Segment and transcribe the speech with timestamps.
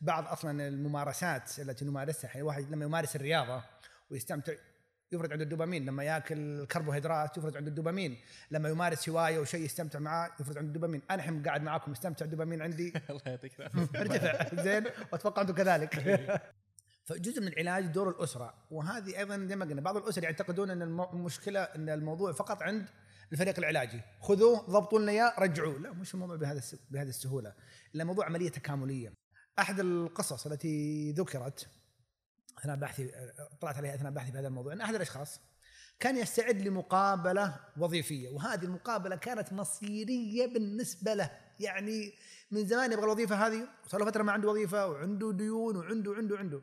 [0.00, 3.62] بعض أصلا الممارسات التي نمارسها يعني الواحد لما يمارس الرياضة
[4.10, 4.52] ويستمتع
[5.12, 8.16] يفرز عنده الدوبامين لما ياكل الكربوهيدرات يفرز عنده الدوبامين
[8.50, 11.02] لما يمارس هواية وشيء يستمتع معاه يفرز عنده الدوبامين.
[11.10, 12.92] أنا الحين قاعد معاكم مستمتع الدوبامين عندي.
[13.10, 14.00] الله يعطيك العافية.
[14.00, 14.62] ارتفع.
[14.62, 15.94] زين وأتوقع أنتم كذلك.
[17.04, 21.60] فجزء من العلاج دور الأسرة وهذه أيضا زي ما قلنا بعض الأسر يعتقدون أن المشكلة
[21.60, 22.88] أن الموضوع فقط عند
[23.32, 24.00] الفريق العلاجي.
[24.20, 25.78] خذوه ضبطوا لنا إياه رجعوه.
[25.78, 27.54] لا مش الموضوع بهذا بهذه السهولة.
[27.94, 29.12] الموضوع عملية تكاملية.
[29.58, 31.68] أحد القصص التي ذكرت
[32.58, 33.10] أثناء بحثي
[33.60, 35.40] طلعت عليها أثناء بحثي في هذا الموضوع إن أحد الأشخاص
[36.00, 41.30] كان يستعد لمقابلة وظيفية وهذه المقابلة كانت مصيرية بالنسبة له.
[41.60, 42.12] يعني
[42.50, 46.36] من زمان يبغى الوظيفة هذه صار له فترة ما عنده وظيفة وعنده ديون وعنده عنده
[46.38, 46.60] عنده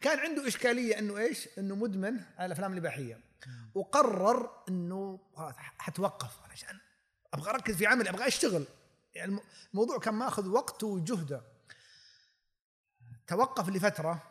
[0.00, 3.20] كان عنده إشكالية إنه إيش؟ إنه مدمن على الأفلام الإباحية.
[3.74, 6.78] وقرر إنه خلاص حتوقف علشان
[7.34, 8.66] أبغى أركز في عملي أبغى أشتغل.
[9.14, 9.40] يعني الم-
[9.72, 11.42] الموضوع كان ماخذ وقته وجهده
[13.32, 14.22] توقف لفترة.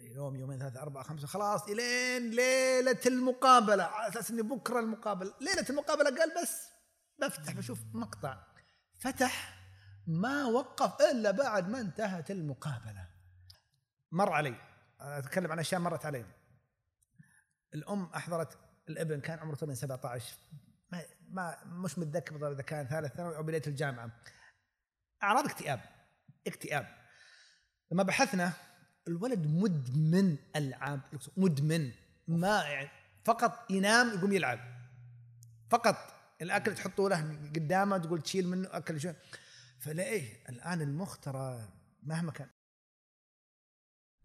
[0.00, 3.84] يوم يومين ثلاثة أربعة خمسة خلاص إلين ليلة المقابلة.
[3.84, 5.34] على أساس إني بكرة المقابلة.
[5.40, 6.68] ليلة المقابلة قال بس
[7.18, 8.42] بفتح بشوف مقطع.
[8.98, 9.58] فتح
[10.06, 13.08] ما وقف إلا بعد ما انتهت المقابلة.
[14.12, 14.56] مر علي.
[15.00, 16.26] أنا أتكلم عن أشياء مرت علي.
[17.74, 20.34] الأم أحضرت الابن كان عمره تقريبا 17
[20.92, 24.10] ما, ما مش متذكر بالضبط إذا كان ثالث ثانوي أو بداية الجامعة.
[25.22, 25.80] أعراض اكتئاب.
[26.46, 27.05] اكتئاب.
[27.92, 28.52] لما بحثنا
[29.08, 31.00] الولد مدمن ألعاب
[31.36, 31.90] مدمن.
[32.28, 32.88] ما يعني
[33.24, 34.58] فقط ينام يقوم يلعب.
[35.70, 35.96] فقط
[36.42, 39.14] الأكل تحطه له قدامه تقول تشيل منه أكل شوي
[39.78, 41.68] فليه الآن المخ ترى
[42.02, 42.46] مهما كان.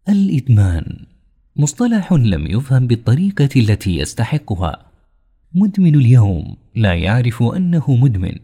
[0.09, 1.07] الإدمان.
[1.55, 4.91] مصطلح لم يفهم بالطريقة التي يستحقها.
[5.53, 8.39] مدمن اليوم لا يعرف أنه مدمن.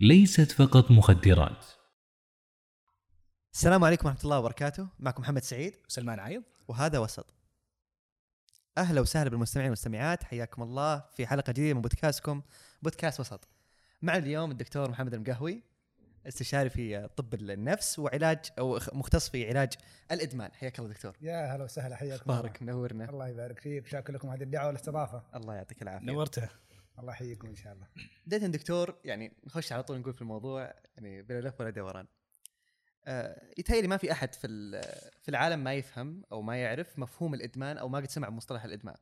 [0.00, 1.77] ليست فقط مخدرات.
[3.58, 4.88] السلام عليكم ورحمة الله وبركاته.
[4.98, 5.76] معكم محمد سعيد.
[5.88, 6.42] سلمان عايض.
[6.68, 7.34] وهذا وسط.
[8.78, 10.24] أهلا وسهلا بالمستمعين والمستمعات.
[10.24, 12.42] حياكم الله في حلقة جديدة من بودكاستكم
[12.82, 13.48] بودكاست وسط.
[14.02, 15.62] معنا اليوم الدكتور محمد المقهوي
[16.26, 19.72] استشاري في طب النفس وعلاج أو مختص في علاج
[20.12, 20.52] الإدمان.
[20.52, 21.16] حياك الله دكتور.
[21.20, 22.42] يا هلا وسهلا حياكم الله.
[22.42, 23.10] بارك منورنا.
[23.10, 23.86] الله يبارك فيك.
[23.86, 25.22] شاكر لكم هذه الدعوة والاستضافة.
[25.34, 26.06] الله يعطيك العافية.
[26.06, 26.48] نورته
[26.98, 27.86] الله يحييكم إن شاء الله.
[28.26, 32.06] بداية دكتور يعني نخش على طول نقول في الموضوع يعني بلا لف ولا دوران.
[33.58, 34.48] يتهيألي ما في أحد في
[35.22, 38.96] في العالم ما يفهم أو ما يعرف مفهوم الإدمان أو ما قد سمع مصطلح الإدمان.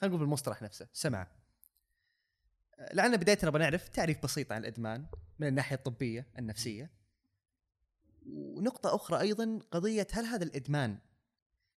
[0.00, 1.40] خلينا نقول بالمصطلح نفسه سمعه
[2.78, 5.06] آه، لعلنا بداية نبغى نعرف تعريف بسيط عن الإدمان
[5.38, 6.90] من الناحية الطبية النفسية.
[8.26, 10.98] ونقطة أخرى أيضا قضية هل هذا الإدمان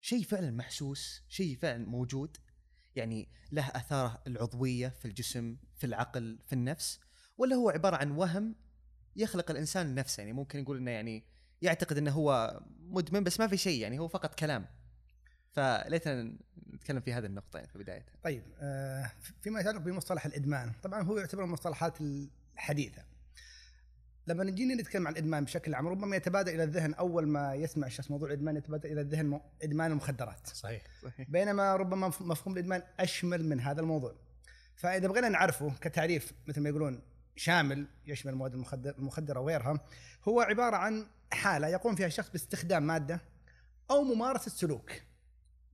[0.01, 2.37] شيء فعلا محسوس شيء فعلا موجود؟
[2.95, 7.01] يعني له آثاره العضوية في الجسم في العقل في النفس؟
[7.39, 8.55] ولا هو عبارة عن وهم
[9.17, 11.32] يخلق الإنسان لنفسه؟ يعني ممكن نقول إنه يعني
[11.63, 14.67] يعتقد إنه هو مدمن بس ما في شيء يعني هو فقط كلام.
[15.53, 16.33] فليتنا
[16.75, 18.05] نتكلم في هذه النقطة يعني في بداية.
[18.23, 19.11] طيب آه،
[19.43, 23.03] فيما يتعلق بمصطلح الإدمان طبعا هو يعتبر من المصطلحات الحديثة.
[24.27, 28.11] لما نجينا نتكلم عن الإدمان بشكل عام ربما يتبادر إلى الذهن أول ما يسمع الشخص
[28.11, 30.83] موضوع الإدمان يتبادر إلى الذهن إدمان المخدرات صحيح.
[31.03, 31.31] صحيح.
[31.31, 34.15] بينما ربما مف- مفهوم الإدمان أشمل من هذا الموضوع.
[34.77, 37.03] فإذا بغينا نعرفه كتعريف مثل ما يقولون
[37.37, 39.81] شامل يشمل المواد المخدر- المخدرة وغيرها
[40.29, 43.21] هو عبارة عن حالة يقوم فيها الشخص باستخدام مادة
[43.91, 44.93] أو ممارسة سلوك.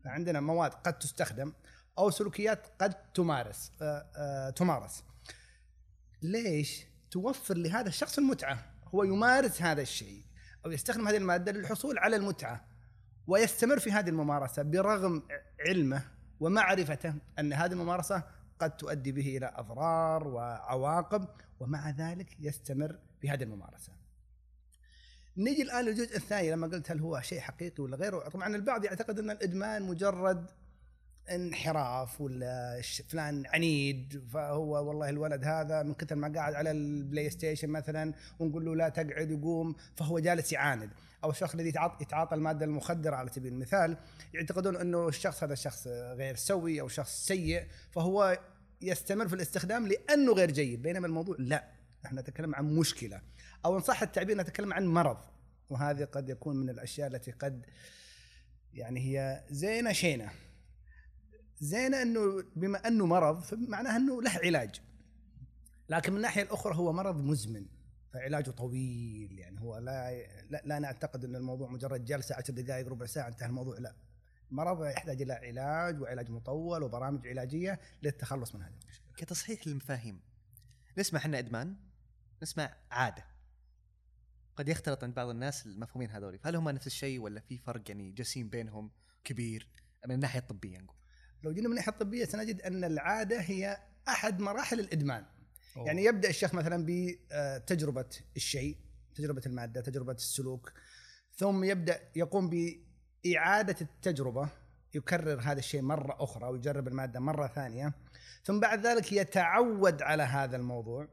[0.05, 1.53] فعندنا مواد قد تستخدم
[1.99, 5.05] أو سلوكيات قد تمارس آه، آه، تمارس.
[6.23, 10.25] ليش توفر لهذا الشخص المتعة؟ هو يمارس هذا الشيء
[10.67, 12.65] أو يستخدم هذه المادة للحصول على المتعة
[13.27, 15.23] ويستمر في هذه الممارسة برغم
[15.67, 16.03] علمه
[16.41, 18.23] ومعرفته أن هذه الممارسة
[18.59, 21.29] قد تؤدي به إلى أضرار وعواقب
[21.61, 23.98] ومع ذلك يستمر في هذه الممارسة.
[25.39, 29.19] نيجي الآن للجزء الثاني لما قلت هل هو شيء حقيقي ولا غيره؟ طبعا البعض يعتقد
[29.19, 30.47] أن الإدمان مجرد
[31.31, 37.69] انحراف ولا فلان عنيد فهو والله الولد هذا من كثر ما قاعد على ال PlayStation
[37.69, 40.91] مثلا ونقول له لا تقعد يقوم فهو جالس يعاند
[41.25, 43.97] أو الشخص الذي يتعاط- يتعاطى المادة المخدرة على سبيل المثال
[44.35, 48.39] يعتقدون إنه الشخص هذا شخص غير سوي أو شخص سيء فهو
[48.83, 51.65] يستمر في الاستخدام لأنه غير جيد بينما الموضوع لا
[52.07, 53.21] إحنا نتكلم عن مشكلة
[53.65, 55.19] أو إن صح التعبير نتكلم عن مرض
[55.71, 57.67] وهذه قد يكون من الأشياء التي قد
[58.75, 60.31] يعني هي زينة شينة.
[61.61, 64.81] زينة إنه بما إنه مرض فمعناها إنه له علاج.
[65.89, 67.67] لكن من الناحية الأخرى هو مرض مزمن
[68.13, 73.07] فعلاجه طويل يعني هو لا لا, لا نعتقد إن الموضوع مجرد جلسة 10 دقائق ربع
[73.07, 73.95] ساعة انتهى الموضوع لا.
[74.51, 79.13] مرض يحتاج إلى علاج وعلاج مطول وبرامج علاجية للتخلص من هذه المشكلة.
[79.17, 80.21] كتصحيح للمفاهيم.
[80.99, 81.77] نسمع إحنا إدمان
[82.43, 83.25] نسمع عادة.
[84.59, 86.39] قد يختلط عند بعض الناس المفهومين هذول.
[86.39, 88.91] فهل هم نفس الشيء ولا في فرق يعني جسيم بينهم
[89.25, 89.69] كبير؟
[90.07, 90.97] من الناحيه الطبيه نقول.
[91.43, 93.79] لو جينا من الناحيه الطبيه سنجد أن العادة هي
[94.09, 95.25] أحد مراحل الإدمان.
[95.77, 95.87] أوه.
[95.87, 98.77] يعني يبدأ الشيخ مثلا بتجربة الشيء
[99.15, 100.73] تجربة المادة تجربة السلوك
[101.37, 104.49] ثم يبدأ يقوم بإعادة التجربة
[104.95, 107.93] يكرر هذا الشيء مرة أخرى ويجرب المادة مرة ثانية
[108.45, 111.09] ثم بعد ذلك يتعود على هذا الموضوع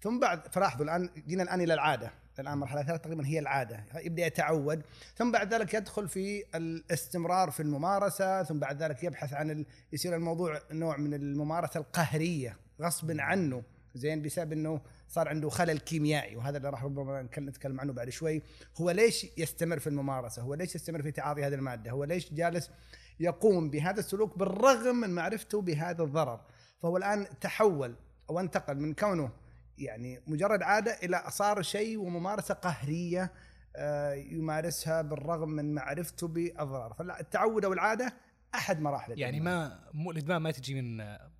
[0.00, 2.25] ثم بعد فلاحظوا الآن جينا الآن إلى العادة.
[2.42, 4.82] الآن مرحلة ثالثة تقريبا هي العادة يبدأ يتعود
[5.16, 9.66] ثم بعد ذلك يدخل في الاستمرار في الممارسة ثم بعد ذلك يبحث عن ال...
[9.92, 13.62] يصير الموضوع نوع من الممارسة القهرية غصب عنه
[13.94, 18.42] زين بسبب إنه صار عنده خلل كيميائي وهذا اللي راح ربما نتكلم عنه بعد شوي.
[18.80, 22.70] هو ليش يستمر في الممارسة؟ هو ليش يستمر في تعاطي هذه المادة؟ هو ليش جالس
[23.20, 26.40] يقوم بهذا السلوك بالرغم من معرفته بهذا الضرر؟
[26.82, 27.94] فهو الآن تحول
[28.30, 29.30] أو انتقل من كونه
[29.78, 33.32] يعني مجرد عادة إلى صار شيء وممارسة قهرية
[33.76, 36.94] آه، يمارسها بالرغم من معرفته بأضرار.
[36.94, 38.12] فالتعود أو العادة
[38.54, 40.96] أحد مراحل يعني ما مو الإدمان ما تجي من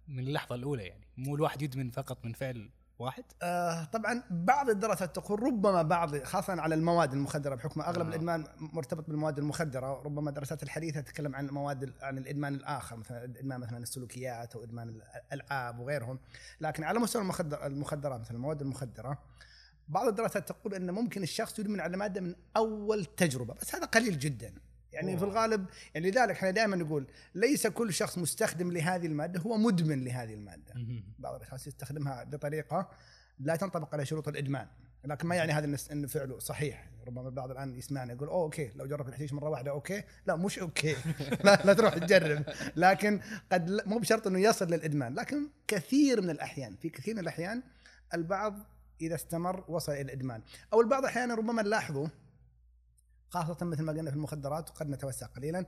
[0.08, 1.06] من اللحظة الأولى يعني.
[1.16, 6.60] مو الواحد يدمن فقط من فعل واحد؟ آه طبعا بعض الدراسات تقول ربما بعض خاصة
[6.60, 8.08] على المواد المخدرة بحكم أغلب آه.
[8.08, 13.60] الإدمان مرتبط بالمواد المخدرة ربما الدراسات الحديثة تتكلم عن مواد عن الإدمان الآخر مثلا إدمان
[13.60, 15.00] مثلا السلوكيات أو إدمان
[15.32, 16.18] الألعاب وغيرهم
[16.60, 19.18] لكن على مستوى المخدر المخدرات مثلا المواد المخدرة
[19.88, 24.18] بعض الدراسات تقول إن ممكن الشخص يدمن على مادة من أول تجربة بس هذا قليل
[24.18, 24.54] جدا
[24.96, 25.18] يعني أوه.
[25.18, 30.04] في الغالب يعني لذلك إحنا دائما نقول ليس كل شخص مستخدم لهذه المادة هو مدمن
[30.04, 30.74] لهذه المادة.
[31.18, 32.90] بعض الأشخاص يستخدمها بطريقة
[33.38, 34.66] لا تنطبق على شروط الإدمان
[35.04, 36.88] لكن ما يعني هذا انه فعله صحيح.
[37.06, 40.02] ربما البعض الآن يسمعنا يقول أوه okay لو جرب الحشيش مرة واحدة okay.
[40.26, 40.96] لا مش okay.
[41.44, 42.42] لا, لا تروح تجرب.
[42.76, 43.20] لكن
[43.52, 47.62] قد مو بشرط إنه يصل للإدمان لكن كثير من الأحيان في كثير من الأحيان
[48.14, 48.58] البعض
[49.00, 50.42] إذا استمر وصل إلى الإدمان.
[50.72, 52.10] أو البعض أحيانا ربما نلاحظه
[53.28, 55.66] خاصة مثل ما قلنا في المخدرات وقد نتوسع قليلا.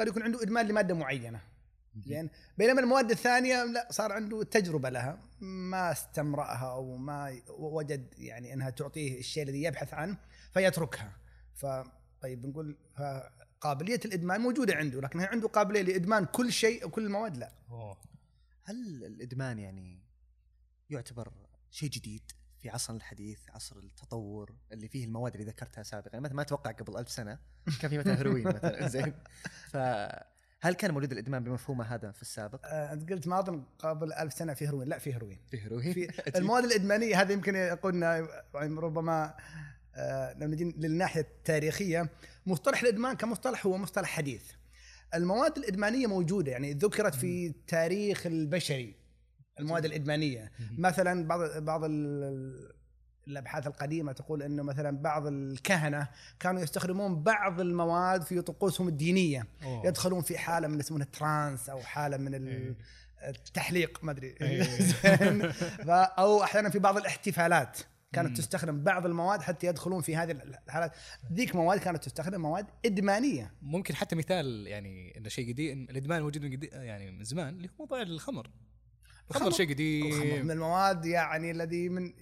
[0.00, 1.40] قد يكون عنده إدمان لمادة معينة.
[1.96, 8.52] زين؟ بينما المواد الثانية لا صار عنده تجربة لها ما استمرأها أو ما وجد يعني
[8.52, 10.16] إنها تعطيه الشيء الذي يبحث عنه
[10.52, 11.12] فيتركها.
[11.54, 12.76] فطيب نقول
[13.60, 17.52] قابليه الإدمان موجودة عنده لكن هل عنده قابلية لإدمان كل شيء أو كل المواد لا.
[17.70, 17.98] أوه.
[18.64, 20.02] هل الإدمان يعني
[20.90, 21.32] يعتبر
[21.70, 22.22] شيء جديد؟
[22.62, 26.10] في عصرنا الحديث عصر التطور اللي فيه المواد اللي ذكرتها سابقا.
[26.12, 27.38] يعني مثلا ما أتوقع قبل ألف سنة
[27.80, 29.14] كان في مثلا هيروين مثلا زين.
[29.70, 34.32] فهل كان موجود الإدمان بمفهومه هذا في السابق؟ آه أنت قلت ما أظن قبل ألف
[34.32, 35.38] سنة في هيروين لا في هيروين.
[35.50, 36.08] في هيروين؟ في
[36.38, 39.34] المواد الإدمانية هذا يمكن قلنا يعني ربما
[39.94, 42.08] آه لو نجي للناحية التاريخية
[42.46, 44.42] مصطلح الإدمان كمصطلح هو مصطلح حديث.
[45.14, 48.99] المواد الإدمانية موجودة يعني ذكرت في التاريخ البشري.
[49.60, 50.52] المواد الإدمانية.
[50.78, 51.80] مثلا بعض بعض
[53.28, 56.08] الأبحاث القديمة تقول إنه مثلا بعض الكهنة
[56.40, 59.46] كانوا يستخدمون بعض المواد في طقوسهم الدينية.
[59.62, 59.86] أوه.
[59.86, 62.74] يدخلون في حالة من يسمونها ترانس أو حالة من إيه.
[63.28, 64.34] التحليق ما أدري.
[64.40, 65.52] إيه.
[66.18, 67.78] أو أحيانا في بعض الاحتفالات
[68.12, 70.92] كانت تستخدم بعض المواد حتى يدخلون في هذه الحالات.
[71.32, 73.52] ذيك مواد كانت تستخدم مواد إدمانية.
[73.62, 77.68] ممكن حتى مثال يعني إنه شيء قديم الإدمان موجود من قديم يعني من زمان اللي
[77.68, 78.50] هو موضوع الخمر.
[79.30, 80.44] الخمر شيء قديم.
[80.44, 82.12] من المواد يعني الذي من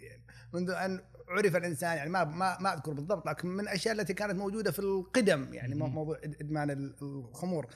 [0.52, 4.34] منذ أن عرف الإنسان يعني ما ما ما أذكر بالضبط لكن من الأشياء التي كانت
[4.34, 7.66] موجودة في القدم يعني موضوع إدمان الخمور.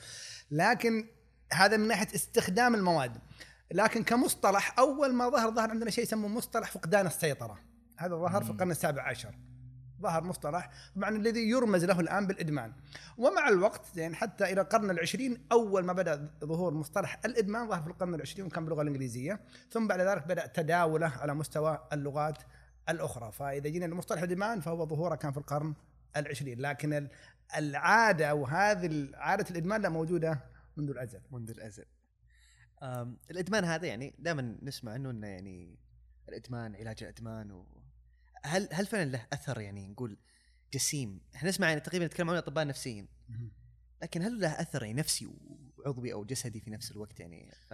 [0.51, 1.07] لكن
[1.53, 3.17] هذا من ناحية استخدام المواد.
[3.71, 7.59] لكن كمصطلح أول ما ظهر ظهر عندنا شيء يسموه مصطلح فقدان السيطرة.
[7.97, 9.35] هذا ظهر في القرن السابع عشر.
[10.03, 12.73] ظهر مصطلح طبعا الذي يرمز له الآن بالإدمان.
[13.17, 17.87] ومع الوقت يعني حتى إلى القرن العشرين أول ما بدأ ظهور مصطلح الإدمان ظهر في
[17.87, 19.39] القرن العشرين وكان باللغة الإنجليزية.
[19.71, 22.37] ثم بعد ذلك بدأ تداوله على مستوى اللغات
[22.89, 23.31] الأخرى.
[23.31, 25.73] فإذا جينا لمصطلح الإدمان فهو ظهوره كان في القرن
[26.17, 26.59] العشرين.
[26.59, 27.07] لكن
[27.57, 30.39] العادة أو هذه عادة الإدمان لا موجودة
[30.77, 31.21] منذ الأزل.
[31.31, 31.85] منذ الأزل.
[33.31, 35.77] الإدمان هذا يعني دائما نسمع إنه إنه يعني
[36.29, 37.65] الإدمان علاج الإدمان و
[38.45, 40.17] هل هل فعلا له أثر يعني نقول
[40.73, 43.07] جسيم؟ إحنا نسمع يعني تقريبا نتكلم عن الاطباء النفسيين
[44.01, 45.29] لكن هل له أثر يعني نفسي
[45.77, 47.73] وعضوي أو جسدي في نفس الوقت يعني؟ ف...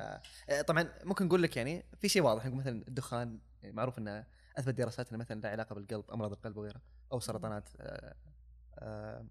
[0.67, 4.25] طبعا ممكن نقول لك يعني في شيء واضح مثلا الدخان معروف إنه
[4.57, 8.15] أثبت دراسات انه مثلا له علاقة بالقلب أمراض القلب وغيرها أو سرطانات آآ
[8.79, 9.27] آآ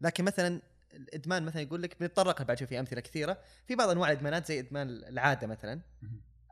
[0.00, 3.38] لكن مثلا الإدمان مثلا يقول لك بنتطرق بعد شوي في أمثلة كثيرة.
[3.66, 5.80] في بعض أنواع الإدمانات زي إدمان العادة مثلا.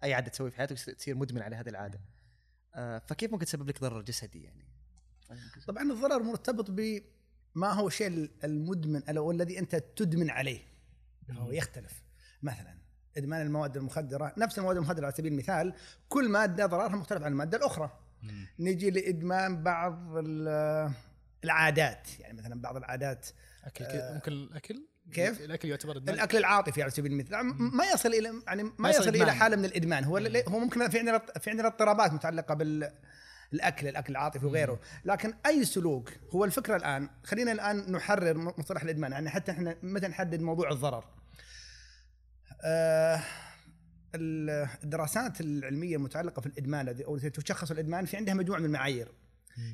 [0.05, 1.99] أي عادة تسوي في حياتك تصير مدمن على هذه العادة.
[1.99, 2.14] آه،
[3.07, 4.65] فكيف ممكن تسبب لك ضرر جسدي يعني؟
[5.67, 10.61] طبعا الضرر مرتبط بما هو الشيء المدمن أو الذي أنت تدمن عليه.
[11.31, 12.03] هو يختلف.
[12.43, 12.79] مثلا
[13.17, 15.75] إدمان المواد المخدرة نفس المواد المخدرة على سبيل المثال
[16.09, 17.99] كل مادة ضررها مختلف عن المادة الأخرى.
[18.23, 18.47] مم.
[18.59, 20.13] نجي لإدمان بعض
[21.45, 23.27] العادات يعني مثلا بعض العادات
[23.65, 26.15] أكل آه، ممكن الأكل؟ كيف؟ الأكل يعتبر إدمان.
[26.15, 27.45] الأكل العاطفي على سبيل المثال.
[27.59, 29.33] ما يصل إلى يعني ما يصل يصل إلى.
[29.35, 30.05] حالة من الإدمان.
[30.05, 30.43] هو مم.
[30.49, 32.93] هو ممكن في عندنا في عندنا اضطرابات متعلقة بال
[33.53, 34.81] الأكل الأكل العاطفي وغيره.
[35.05, 39.13] لكن أي سلوك هو الفكرة الآن خلينا الآن نحرر مصطلح الإدمان.
[39.13, 41.05] يعني حتى إحنا متى نحدد موضوع الضرر؟
[42.65, 43.21] آه
[44.15, 49.09] ال- الدراسات العلمية المتعلقة في الإدمان الذي- أو تشخص الإدمان في عندها مجموعة من المعايير.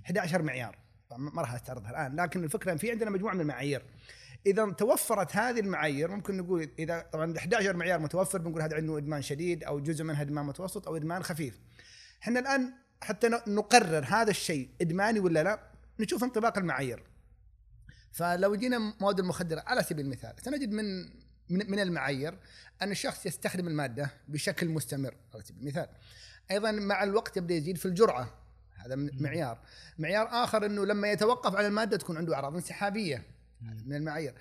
[0.07, 0.79] 11 معيار.
[1.17, 2.17] ما راح أستعرضها الآن.
[2.21, 3.83] لكن الفكرة في عندنا مجموعة من المعايير.
[4.47, 9.23] إذا توفرت هذه المعايير ممكن نقول إذا طبعا 11 معيار متوفر بنقول هذا عنده إدمان
[9.23, 11.61] شديد أو جزء منها إدمان متوسط أو إدمان خفيف.
[12.23, 15.61] إحنا الآن حتى نقرر هذا الشيء إدماني ولا لا؟
[16.00, 17.02] نشوف انطباق المعايير.
[18.12, 20.85] فلو جينا مواد المخدرة على سبيل المثال سنجد من
[21.50, 22.38] من, المعايير
[22.82, 25.88] أن الشخص يستخدم المادة بشكل مستمر على سبيل المثال.
[26.50, 28.35] أيضا مع الوقت يبدأ يزيد في الجرعة
[28.76, 29.61] هذا معيار.
[29.99, 33.25] معيار آخر إنه لما يتوقف عن المادة تكون عنده أعراض انسحابية.
[33.61, 34.35] من المعايير.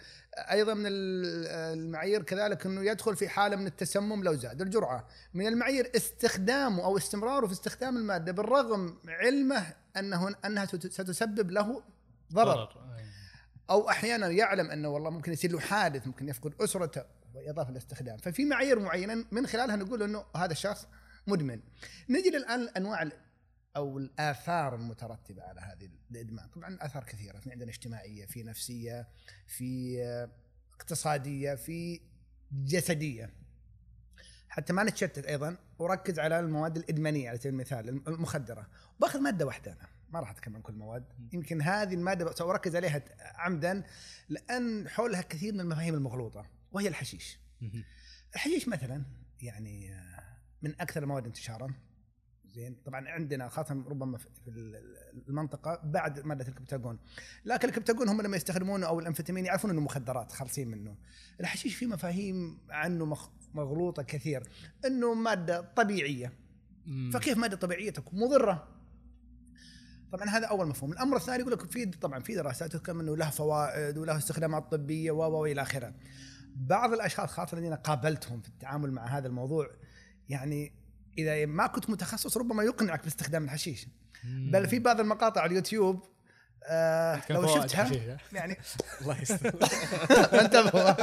[0.51, 1.47] أيضا من ال-
[1.79, 5.07] المعايير كذلك إنه يدخل في حالة من التسمم لو زاد الجرعة.
[5.33, 11.83] من المعايير استخدامه أو استمراره في استخدام المادة بالرغم علمه أنه أنها ست- ستسبب له
[12.33, 12.69] ضرر.
[13.69, 18.45] أو أحيانا يعلم أنه والله ممكن يصير له حادث ممكن يفقد أسرته بالاضافه للاستخدام ففي
[18.45, 20.87] معايير معينة من خلالها نقول إنه هذا الشخص
[21.27, 21.59] مدمن.
[22.09, 23.11] نجي للآن الانواع ال-
[23.75, 26.47] أو الآثار المترتبة على هذه الإدمان.
[26.47, 29.07] طبعا آثار كثيرة في عندنا اجتماعية في نفسية
[29.47, 29.99] في
[30.73, 32.01] اقتصادية في
[32.51, 33.33] جسدية.
[34.49, 38.67] حتى ما نتشتت أيضا وركز على المواد الإدمانية على سبيل المثال المخدرة.
[38.99, 41.05] باخذ مادة واحدة أنا ما راح أتكلم عن كل المواد.
[41.33, 43.03] يمكن هذه المادة سأركز عليها
[43.35, 43.83] عمدا
[44.29, 47.39] لأن حولها كثير من المفاهيم المغلوطة وهي الحشيش.
[48.33, 49.05] الحشيش مثلا
[49.41, 51.73] يعني آه، من أكثر المواد انتشارا.
[52.51, 52.75] زين.
[52.85, 54.27] طبعا عندنا خاصه ربما في
[55.27, 56.99] المنطقة بعد مادة الكبتاجون.
[57.45, 60.97] لكن الكبتاجون هم لما يستخدمونه أو الامفيتامين يعرفون إنه مخدرات خالصين منه.
[61.39, 63.17] الحشيش في مفاهيم عنه
[63.53, 64.43] مغلوطة كثير.
[64.85, 66.33] إنه مادة طبيعية.
[66.85, 67.11] مم.
[67.13, 68.67] فكيف مادة طبيعية تكون؟ مضرة؟
[70.11, 73.29] طبعا هذا أول مفهوم، الأمر الثاني يقول لك في طبعا في دراسات تتكلم إنه له
[73.29, 75.93] فوائد وله استخدامات طبية و و والى آخره.
[76.55, 79.67] بعض الأشخاص خاصة الذين قابلتهم في التعامل مع هذا الموضوع
[80.29, 80.78] يعني
[81.21, 83.87] إذا ما كنت متخصص ربما يقنعك باستخدام الحشيش،.
[84.23, 86.03] بل في بعض المقاطع على اليوتيوب
[86.63, 88.57] آه لو شفتها؟ يعني
[89.01, 89.55] الله يستر
[90.41, 90.93] انتبهوا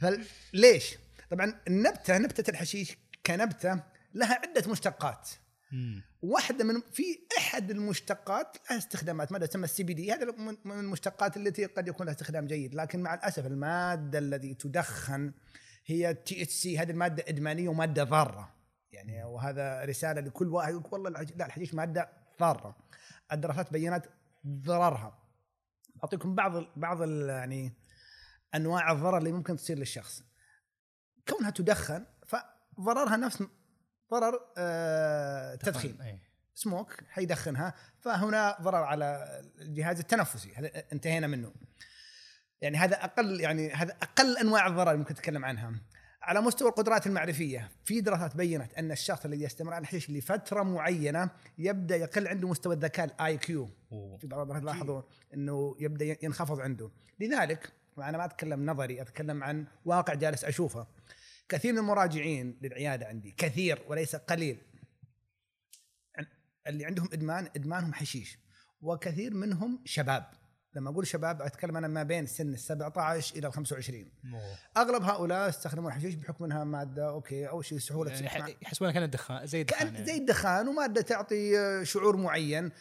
[0.00, 0.94] فليش؟
[1.30, 3.82] طبعا النبتة نبتة الحشيش كنبتة
[4.14, 5.28] لها عدة مشتقات
[5.72, 6.02] مم.
[6.22, 10.32] واحدة من في أحد المشتقات لها استخدامات ماده تسمى ال CBD هذا
[10.64, 15.32] من المشتقات التي قد يكون لها استخدام جيد لكن مع الأسف المادة التي تدخن
[15.86, 18.54] هي THC هذه الماده إدمانية ومادة ضاره
[18.92, 22.08] يعني وهذا رسالة لكل واحد يقول والله لا الحشيش مادة
[22.40, 22.76] ضاره
[23.32, 24.04] الدراسات بينت
[24.46, 25.18] ضررها.
[26.04, 27.72] أعطيكم بعض ال- بعض ال- يعني
[28.54, 30.22] أنواع الضرر اللي ممكن تصير للشخص.
[31.28, 33.42] كونها تدخن فضررها نفس
[34.10, 36.18] ضرر آه التدخين أي.
[36.54, 41.52] سموك حيدخنها فهنا ضرر على الجهاز التنفسي هذا انتهينا منه.
[42.62, 45.72] يعني هذا أقل يعني هذا أقل أنواع الضرر اللي ممكن نتكلم عنها.
[46.22, 51.30] على مستوى القدرات المعرفية في دراسات بينت أن الشخص الذي يستمر على الحشيش لفترة معينة
[51.58, 53.70] يبدأ يقل عنده مستوى الذكاء ال IQ.
[54.20, 55.02] في بعض الدراسات لاحظوا
[55.34, 56.90] إنه يبدأ ينخفض عنده.
[57.20, 60.86] لذلك أنا ما أتكلم نظري أتكلم عن واقع جالس أشوفه.
[61.48, 64.58] كثير من المراجعين للعيادة عندي كثير وليس قليل
[66.66, 68.38] اللي عندهم إدمان إدمانهم حشيش
[68.82, 70.41] وكثير منهم شباب.
[70.74, 74.40] لما أقول شباب أتكلم أنا ما بين سن ال 17 إلى ال 25 أوه.
[74.76, 79.46] أغلب هؤلاء يستخدمون الحشيش بحكم إنها مادة okay اول شيء سهولة يعني يحسبونها كانت دخان
[79.46, 80.06] زي الدخان كان يعني.
[80.06, 82.72] زي الدخان ومادة تعطي آه، شعور معين.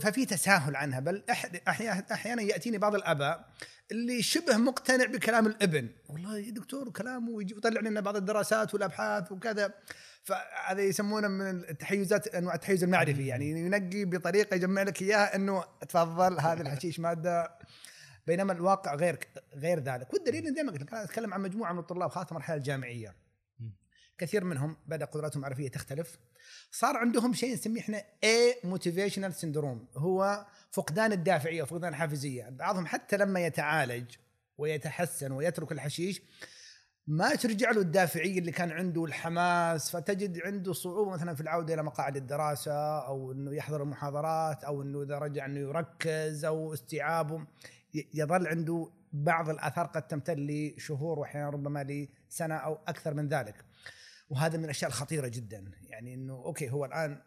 [0.00, 1.00] ففي تساهل عنها.
[1.00, 1.24] بل
[2.12, 3.48] أحيانا يأتيني بعض الأباء
[3.90, 5.88] اللي شبه مقتنع بكلام الابن.
[6.08, 9.74] والله يا دكتور كلامه ويطلع لنا بعض الدراسات والأبحاث وكذا.
[10.22, 13.26] فهذا يسمونه من التحيزات أنواع التحيز المعرفي.
[13.26, 17.58] يعني ينقي بطريقة يجمع لك إياها إنه تفضل هذا الحشيش مادة
[18.26, 19.18] بينما الواقع غير
[19.54, 20.14] غير ذلك.
[20.14, 23.14] والدليل زي ما قلت لك أنا أتكلم عن مجموعة من الطلاب خاصة المرحله الجامعية.
[24.18, 26.18] كثير منهم بدا قدراتهم المعرفيه تختلف.
[26.70, 32.48] صار عندهم شيء نسميه إحنا A motivational syndrome هو فقدان الدافعية وفقدان الحافزية.
[32.48, 34.14] بعضهم حتى لما يتعالج
[34.58, 36.22] ويتحسن ويترك الحشيش
[37.08, 41.82] ما ترجع له الدافعيه اللي كان عنده الحماس فتجد عنده صعوبة مثلا في العودة إلى
[41.82, 47.46] مقاعد الدراسة أو إنه يحضر المحاضرات أو إنه إذا رجع إنه يركز أو استيعابه
[48.14, 53.64] يظل عنده بعض الآثار قد تمتد لشهور واحيانا ربما لسنة أو أكثر من ذلك.
[54.30, 57.22] وهذا من الأشياء الخطيرة جدا يعني إنه okay هو الآن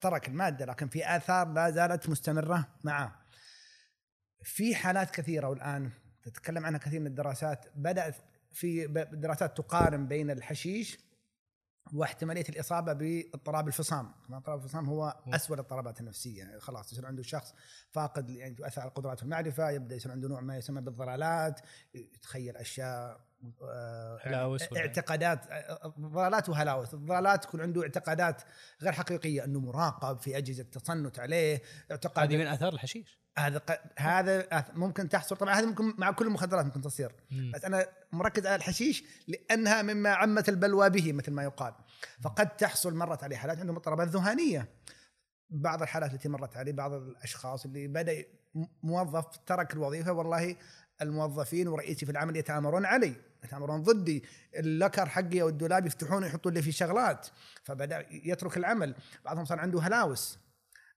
[0.00, 3.20] ترك المادة لكن في آثار لا زالت مستمرة معه.
[4.42, 5.90] في حالات كثيرة والان
[6.22, 8.16] تتكلم عنها كثير من الدراسات بدأت
[8.52, 10.98] في دراسات تقارن بين الحشيش
[11.92, 17.54] واحتمالية الإصابة باضطراب الفصام، اضطراب الفصام هو اسوء الاضطرابات النفسية، يعني خلاص يصير عنده شخص
[17.90, 21.60] فاقد يعني تؤثر على قدراته المعرفة، يبدأ يصير عنده نوع ما يسمى بالضلالات،
[21.94, 23.20] يتخيل أشياء
[24.22, 25.40] هلاوس ولا- اعتقادات
[25.98, 28.42] ضلالات وهلاوس، الضلالات يكون عنده اعتقادات
[28.82, 33.20] غير حقيقية إنه مراقب في أجهزة تصنت عليه، اعتقاد هذه من آثار الحشيش.
[33.38, 35.36] هذا ق- هذا ممكن تحصل.
[35.36, 37.12] طبعا هذا ممكن مع كل المخدرات ممكن تصير.
[37.30, 37.52] مم.
[37.54, 41.74] بس أنا مركز على الحشيش لأنها مما عمت البلوى به مثل ما يقال.
[42.22, 44.68] فقد تحصل مرت عليه حالات عندهم اضطرابات ذهانيه
[45.50, 48.24] بعض الحالات التي مرت علي بعض الأشخاص اللي بدأ
[48.82, 50.56] موظف ترك الوظيفة والله
[51.02, 53.14] الموظفين ورئيسي في العمل يتآمرون علي
[53.44, 54.24] يتآمرون ضدي.
[54.54, 57.28] اللكر حقي أو الدولاب يفتحونه يحطون لي فيه شغلات.
[57.64, 58.94] فبدأ يترك العمل.
[59.24, 60.38] بعضهم صار عنده هلاوس.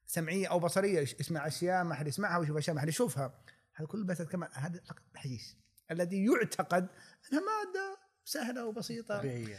[0.05, 3.33] سمعية أو بصرية يسمع أشياء ما حد يسمعها ويشوف أشياء ما حد يشوفها.
[3.73, 5.55] هذا كله بس كمان هذا فقط الحشيش
[5.91, 6.87] الذي يعتقد
[7.31, 9.17] أنها مادة سهلة وبسيطة.
[9.17, 9.57] طبيعية.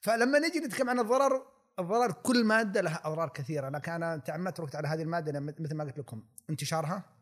[0.00, 1.46] فلما نجي نتكلم عن الضرر
[1.78, 3.68] الضرر كل مادة لها أضرار كثيرة.
[3.68, 6.22] لكن أنا تعمدت ركت على هذه المادة مثل ما قلت لكم.
[6.50, 7.15] انتشارها.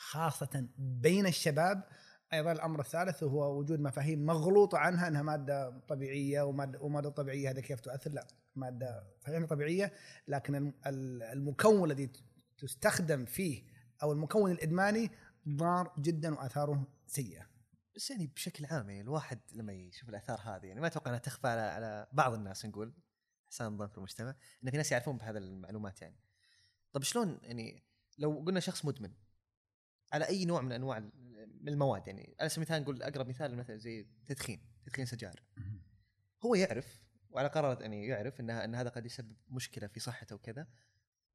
[0.00, 1.84] خاصة بين الشباب.
[2.32, 7.60] أيضا الأمر الثالث هو وجود مفاهيم مغلوطة عنها إنها مادة طبيعية وماده ومادة طبيعية هذا
[7.60, 8.26] كيف تؤثر؟ لا
[8.56, 9.92] مادة صحيح طبيعية
[10.28, 12.12] لكن الم- ال- المكون الذي
[12.58, 13.62] تستخدم فيه
[14.02, 15.10] أو المكون الإدماني
[15.48, 17.46] ضار جدا وآثاره سيئة.
[17.96, 21.48] بس يعني بشكل عام يعني الواحد لما يشوف الآثار هذه يعني ما أتوقع إنها تخفى
[21.48, 22.94] على على بعض الناس نقول
[23.50, 26.16] حسن الظن في المجتمع إن في ناس يعرفون بهذا المعلومات يعني.
[26.92, 27.82] طب شلون يعني
[28.18, 29.12] لو قلنا شخص مدمن
[30.12, 30.98] على أي نوع من أنواع
[31.60, 35.42] من المواد يعني على سبيل المثال نقول أقرب مثال مثلا زي تدخين تدخين سجائر
[36.44, 37.00] هو يعرف
[37.30, 40.66] وعلى قرار يعني يعرف ان إن هذا قد يسبب مشكلة في صحته وكذا.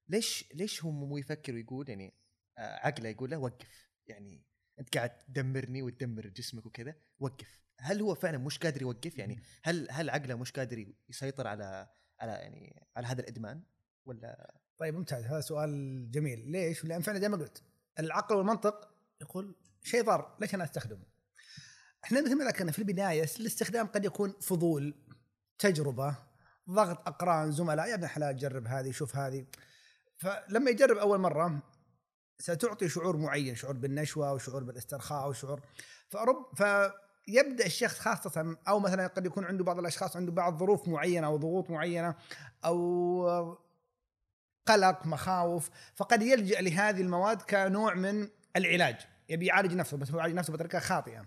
[0.08, 2.14] ليش ليش هو مو يفكر ويقول يعني
[2.58, 4.46] آه، عقله يقول له وقف؟ يعني
[4.80, 7.66] أنت قاعد تدمرني وتدمر جسمك وكذا وقف.
[7.80, 12.32] هل هو فعلا مش قادر يوقف؟ يعني هل هل عقله مش قادر يسيطر على على
[12.32, 13.64] يعني على هذا الإدمان؟
[14.06, 15.26] ولا؟ طيب ممتاز.
[15.26, 16.52] هذا سؤال جميل.
[16.52, 17.64] ليش؟ لأن فعلا زي ما قلت
[18.00, 18.90] العقل والمنطق
[19.22, 21.04] يقول شيء ضار ليش أنا أستخدمه؟
[22.04, 24.94] إحنا مثل ما ذكرنا في البداية الاستخدام قد يكون فضول
[25.60, 26.16] تجربة
[26.70, 29.46] ضغط أقران زملاء يا ابن الحلال جرب هذه شوف هذه
[30.18, 31.62] فلما يجرب أول مرة
[32.40, 35.62] ستعطي شعور معين شعور بالنشوة وشعور بالاسترخاء وشعور
[36.10, 41.28] فرب فيبدأ الشخص خاصة أو مثلا قد يكون عنده بعض الأشخاص عنده بعض ظروف معينة
[41.28, 42.16] أو ضغوط معينة
[42.66, 43.58] أو
[44.66, 48.96] قلق مخاوف فقد يلجأ لهذه المواد كنوع من العلاج.
[49.30, 51.26] يبي يعالج نفسه بس هو يعالج نفسه بطريقة خاطئة.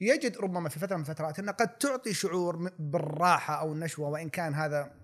[0.00, 4.54] يجد ربما في فترة من الفترات انها قد تعطي شعور بالراحة أو النشوة وإن كان
[4.54, 4.94] هذا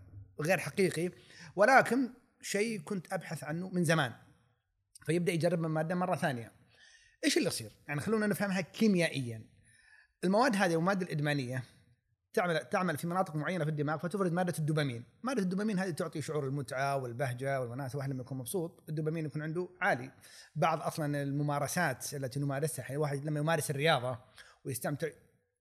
[0.40, 1.10] غير حقيقي.
[1.56, 2.10] ولكن
[2.42, 4.12] شيء كنت أبحث عنه من زمان.
[5.06, 6.52] فيبدأ يجرب من مادة مرة ثانية.
[7.24, 9.46] إيش اللي يصير؟ يعني خلونا نفهمها كيميائيا.
[10.24, 11.64] المواد هذه المواد الإدمانية
[12.34, 16.46] تعمل تعمل في مناطق معينة في الدماغ فتفرز مادة الدوبامين، مادة الدوبامين هذه تعطي شعور
[16.46, 20.10] المتعة والبهجة والوناسة واحد لما يكون مبسوط الدوبامين يكون عنده عالي.
[20.56, 24.18] بعض أصلا الممارسات التي نمارسها يعني الواحد لما يمارس الرياضة
[24.64, 25.08] ويستمتع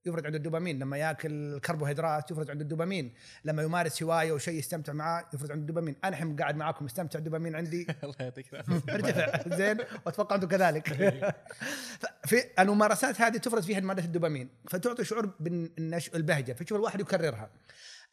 [0.05, 3.13] يفرز عنده الدوبامين لما ياكل الكربوهيدرات يفرز عنده الدوبامين
[3.45, 5.95] لما يمارس هواية وشيء يستمتع معاه يفرز عنده الدوبامين.
[6.03, 7.87] أنا الحين قاعد معاكم مستمتع الدوبامين عندي.
[8.03, 8.93] الله يعطيك العافية.
[8.93, 9.57] ارتفع.
[9.57, 10.87] زين وأتوقع أنتم كذلك.
[12.29, 17.49] في الممارسات هذه تفرز فيها مادة الدوبامين فتعطي شعور بالنش البهجة فشوف الواحد يكررها.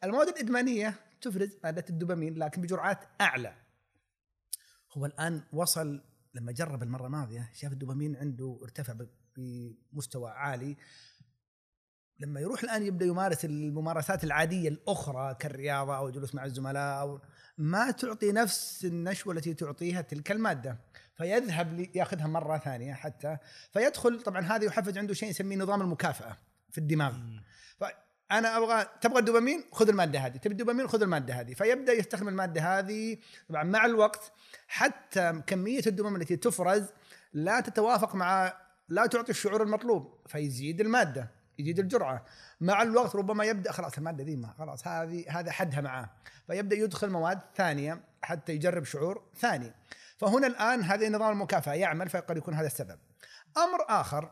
[0.03, 3.53] المواد الإدمانية تفرز مادة الدوبامين لكن بجرعات أعلى.
[4.97, 6.01] هو الآن وصل
[6.33, 8.93] لما جرب المرة الماضية شاف الدوبامين عنده ارتفع
[9.37, 10.77] بمستوى عالي.
[12.21, 17.19] لما يروح الآن يبدأ يمارس الممارسات العادية الأخرى كالرياضة أو الجلوس مع الزملاء أو
[17.57, 20.77] ما تعطي نفس النشوة التي تعطيها تلك المادة.
[21.17, 23.37] فيذهب ياخذها مرة ثانية حتى
[23.73, 26.37] فيدخل طبعا هذا يحفز عنده شيء نسميه نظام المكافأة
[26.69, 27.13] في الدماغ.
[27.79, 30.37] فانا أبغى تبغى الدوبامين؟ خذ المادة هذه.
[30.37, 31.53] تبي الدوبامين؟ خذ المادة هذه.
[31.53, 33.17] فيبدأ يستخدم المادة هذه
[33.49, 34.31] طبعا مع الوقت
[34.67, 36.85] حتى كمية الدوبامين التي تفرز
[37.33, 38.53] لا تتوافق مع
[38.89, 41.40] لا تعطي الشعور المطلوب فيزيد المادة.
[41.61, 42.25] يزيد الجرعة.
[42.61, 46.09] مع الوقت ربما يبدأ خلاص المادة ذي ما خلاص هذه هذا حدها معاه.
[46.47, 49.73] فيبدأ يدخل مواد ثانية حتى يجرب شعور ثاني.
[50.17, 52.99] فهنا الآن هذا نظام المكافأة يعمل فقد يكون هذا السبب.
[53.57, 54.31] أمر آخر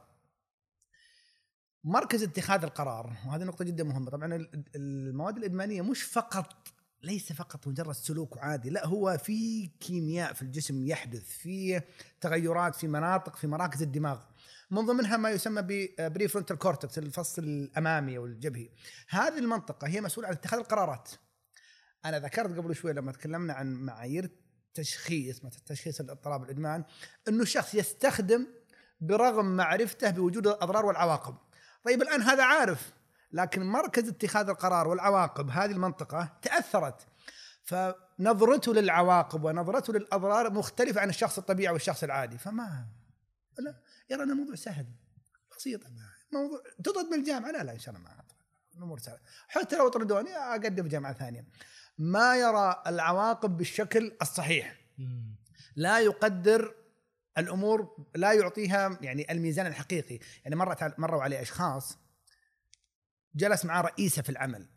[1.83, 3.13] مركز اتخاذ القرار.
[3.27, 4.11] وهذه نقطة جدا مهمة.
[4.11, 6.67] طبعا ال- المواد الإدمانية مش فقط
[7.03, 11.81] ليس فقط مجرد سلوك عادي لا هو في كيمياء في الجسم يحدث في
[12.21, 14.19] تغيرات في مناطق في مراكز الدماغ.
[14.71, 15.61] من ضمنها ما يسمى
[15.99, 18.69] prefrontal cortex الفص الأمامي أو الجبهي.
[19.09, 21.09] هذه المنطقة هي مسؤولة عن اتخاذ القرارات.
[22.05, 24.29] أنا ذكرت قبل شوي لما تكلمنا عن معايير
[24.73, 26.83] تشخيص مثلا تشخيص الاضطراب الادمان
[27.27, 28.47] إنه الشخص يستخدم
[29.01, 31.35] برغم معرفته بوجود الأضرار والعواقب.
[31.83, 32.93] طيب الآن هذا عارف
[33.31, 37.07] لكن مركز اتخاذ القرار والعواقب هذه المنطقة تأثرت.
[37.63, 42.37] فنظرته للعواقب ونظرته للأضرار مختلفة عن الشخص الطبيعي والشخص العادي.
[42.37, 42.87] فما
[43.59, 43.75] لا.
[44.09, 44.85] يرى ان الموضوع سهل
[45.57, 45.81] بسيط
[46.33, 48.23] موضوع تطرد من الجامعة لا لا إن شاء الله ما.
[48.77, 51.45] الأمور سهلة حتى لو طردوني أقدم في جامعة ثانية
[51.97, 54.75] ما يرى العواقب بالشكل الصحيح.
[55.75, 56.75] لا يقدر
[57.37, 61.97] الأمور لا يعطيها يعني الميزان الحقيقي يعني مرت مروا عليه أشخاص
[63.35, 64.67] جلس معاه رئيسة في العمل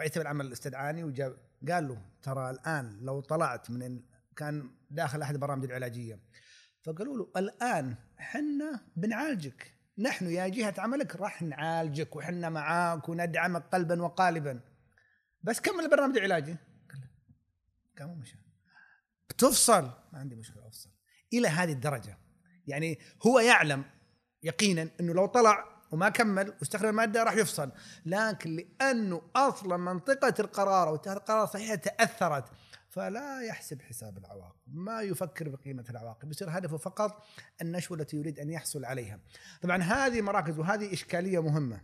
[0.00, 4.02] رئيسة في العمل استدعاني وجاب قال له ترى الآن لو طلعت من.
[4.36, 6.20] كان داخل أحد البرامج العلاجية
[6.88, 9.74] فقالوا له الآن حنا بنعالجك.
[9.98, 14.60] نحن يا جهة عملك راح نعالجك وحنا معاك وندعمك قلبا وقالبا.
[15.42, 16.56] بس كمل البرنامج العلاجي.
[17.98, 18.36] قام ومشى.
[19.30, 19.82] بتفصل.
[20.12, 20.90] ما عندي مشكلة أفصل.
[21.32, 22.18] إلى هذه الدرجة.
[22.66, 23.84] يعني هو يعلم
[24.42, 27.72] يقينا إنه لو طلع وما كمل واستخدم المادة راح يفصل.
[28.06, 32.44] لكن لأنه أصلا منطقة القرار واتخاذ القرار صحيحه تأثرت
[32.88, 37.26] فلا يحسب حساب العواقب ما يفكر بقيمة العواقب يصير هدفه فقط
[37.62, 39.20] النشوة التي يريد أن يحصل عليها.
[39.62, 41.80] طبعا هذه مراكز وهذه إشكالية مهمة.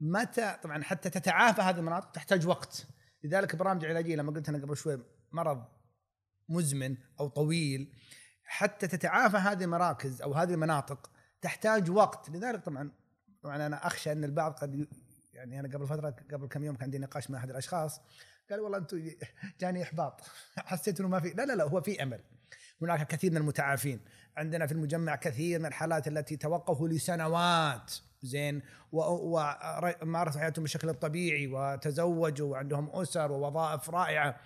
[0.00, 2.86] متى طبعا حتى تتعافى هذه المناطق تحتاج وقت.
[3.24, 5.64] لذلك برامج علاجية لما قلت أنا قبل شوي مرض
[6.48, 7.92] مزمن أو طويل
[8.42, 12.30] حتى تتعافى هذه المراكز أو هذه المناطق تحتاج وقت.
[12.30, 12.92] لذلك طبعا
[13.42, 14.88] طبعا أنا أخشى أن البعض قد
[15.32, 18.00] يعني أنا قبل فترة قبل كم يوم كان عندي نقاش مع أحد الأشخاص
[18.50, 19.10] قال والله أنتم
[19.60, 20.20] جاني إحباط.
[20.56, 22.20] حسيت إنه ما في لا لا لا هو في أمل.
[22.82, 24.00] هناك كثير من المتعافين.
[24.36, 27.94] عندنا في المجمع كثير من الحالات التي توقفوا لسنوات.
[28.22, 28.62] زين.
[28.92, 34.40] ومارسوا حياتهم بالشكل الطبيعي وتزوجوا وعندهم أسر ووظائف رائعة.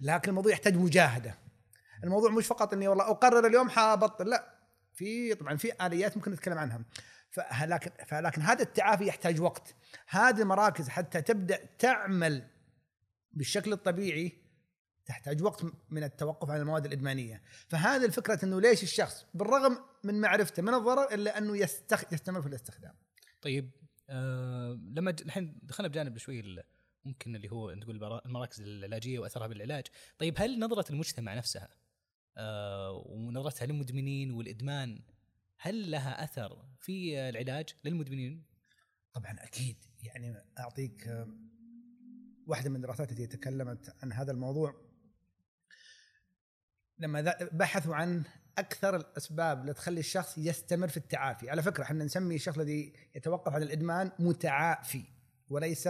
[0.00, 1.34] لكن الموضوع يحتاج مجاهدة.
[2.04, 4.56] الموضوع مش فقط إني والله أقرر اليوم حابطل لا.
[4.94, 6.80] في طبعا في آليات ممكن نتكلم عنها.
[7.30, 9.74] فلكن فلكن هذا التعافي يحتاج وقت.
[10.08, 12.55] هذه المراكز حتى تبدأ تعمل
[13.36, 14.32] بالشكل الطبيعي
[15.06, 20.62] تحتاج وقت من التوقف عن المواد الإدمانية، فهذه الفكرة إنه ليش الشخص بالرغم من معرفته
[20.62, 22.12] من الضرر إلا أنه يستخ...
[22.12, 22.94] يستمر في الاستخدام.
[23.42, 23.70] طيب
[24.10, 26.62] آه لما ج- الحين دخلنا بجانب شوي ال-
[27.04, 29.84] ممكن اللي هو تقول المراكز العلاجية وأثرها بالعلاج،
[30.18, 31.68] طيب هل نظرة المجتمع نفسها
[32.36, 35.02] آه ونظرتها للمدمنين والإدمان
[35.58, 38.44] هل لها أثر في العلاج للمدمنين؟
[39.12, 41.28] طبعا أكيد يعني أعطيك آه،
[42.46, 44.74] واحدة من الدراسات التي تكلمت عن هذا الموضوع.
[46.98, 48.22] لما بحثوا عن
[48.58, 53.52] أكثر الأسباب اللي تخلي الشخص يستمر في التعافي، على فكرة إحنا نسمي الشخص الذي يتوقف
[53.52, 55.04] عن الإدمان متعافي
[55.50, 55.88] وليس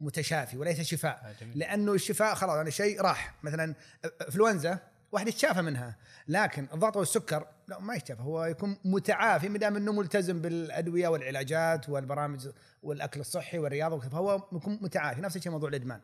[0.00, 1.58] متشافي وليس شفاء، آه جميل.
[1.58, 3.34] لأنه الشفاء خلاص يعني شيء راح.
[3.44, 3.74] مثلا
[4.22, 4.78] إنفلونزا
[5.12, 5.96] واحد يتشافى منها.
[6.28, 8.22] لكن الضغط والسكر لا ما يتشافى.
[8.22, 12.48] هو يكون متعافي ما دام إنه ملتزم بالأدوية والعلاجات والبرامج
[12.82, 15.20] والأكل الصحي والرياضة فهو يكون متعافي.
[15.20, 16.00] نفس الشيء موضوع الإدمان.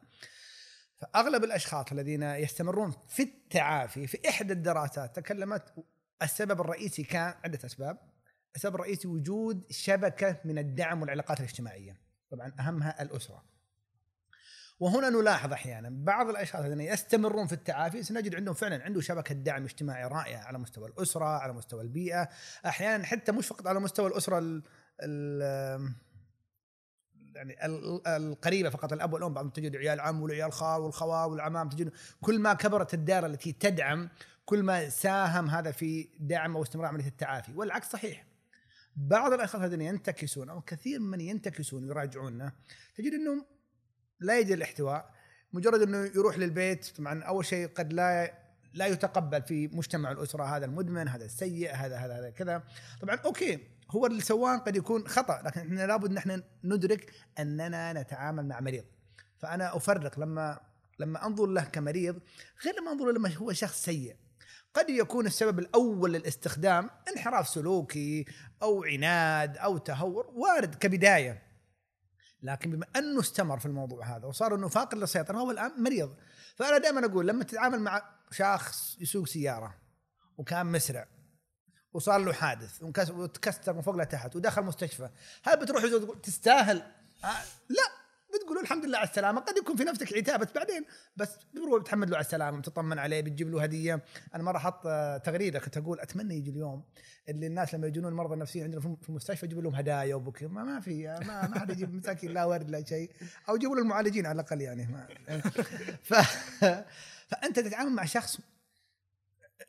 [1.01, 5.75] فأغلب الأشخاص الذين يستمرون في التعافي في إحدى الدراسات تكلمت
[6.23, 7.99] السبب الرئيسي كان عدة أسباب.
[8.57, 12.01] السبب الرئيسي وجود شبكة من الدعم والعلاقات الاجتماعية.
[12.31, 13.52] طبعا أهمها الأسرة.
[14.83, 19.65] وهنا نلاحظ أحيانا بعض الأشخاص الذين يستمرون في التعافي سنجد عندهم فعلا عنده شبكة دعم
[19.65, 22.29] اجتماعي رائعة على مستوى الأسرة، على مستوى البيئة،
[22.67, 24.63] أحيانا حتى مش فقط على مستوى الأسرة ال
[25.03, 25.93] ال
[27.35, 31.93] يعني ال- القريبة فقط الأب والأم بعضهم تجد عيال عم والعيال خال والخوال والعمام تجد
[32.21, 34.09] كل ما كبرت الدائرة التي تدعم
[34.45, 38.27] كل ما ساهم هذا في دعم أو استمرار عملية التعافي والعكس صحيح.
[38.97, 42.53] بعض الأشخاص الذين ينتكسون أو كثير من ينتكسون ويراجعوننا
[42.97, 43.47] تجد إنهم
[44.23, 45.11] لا يجد الاحتواء.
[45.53, 48.35] مجرد إنه يروح للبيت طبعا أول شيء قد لا
[48.75, 52.63] لا يتقبل في مجتمع الأسرة هذا المدمن هذا السيء هذا هذا هذا كذا.
[53.01, 53.59] طبعا أوكي
[53.91, 58.61] هو اللي سواه قد يكون خطأ لكن إحنا لابد إن إحنا ندرك أننا نتعامل مع
[58.61, 58.85] مريض.
[59.39, 60.61] فأنا أفرق لما
[60.99, 62.21] لما أنظر له كمريض
[62.65, 64.17] غير لما أنظر لما هو شخص سيء.
[64.75, 68.25] قد يكون السبب الأول للاستخدام انحراف سلوكي
[68.63, 71.43] أو عناد أو تهور وارد كبداية.
[72.43, 76.15] لكن بما أنه استمر في الموضوع هذا وصار إنه فاقد للسيطرة هو الآن مريض.
[76.57, 79.75] فأنا دائما أقول لما تتعامل مع شخص يسوق سيارة
[80.39, 81.09] وكان مسرع
[81.93, 85.11] وصار له حادث وتكسر من فوق لتحت ودخل مستشفى
[85.43, 86.77] هل بتروح تقول تستاهل؟
[87.25, 88.02] آه لا.
[88.35, 89.41] بتقولوا الحمد لله على السلامة.
[89.41, 90.85] قد يكون في نفسك عتابة بعدين
[91.17, 94.05] بس بتروح بتحمد له على السلامة بتطمن عليه بتجيب له هدية.
[94.35, 96.85] أنا مرة حط آه، تغريدة كنت أقول أتمنى يجي اليوم
[97.29, 100.81] اللي الناس لما يجون المرضى النفسيين عندنا في المستشفى يجيب لهم هدايا وبوكي ما, ما
[100.81, 103.11] في ما, ما حد يجيب مساكين لا ورد لا شيء.
[103.49, 104.87] أو يجيبوا له المعالجين على الأقل يعني.
[104.87, 105.07] ما
[106.03, 106.15] ف...
[107.29, 108.39] فأنت تتعامل مع شخص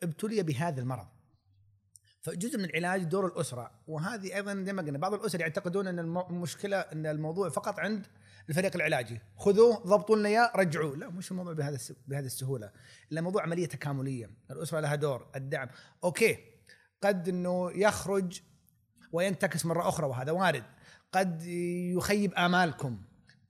[0.03, 1.07] ابتلي بهذا المرض.
[2.21, 3.71] فجزء من العلاج دور الأسرة.
[3.87, 8.07] وهذه أيضا زي ما قلنا بعض الأسر يعتقدون إن المشكلة إن الموضوع فقط عند
[8.49, 9.21] الفريق العلاجي.
[9.37, 10.95] خذوه ضبطوا لنا إياه رجعوه.
[10.95, 11.77] لا مش الموضوع بهذا
[12.07, 12.71] بهذه السهولة.
[13.11, 14.29] إلا موضوع عملية تكاملية.
[14.51, 15.69] الأسرة لها دور الدعم.
[16.03, 16.37] أوكي.
[17.03, 18.41] قد إنه يخرج
[19.11, 20.63] وينتكس مرة أخرى وهذا وارد.
[21.11, 21.43] قد
[21.95, 23.01] يخيب آمالكم.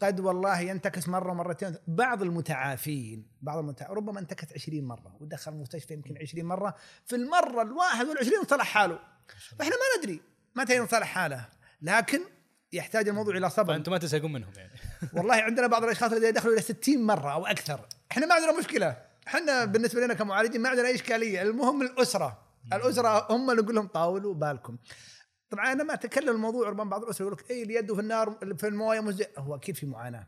[0.01, 1.75] قد والله ينتكس مرة ومرتين.
[1.87, 3.87] بعض المتعافين بعض المتع...
[3.89, 6.75] ربما انتكس 20 مرة ودخل المستشفى يمكن 20 مرة.
[7.05, 8.99] في المرة الواحد والعشرين صلح حاله.
[9.59, 10.21] فإحنا ما ندري
[10.55, 11.49] متى ينصلح حاله.
[11.81, 12.19] لكن
[12.73, 13.73] يحتاج الموضوع إلى صبر.
[13.73, 14.71] فأنتم ما تزهقون منهم يعني.
[15.13, 17.87] والله عندنا بعض الأشخاص الذين يدخلوا إلى 60 مرة أو أكثر.
[18.11, 18.97] إحنا ما عندنا مشكلة.
[19.27, 21.41] إحنا بالنسبة لنا كمعالجين ما عندنا أي إشكالية.
[21.41, 22.39] المهم الأسرة.
[22.73, 24.77] الأسرة هم اللي نقول لهم طاولوا بالكم.
[25.49, 28.37] طبعا أنا ما أتكلم الموضوع ربما بعض الاسر يقول لك اي اللي يده في النار
[28.57, 29.27] في الموية مزي.
[29.37, 30.27] هو أكيد في معاناة.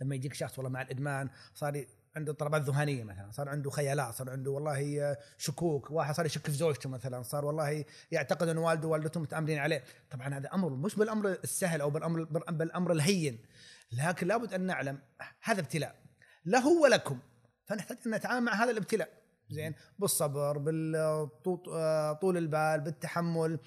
[0.00, 1.84] لما يجيك شخص والله مع الإدمان صار
[2.16, 6.52] عنده اضطرابات ذهانيه مثلا صار عنده خيالات صار عنده والله شكوك واحد صار يشك في
[6.52, 9.84] زوجته مثلا صار والله يعتقد ان والده ووالدته متآمرين عليه.
[10.10, 13.44] طبعا هذا أمر مش بالأمر السهل أو بالأمر بالأمر الهين
[13.92, 14.98] لكن لابد أن نعلم
[15.42, 15.96] هذا ابتلاء.
[16.44, 17.18] له ولكم
[17.64, 19.08] فنحتاج أن نتعامل مع هذا الابتلاء.
[19.50, 23.58] زين؟ بالصبر بالطول البال بالتحمل.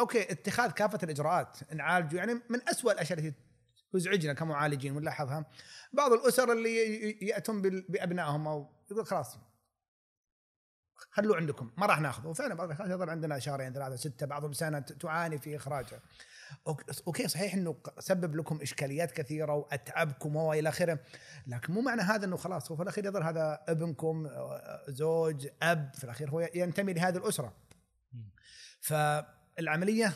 [0.00, 3.34] okay اتخاذ كافة الإجراءات نعالجه يعني من أسوأ الأشياء التي
[3.92, 5.50] تزعجنا كمعالجين ونلاحظها.
[5.92, 9.38] بعض الأسر اللي يأتون بأبنائهم أو يقول خلاص
[11.10, 12.26] خلوه عندكم ما راح ناخذه.
[12.26, 16.02] وفعلا بعض الأشخاص يظل عندنا شهرين ثلاثة ستة بعضهم سنة تعاني في إخراجه.
[17.06, 20.98] okay صحيح إنه سبب لكم إشكاليات كثيرة وأتعبكم وإلى آخره
[21.46, 24.30] لكن مو معنى هذا إنه خلاص هو في الأخير يظل هذا ابنكم
[24.88, 27.56] زوج أب في الأخير هو ينتمي لهذه الأسرة.
[28.80, 30.12] فالعملية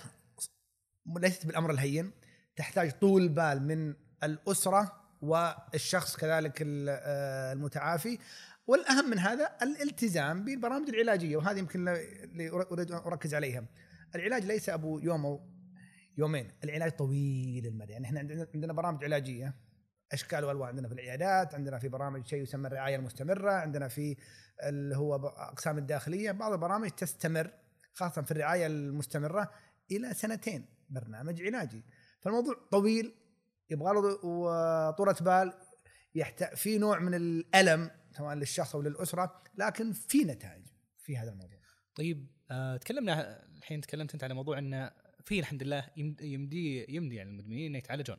[1.07, 2.13] ليست بالأمر الهين.
[2.57, 8.19] تحتاج طول بال من الأسرة والشخص كذلك آه، المتعافي.
[8.67, 13.65] والأهم من هذا الالتزام بالبرامج العلاجية وهذه يمكن اللي أريد أن أركز عليها.
[14.15, 15.41] العلاج ليس أبو يوم أو
[16.19, 18.21] يومين، العلاج طويل المدى، يعني إحنا
[18.55, 19.55] عندنا برامج علاجية
[20.13, 20.69] أشكال وألوان.
[20.69, 24.17] عندنا في العيادات، عندنا في برامج شيء يسمى الرعاية المستمرة، عندنا في
[24.63, 27.51] اللي هو أقسام الداخلية، بعض البرامج تستمر
[27.93, 29.51] خاصة في الرعاية المستمرة
[29.91, 31.85] إلى سنتين برنامج علاجي،
[32.25, 33.15] فالموضوع طويل
[33.71, 35.53] يبغى له و- طولة بال
[36.57, 40.67] في نوع من الألم سواء للشخص أو للأسرة لكن في نتائج
[40.99, 41.59] في هذا الموضوع.
[41.95, 44.91] طيب آه تكلمنا الحين تكلمت أنت على موضوع انه
[45.25, 48.17] في الحمد لله يمد- يمدي يمدي يعني المدمنين إنه يتعالجون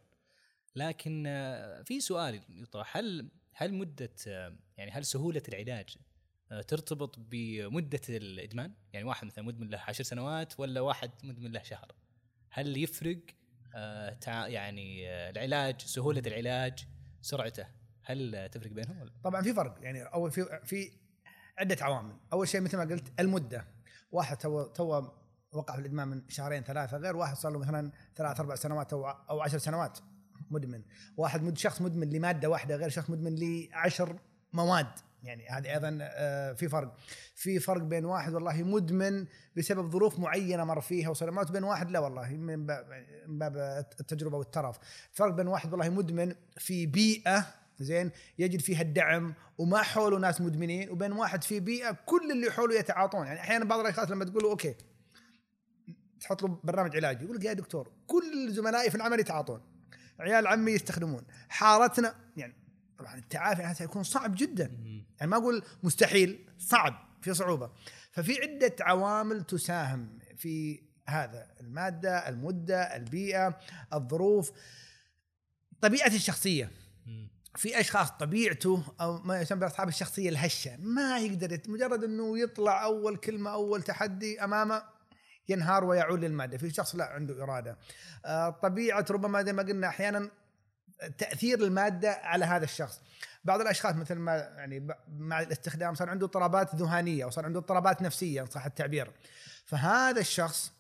[0.76, 5.98] لكن آه في سؤال يطرح هل هل مدة آه يعني هل سهولة العلاج
[6.52, 11.64] آه ترتبط بمدة الإدمان؟ يعني واحد مثلا مدمن له عشر سنوات ولا واحد مدمن له
[11.64, 11.92] شهر؟
[12.50, 13.20] هل يفرق
[14.28, 16.88] يعني آه العلاج سهولة العلاج
[17.22, 17.68] سرعته.
[18.04, 19.76] هل آه، تفرق بينهم ولا؟ طبعا في فرق.
[19.82, 20.92] يعني أول في في
[21.58, 23.68] عدة عوامل، أول شيء مثل ما قلت المدة.
[24.12, 25.10] واحد توه توه
[25.52, 29.10] وقع في الإدمان من شهرين ثلاثة غير واحد صار له مثلا ثلاث أربع سنوات أو
[29.10, 30.00] أو عشر سنوات
[30.50, 30.84] مدمن،
[31.18, 34.20] واحد مد شخص مدمن لمادة واحدة غير شخص مدمن لعشر
[34.54, 35.00] مواد.
[35.24, 36.96] يعني هذه أيضا آه، في فرق.
[37.36, 39.26] في فرق بين واحد والله مدمن
[39.58, 42.66] بسبب ظروف معينة مر فيها وصار مو زي واحد لا والله من
[43.28, 43.58] باب
[44.00, 44.78] التجربة والترف.
[45.12, 47.48] فرق بين واحد والله مدمن في بيئة
[47.80, 52.76] زين يجد فيها الدعم وما حوله ناس مدمنين وبين واحد في بيئة كل اللي حوله
[52.76, 53.28] يتعاطون.
[53.28, 54.76] يعني أحيانا بعض الأشخاص لما تقول له okay
[56.20, 59.62] تحط له برنامج علاجي يقول لك يا دكتور كل زملائي في العمل يتعاطون
[60.20, 61.22] عيال عمي يستخدمون.
[61.50, 62.54] حارتنا يعني
[62.98, 64.72] طبعا التعافي هذا يكون صعب جدا.
[65.20, 67.72] يعني ما أقول مستحيل صعب في صعوبة.
[68.12, 73.58] ففي عدة عوامل تساهم في هذا المادة المدة البيئة
[73.94, 74.52] الظروف.
[75.82, 76.72] طبيعة الشخصية.
[77.56, 83.18] في أشخاص طبيعته أو ما يسمى بأصحاب الشخصية الهشة ما يقدر مجرد إنه يطلع أول
[83.18, 84.84] كلمة أول تحدي أمامه
[85.50, 86.58] ينهار ويعود للمادة.
[86.58, 87.78] في شخص لا عنده إرادة.
[88.26, 90.30] آه، طبيعة ربما زي ما قلنا أحيانا
[91.18, 93.02] تأثير المادة على هذا الشخص.
[93.46, 98.02] بعض الأشخاص مثل ما يعني مع الاستخدام صار عنده اضطرابات ذهانيه أو صار عنده اضطرابات
[98.02, 99.12] نفسية إن صح التعبير.
[99.66, 100.72] فهذا الشخص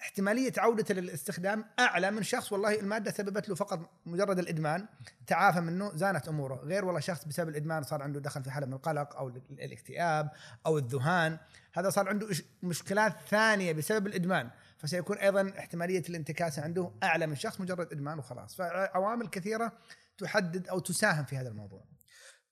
[0.00, 4.86] احتمالية عودته للاستخدام أعلى من شخص والله المادة سببت له فقط مجرد الإدمان
[5.26, 6.54] تعافى منه زانت أموره.
[6.54, 10.30] غير والله شخص بسبب الإدمان صار عنده دخل في حالة من القلق أو ال- الاكتئاب
[10.66, 11.38] أو الذهان.
[11.72, 12.28] هذا صار عنده
[12.62, 14.50] مشكلات ثانية بسبب الإدمان.
[14.78, 18.54] فسيكون أيضا احتمالية الانتكاسة عنده أعلى من شخص مجرد إدمان وخلاص.
[18.56, 19.78] فعوامل كثيرة
[20.18, 21.84] تحدد أو تساهم في هذا الموضوع.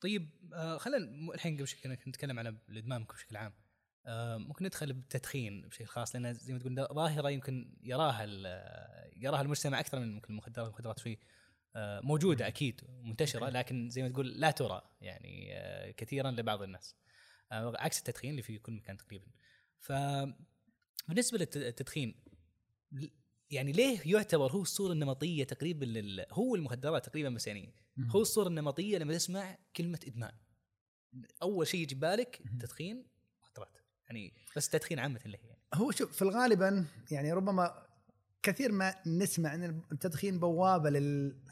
[0.00, 3.52] طيب آه خلينا الحين قبل شوي نتكلم عن الإدمان بشكل عام.
[4.06, 8.24] آه ممكن ندخل بالتدخين بشكل خاص لأن زي ما تقول ظاهرة يمكن يراها
[9.16, 10.66] يراها المجتمع أكثر من ممكن المخدرات.
[10.66, 11.18] المخدرات شوي
[11.76, 16.96] آه موجودة أكيد منتشره لكن زي ما تقول لا ترى يعني آه كثيرا لبعض الناس.
[17.52, 19.26] آه عكس التدخين اللي في كل مكان تقريبا.
[19.78, 19.92] ف
[21.08, 22.14] بالنسبة للتدخين
[23.50, 26.26] يعني ليه يعتبر هو الصورة النمطية تقريبا لل...
[26.30, 27.74] هو المخدرات تقريبا بس يعني
[28.10, 30.32] هو الصورة النمطية لما تسمع كلمة إدمان.
[31.42, 33.06] أول شيء يجي بالك تدخين
[33.42, 33.76] مخدرات.
[34.06, 35.46] يعني بس التدخين عامة اللي هي.
[35.46, 35.60] يعني.
[35.74, 37.86] هو شوف في الغالبا يعني ربما
[38.42, 41.42] كثير ما نسمع إن التدخين بوابة لل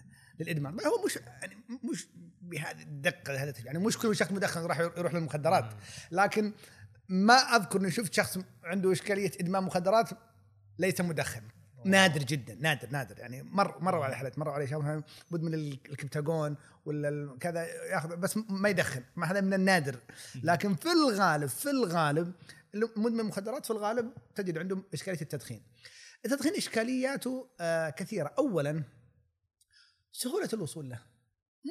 [0.40, 0.80] للإدمان.
[0.80, 1.56] هو مش يعني
[1.90, 2.08] مش
[2.40, 5.74] بهذه الدقة هذا يعني مش كل شخص مدخن راح يروح للمخدرات.
[6.10, 6.52] لكن
[7.10, 10.10] ما أذكر إني شفت شخص عنده إشكالية ادمان مخدرات
[10.78, 11.42] ليس مدخن.
[11.84, 13.18] نادر جدا نادر نادر.
[13.18, 18.68] يعني مر مروا على حالات مروا على شباب مدمن الكبتاجون ولا كذا ياخذ بس ما
[18.68, 19.04] يدخن.
[19.16, 20.00] ما هذا من النادر.
[20.42, 22.32] لكن في الغالب في الغالب
[22.74, 25.62] مدمن مخدرات في الغالب تجد عندهم إشكالية التدخين.
[26.24, 28.34] التدخين إشكالياته آه كثيرة.
[28.38, 28.82] اولا
[30.12, 31.02] سهولة الوصول له.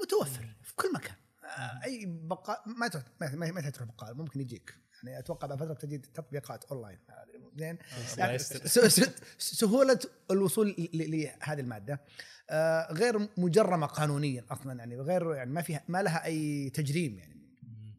[0.02, 1.16] متوفر في كل مكان.
[1.44, 4.89] آه أي بقاء ما ما, ما, تروح بقاء ممكن يجيك.
[5.04, 7.00] يعني أتوقع بعد فترة تجد تطبيقات أونلاين.
[7.58, 7.78] زين؟
[8.14, 8.40] الله يعني
[9.38, 10.00] سهولة
[10.32, 12.02] الوصول لهذه المادة.
[12.50, 17.40] آه، غير مجرمة قانونيا أصلا يعني غير يعني ما فيها ما لها أي تجريم يعني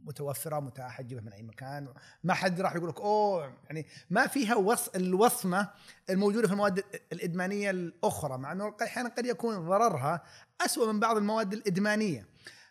[0.05, 1.89] متوفرة متاحه تجيبها من أي مكان.
[2.25, 5.71] ما حد راح يقول لك أوه يعني ما فيها وص الوصمة
[6.11, 10.23] الموجودة في المواد الإدمانية الأخرى مع إنه أحيانا قد يكون ضررها
[10.61, 12.30] اسوء من بعض المواد الإدمانية.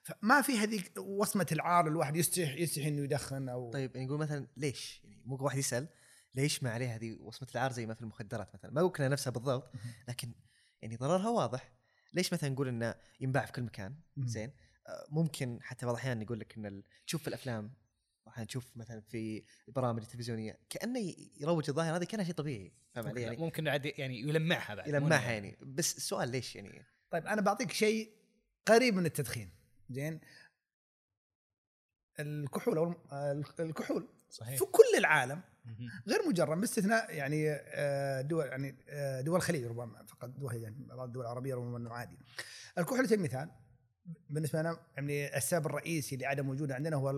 [0.09, 4.47] فما في هذيك وصمة العار الواحد يستحي يستحي إنه يدخن أو طيب يعني نقول مثلا
[4.57, 5.87] ليش؟ يعني ممكن واحد يسأل
[6.35, 9.71] ليش ما عليها هذه وصمة العار زي ما في المخدرات مثلا؟ ما قلنا نفسها بالضبط
[10.07, 10.31] لكن
[10.81, 11.71] يعني ضررها واضح.
[12.13, 13.95] ليش مثلا نقول إنه ينباع في كل مكان.
[14.17, 14.51] زين.
[14.87, 17.73] آه، ممكن حتى بعض الأحيان يقول لك إن تشوف في الأفلام
[18.27, 22.73] أحيانا تشوف مثلا في البرامج التلفزيونية كأنه يروج الظاهره هذه كانها شيء طبيعي.
[22.93, 25.57] فاهم علي؟ يعني؟ ممكن عاد يعني يلمعها بعد يلمعها يعني.
[25.61, 28.13] بس السؤال ليش يعني؟ طيب أنا بعطيك شيء
[28.65, 29.58] قريب من التدخين.
[29.89, 30.19] زين
[32.19, 32.93] الكحول أو
[33.59, 35.41] الكحول صحيح في كل العالم.
[36.07, 41.07] غير مجرم باستثناء يعني آه، دول يعني آه، دول الخليج ربما فقط دول يعني بعض
[41.07, 42.17] الدول العربية ربما أنه عادي.
[42.77, 43.49] الكحول المثال
[44.29, 47.09] بالنسبة لنا يعني السبب الرئيسي لعدم وجوده عندنا هو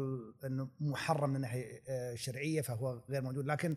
[0.45, 3.45] إنه محرم من الناحيه آه، الشرعيه فهو غير موجود.
[3.45, 3.75] لكن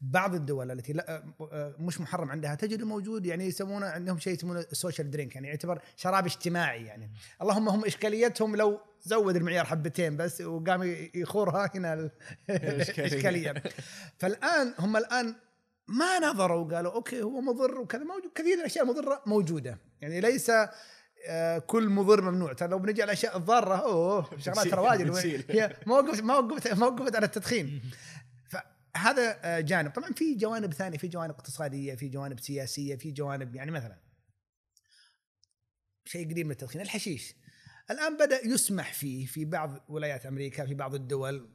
[0.00, 4.60] بعض الدول التي لا آه، مش محرم عندها تجد موجود يعني يسمونه عندهم شيء يسمونه
[4.60, 7.10] ال social drink يعني يعتبر شراب اجتماعي يعني.
[7.42, 12.10] اللهم هم إشكاليتهم لو زود المعيار حبتين بس وقام يخورها هنا ال-
[12.50, 13.62] الاشكاليه
[14.18, 15.34] فالآن هم الآن
[15.88, 19.78] ما نظروا وقالوا okay هو مضر وكذا موجود كثير من الأشياء المضرة موجودة.
[20.00, 20.70] يعني ليس آه،
[21.66, 22.52] كل مضر ممنوع.
[22.52, 25.10] ترى لو بنجي على الاشياء الضارة أوه شغلات ترى واجد.
[25.50, 27.82] هي ما وقفت ما وقفت ما وقفت على التدخين.
[28.48, 29.90] فهذا آه، جانب.
[29.90, 33.98] طبعا في جوانب ثانية في جوانب اقتصادية في جوانب سياسية في جوانب يعني مثلا
[36.04, 37.34] شيء قريب من التدخين الحشيش.
[37.90, 41.50] الآن بدأ يسمح فيه في بعض ولايات أمريكا في بعض الدول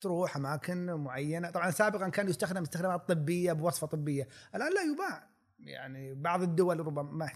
[0.00, 1.50] تروح أماكن معينة.
[1.50, 4.28] طبعا سابقا كان يستخدم استخدامات طبية بوصفة طبية.
[4.54, 5.35] الآن لا يباع.
[5.58, 7.30] يعني بعض الدول ربما ما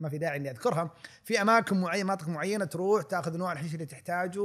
[0.00, 3.86] ما في داعي إني أذكرها في أماكن معينه مناطق معينة تروح تأخذ نوع الحشيش اللي
[3.86, 4.42] تحتاجه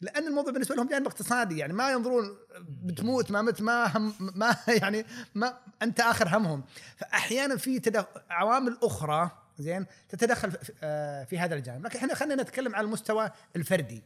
[0.00, 4.56] لأن الموضوع بالنسبة لهم جانب اقتصادي يعني ما ينظرون بتموت ما مت ما هم ما
[4.82, 6.64] يعني ما أنت آخر همهم.
[6.96, 8.04] فأحيانا في تدخ...
[8.30, 11.86] عوامل أخرى زين تتدخل في, آه، في هذا الجانب.
[11.86, 14.02] لكن إحنا خلينا نتكلم على المستوى الفردي.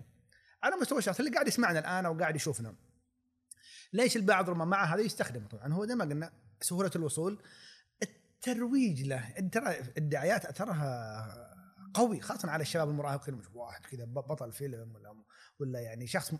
[0.63, 2.75] على مستوى الشخص اللي قاعد يسمعنا الآن أو قاعد يشوفنا.
[3.93, 7.39] ليش البعض ربما مع هذا يستخدمه؟ طبعا هو زي ما قلنا سهولة الوصول.
[8.39, 9.31] الترويج له.
[9.53, 11.27] ترى الدعايات اثرها
[11.95, 13.43] قوي خاصة على الشباب المراهقين.
[13.55, 15.25] واحد كذا بطل فيلم ولا
[15.61, 16.35] ولا يعني شخص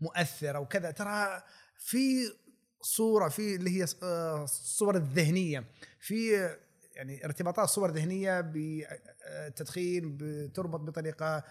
[0.00, 1.42] مؤثر أو كذا ترى
[1.78, 2.32] في
[2.80, 5.64] صورة في اللي هي آه، الصور الذهنية.
[6.00, 6.50] في
[6.94, 11.44] يعني ارتباطات صور ذهنية بالتدخين بتربط بطريقة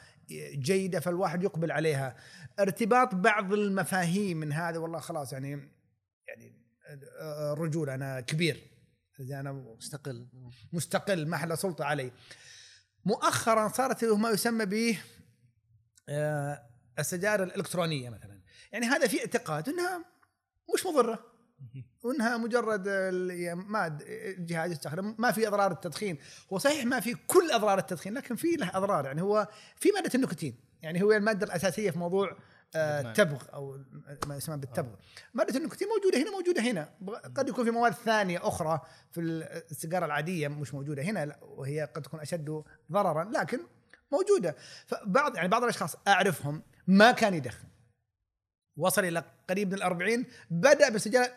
[0.54, 2.16] جيدة فالواحد يقبل عليها.
[2.60, 5.50] ارتباط بعض المفاهيم من هذا والله خلاص يعني
[6.28, 6.54] يعني
[7.20, 8.75] آه، رجول أنا كبير.
[9.20, 10.28] أنا مستقل
[10.74, 12.12] مستقل ما حد سلطه علي.
[13.06, 14.96] مؤخرا صارت ما يسمى ب
[16.10, 16.64] آه،
[17.00, 18.42] السجائر الإلكترونية مثلا.
[18.72, 20.06] يعني هذا في اعتقاد إنها
[20.76, 21.36] مش مضرة.
[22.04, 22.88] وانها مجرد
[23.54, 23.98] ما
[24.38, 26.18] الجهاز يستخدم ما في أضرار التدخين.
[26.54, 29.06] هو صحيح ما في كل أضرار التدخين لكن في له أضرار.
[29.06, 30.60] يعني هو في مادة النيكوتين.
[30.82, 32.38] يعني هو المادة الأساسية في موضوع
[32.76, 33.02] آه،.
[33.02, 33.80] التبغ أو
[34.28, 34.96] ما يسمى بالتبغ.
[35.34, 36.90] مادة النيكوتين موجودة هنا موجودة هنا.
[37.36, 39.22] قد يكون في مواد ثانية أخرى في
[39.72, 43.60] السيجارة العادية مش موجودة هنا وهي قد تكون أشد ضررا لكن
[44.12, 44.56] موجودة.
[44.86, 47.68] فبعض يعني بعض الأشخاص أعرفهم ما كان يدخن.
[48.78, 51.32] وصل إلى قريب من الأربعين بدأ بالسجاره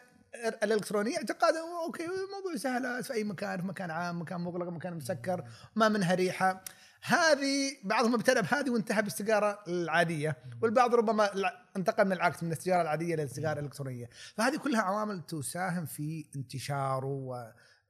[0.63, 1.55] الإلكترونية اعتقاد
[1.87, 5.45] أوكي الموضوع سهل في أي مكان في مكان عام مكان مغلق مكان مسكر
[5.77, 6.65] ما منها ريحة.
[7.03, 11.31] هذه بعضهم ابتدى بهذه وانتهى بالسيجارة العادية والبعض ربما
[11.77, 14.09] انتقل من العكس من السيجارة العادية للسيجاره الإلكترونية.
[14.37, 17.07] فهذه كلها عوامل تساهم في انتشاره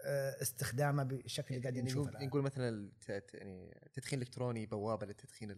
[0.06, 2.28] واستخدامه بالشكل اللي قاعدين يعني نشوفه نقول, الآن.
[2.28, 2.90] نقول مثلا
[3.34, 5.50] يعني التدخين الإلكتروني بوابة للتدخين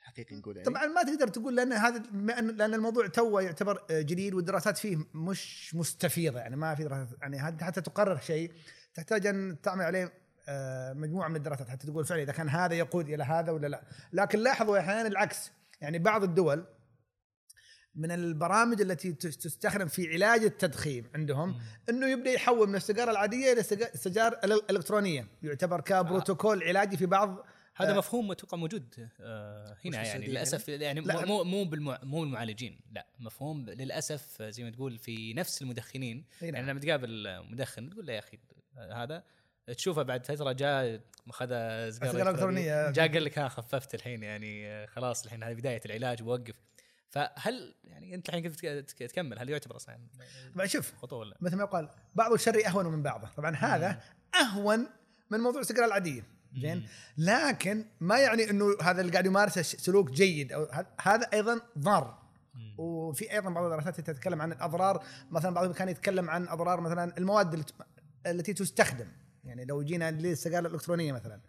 [0.00, 0.68] الحقيقي نقول يعني.
[0.68, 1.98] طبعا ما تقدر تقول لأن هذا
[2.52, 7.38] لأن الموضوع تو يعتبر آه، جديد والدراسات فيه مش مستفيضة يعني ما في دراسات يعني
[7.38, 8.52] حتى تقرر شيء
[8.94, 10.25] تحتاج أن تعمل عليه آه،
[10.94, 13.82] مجموعة من الدراسات حتى تقول فعلا إذا كان هذا يقود إلى هذا ولا لا
[14.12, 16.66] لكن لاحظوا أحيانا العكس يعني بعض الدول
[17.94, 23.52] من البرامج التي تس- تستخدم في علاج التدخين عندهم إنه يبدأ يحول من السيجارة العادية
[23.52, 27.44] إلى السجا- السجائر الإلكترونية يعتبر كبروتوكول علاجي في بعض
[27.76, 27.98] هذا آه.
[27.98, 31.24] مفهوم أتوقع موجود آه هنا يعني للأسف يعني لا.
[31.26, 31.98] مو مو بالمع...
[32.02, 36.54] مو المعالجين لا مفهوم للأسف زي ما تقول في نفس المدخنين نعم.
[36.54, 38.38] يعني لما تقابل مدخن تقول له يا أخي
[38.92, 39.24] هذا
[39.74, 42.90] تشوفه بعد فترة جاء اخذ السيجارة سيجاره الإلكترونية.
[42.90, 46.54] جاء قال لك ها خففت الحين يعني آه، خلاص الحين هذه بداية العلاج ووقف.
[47.08, 48.52] فهل يعني أنت الحين
[48.86, 49.98] تك- تكمل هل يعتبر أصلا
[50.54, 53.28] طبعا شوف خطوة؟ ولا مثل ما يقال بعض الشر أهون من بعضه.
[53.36, 54.00] طبعا هذا
[54.40, 54.86] أهون
[55.30, 56.24] من موضوع السيجارة العادية.
[56.60, 56.88] زين؟
[57.18, 60.68] لكن ما يعني إنه هذا اللي قاعد يمارسه سلوك جيد أو
[61.00, 62.22] هذا أيضا ضار.
[62.78, 65.04] وفي أيضا بعض الدراسات تتكلم عن الأضرار.
[65.30, 67.64] مثلا بعضهم كان يتكلم عن أضرار مثلا المواد
[68.26, 69.08] التي تستخدم.
[69.46, 71.40] يعني لو جينا للسيجاره الإلكترونية مثلا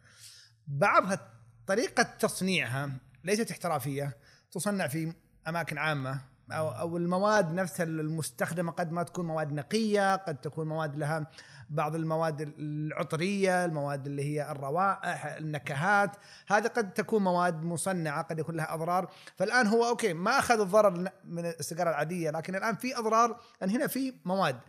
[0.68, 1.34] بعضها
[1.68, 2.91] طريقة تصنيعها
[3.24, 4.18] ليست احترافية
[4.52, 5.14] تصنع في
[5.48, 6.22] أماكن عامة
[6.52, 11.28] أو أو المواد نفسها المستخدمة قد ما تكون مواد نقية قد تكون مواد لها
[11.70, 16.12] بعض المواد العطرية المواد اللي هي الروائح النكهات
[16.48, 19.12] هذه قد تكون مواد مصنعة قد يكون لها أضرار.
[19.36, 23.88] فالآن هو أوكي ما أخذ الضرر من السيجاره العادية لكن الآن في أضرار لأن هنا
[23.88, 24.60] في مواد.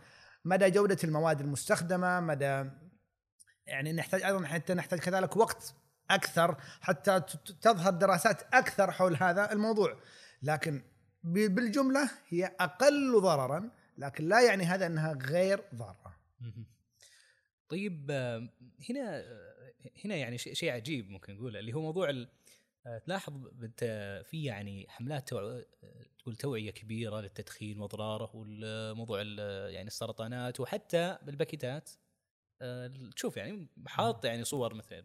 [0.45, 2.65] مدى جودة المواد المستخدمة مدى
[3.69, 5.73] يعني نحتاج أيضا حتى نحتاج كذلك وقت
[6.09, 7.19] أكثر حتى
[7.61, 9.99] تظهر دراسات أكثر حول هذا الموضوع.
[10.43, 10.81] لكن
[11.23, 16.15] بالجملة هي أقل ضررا لكن لا يعني هذا أنها غير ضارة.
[17.69, 18.11] طيب
[18.89, 19.23] هنا
[20.05, 22.09] هنا يعني شيء عجيب ممكن نقوله اللي هو موضوع
[22.87, 25.41] آه، تلاحظ بت- في يعني حملات توع...
[25.41, 25.65] آه،
[26.19, 31.89] تقول توعية كبيرة للتدخين وأضراره والموضوع ال- يعني السرطانات وحتى بالباكيتات.
[33.15, 35.03] تشوف يعني حاط يعني صور مثلا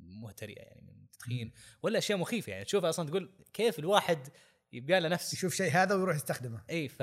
[0.00, 1.52] مهترئه يعني من التدخين
[1.82, 2.64] ولا أشياء مخيفة يعني.
[2.64, 4.28] تشوف أصلا تقول كيف الواحد
[4.72, 6.64] يبقى له نفس يشوف شيء هذا ويروح يستخدمه.
[6.70, 7.00] إي ف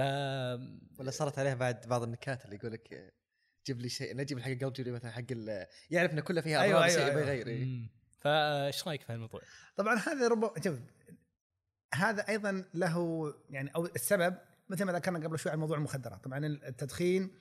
[0.99, 3.11] ولا صارت عليه بعد بعض النكات اللي يقول لك آه،
[3.67, 6.19] جيب لي شيء لا جيب لي حق القلب جيب لي مثلا حق ال- يعرف إن
[6.19, 7.49] كلها فيها أيوة، اضرار أيوة، بس يبغى أيوة.
[7.49, 7.89] يغير.
[8.19, 9.41] فايش رأيك في هالموضوع؟
[9.75, 10.79] طبعا هذا ربما شوف
[11.93, 14.37] هذا أيضا له يعني أو السبب
[14.69, 16.23] مثل ما ذكرنا قبل شوي عن موضوع المخدرات.
[16.23, 17.31] طبعا التدخين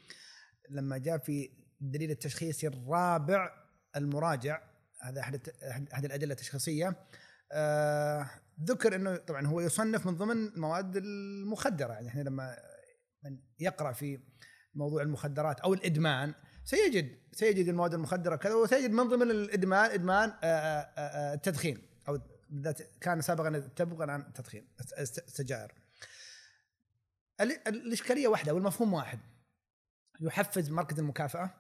[0.71, 1.51] لما جاء في
[1.83, 3.51] الدليل التشخيصي الرابع
[3.97, 4.63] المراجع
[5.03, 5.49] هذا أحد
[5.93, 7.07] احد الأدلة التشخيصية.
[7.53, 8.31] آه
[8.65, 12.57] ذكر إنه طبعا هو يصنف من ضمن المواد المخدرة يعني إحنا لما
[13.25, 14.21] من يقرأ في
[14.75, 20.47] موضوع المخدرات أو الإدمان سيجد سيجد المواد المخدرة كذا وسيجد من ضمن الإدمان إدمان آه،
[20.47, 21.79] آه، آه، التدخين
[22.09, 22.19] أو
[22.51, 25.73] بالذات كان سابقا التبغ الان التدخين الس- الس- السجائر
[27.41, 29.19] ال- ال- الإشكالية واحدة والمفهوم واحد
[30.21, 31.51] يحفز مركز المكافأة.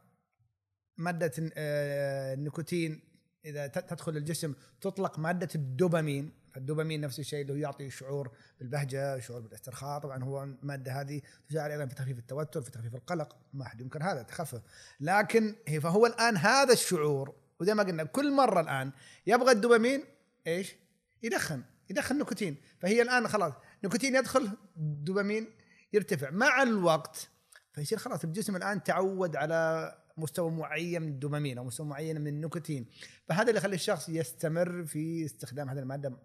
[1.01, 3.01] مادة آه، النيكوتين
[3.44, 6.40] إذا تدخل الجسم تطلق مادة الدوبامين.
[6.53, 10.01] فالدوبامين نفس الشيء اللي هو يعطي شعور بالبهجة شعور بالاسترخاء.
[10.01, 13.36] طبعا هو الماده هذه تساعد أيضا في تخفيف التوتر في تخفيف القلق.
[13.53, 14.62] ما حد ينكر هذا تخفف.
[15.01, 18.92] لكن فهو الآن هذا الشعور وزي ما قلنا كل مرة الآن
[19.26, 20.05] يبغى الدوبامين
[20.46, 20.76] إيش؟
[21.22, 23.53] يدخن يدخن نيكوتين فهي الآن خلاص
[23.84, 25.46] نيكوتين يدخل دوبامين
[25.92, 26.30] يرتفع.
[26.30, 27.28] مع الوقت
[27.72, 32.87] فيصير خلاص الجسم الآن تعود على مستوى معين من الدوبامين أو مستوى معين من النيكوتين.
[33.29, 36.18] فهذا اللي يخلي الشخص يستمر في استخدام هذه المادة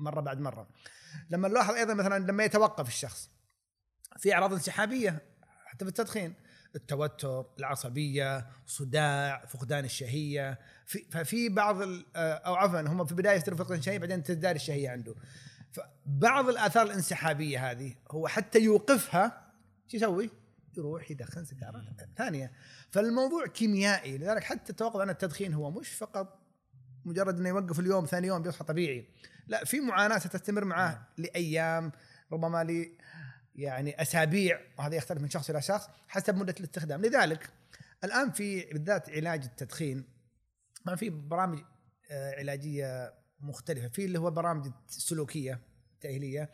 [0.00, 0.68] مرة بعد مرة.
[1.30, 3.30] لما نلاحظ أيضا مثلا لما يتوقف الشخص
[4.18, 5.22] في أعراض انسحابية
[5.64, 6.34] حتى في التدخين
[6.76, 10.58] التوتر العصبية صداع فقدان الشهية.
[10.86, 14.90] في ففي بعض آه، أو عفوا هم في البداية يصير فقدان الشهية بعدين تزداد الشهية
[14.90, 15.14] عنده.
[15.72, 19.52] فبعض الآثار الانسحابية هذه هو حتى يوقفها
[19.88, 20.30] شو يسوي؟
[20.78, 21.84] يروح يدخن سيجاره
[22.16, 22.52] ثانية
[22.90, 26.38] فالموضوع كيميائي لذلك حتى التوقف عن التدخين هو مش فقط
[27.04, 29.08] مجرد إنه يوقف اليوم ثاني يوم بيصحى طبيعي.
[29.46, 31.92] لا في معاناة ستستمر معه لأيام
[32.32, 32.98] ربما ل
[33.54, 37.02] يعني أسابيع وهذا يختلف من شخص إلى شخص حسب مدة الاستخدام.
[37.02, 37.50] لذلك
[38.04, 40.04] الآن في بالذات علاج التدخين
[40.86, 41.58] ما في برامج
[42.10, 43.88] آه، علاجية مختلفة.
[43.88, 45.60] في اللي هو برامج السلوكيه
[45.94, 46.50] التاهيليه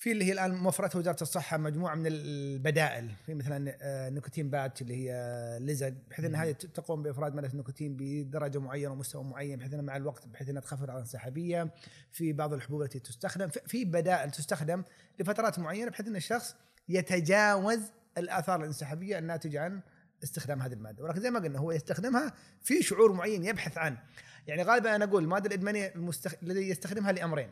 [0.00, 3.10] في اللي هي الآن موفرتها وزارة الصحة مجموعة من البدائل.
[3.26, 5.12] في مثلا آه، نيكوتين باتش اللي هي
[5.60, 9.96] لزق بحيث إن هذه تقوم بإفراز ماده النيكوتين بدرجة معينة ومستوى معين بحيث انها مع
[9.96, 11.70] الوقت بحيث إنها تخفض الاعراض الانسحابيه
[12.12, 14.82] في بعض الحبوب التي تستخدم في- في بدائل تستخدم
[15.20, 16.54] لفترات معينة بحيث إن الشخص
[16.88, 17.80] يتجاوز
[18.18, 19.80] الآثار الانسحابية الناتجة عن
[20.24, 21.04] استخدام هذه المادة.
[21.04, 22.32] ولكن زي ما قلنا هو يستخدمها
[22.62, 23.98] في شعور معين يبحث عنه.
[24.46, 26.34] يعني غالبا أنا أقول الماده الادمانيه المستخ...
[26.42, 27.50] الذي يستخدمها لأمرين.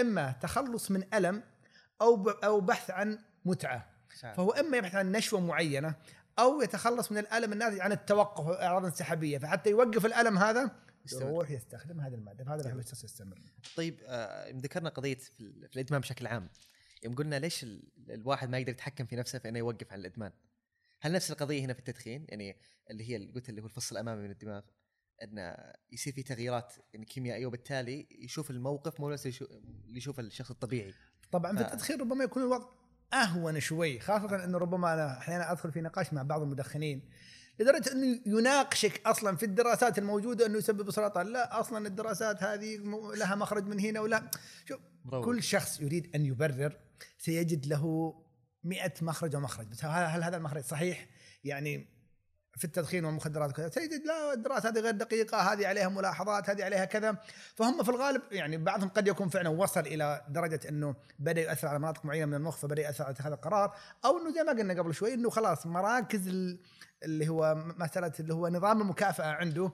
[0.00, 1.42] إما تخلص من ألم
[2.02, 2.30] أو.
[2.30, 3.94] أو بحث عن متعة.
[4.34, 5.94] فهو إما يبحث عن نشوة معينة
[6.38, 10.70] أو يتخلص من الألم الناتج عن التوقف والاعراض الانسحابيه فحتى يوقف الألم هذا
[11.06, 11.22] يستمر.
[11.28, 13.38] يروح يستخدم هذه المادة فهذا اللي الشخص يستمر.
[13.76, 16.48] طيب آه ذكرنا قضية في, ال- في الإدمان بشكل عام.
[17.04, 20.32] يوم قلنا ليش ال- الواحد ما يقدر يتحكم في نفسه في إنه يوقف عن الإدمان؟
[21.00, 22.56] هل نفس القضية هنا في التدخين؟ يعني
[22.90, 24.62] اللي هي قلت اللي هو الفص الأمامي من الدماغ
[25.22, 25.56] انه
[25.92, 29.50] يصير في تغييرات يعني كيميائية وبالتالي يشوف الموقف مو نفس اللي يشو-
[29.86, 30.94] اللي يشوفه الشخص الطبيعي.
[31.34, 31.66] طبعا في آه.
[31.66, 32.66] التدخين ربما يكون الوضع
[33.12, 37.08] أهون شوي خاصة انه ربما أنا أحيانا أدخل في نقاش مع بعض المدخنين.
[37.58, 41.26] لدرجة أنه يناقشك أصلا في الدراسات الموجودة أنه يسبب سرطان.
[41.26, 42.76] لا أصلا الدراسات هذه
[43.16, 44.30] لها مخرج من هنا ولا.
[44.68, 45.24] شوف مروج.
[45.24, 46.76] كل شخص يريد أن يبرر
[47.18, 48.14] سيجد له
[48.64, 49.66] مئة مخرج ومخرج.
[49.66, 51.08] بس هل هذا المخرج صحيح؟
[51.44, 51.93] يعني
[52.56, 53.68] في التدخين والمخدرات وكذا.
[53.68, 57.16] تجد لا الدراسة هذه غير دقيقة هذه عليها ملاحظات هذه عليها كذا.
[57.54, 61.78] فهم في الغالب يعني بعضهم قد يكون فعلا وصل إلى درجة إنه بدأ يؤثر على
[61.78, 64.94] مناطق معينة من المخ فبدأ ياثر على اتخاذ القرار أو إنه زي ما قلنا قبل
[64.94, 66.60] شوي إنه خلاص مراكز ال-
[67.02, 69.72] اللي هو مسألة اللي هو نظام المكافأة عنده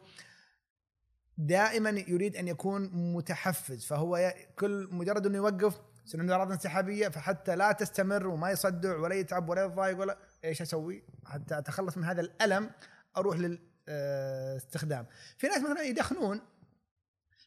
[1.39, 3.85] دائما يريد أن يكون متحفز.
[3.87, 9.15] فهو كل مجرد إنه يوقف يصير عنده اعراض انسحابيه فحتى لا تستمر وما يصدع ولا
[9.15, 12.71] يتعب ولا يتضايق ولا إيش أسوي؟ حتى أتخلص من هذا الألم
[13.17, 13.37] أروح
[13.89, 15.07] للاستخدام.
[15.39, 16.41] في ناس مثلا يدخنون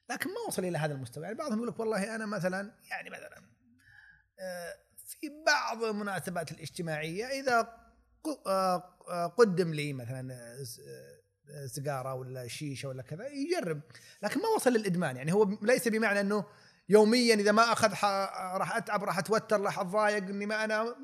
[0.10, 3.54] لكن ما وصل إلى هذا المستوى، يعني بعضهم يقول لك والله أنا مثلا يعني مثلا
[4.40, 4.76] آه،
[5.06, 7.78] في بعض المناسبات الاجتماعية إذا
[8.48, 10.38] آه، آه، قدم لي مثلا
[11.66, 13.82] سيجارة ولا شيشة ولا كذا يجرب
[14.22, 16.46] لكن ما وصل للإدمان يعني هو ليس بمعنى إنه
[16.90, 17.90] يوميا إذا ما أخذ
[18.58, 20.96] راح أتعب راح أتوتر راح أتضايق إني ما أنا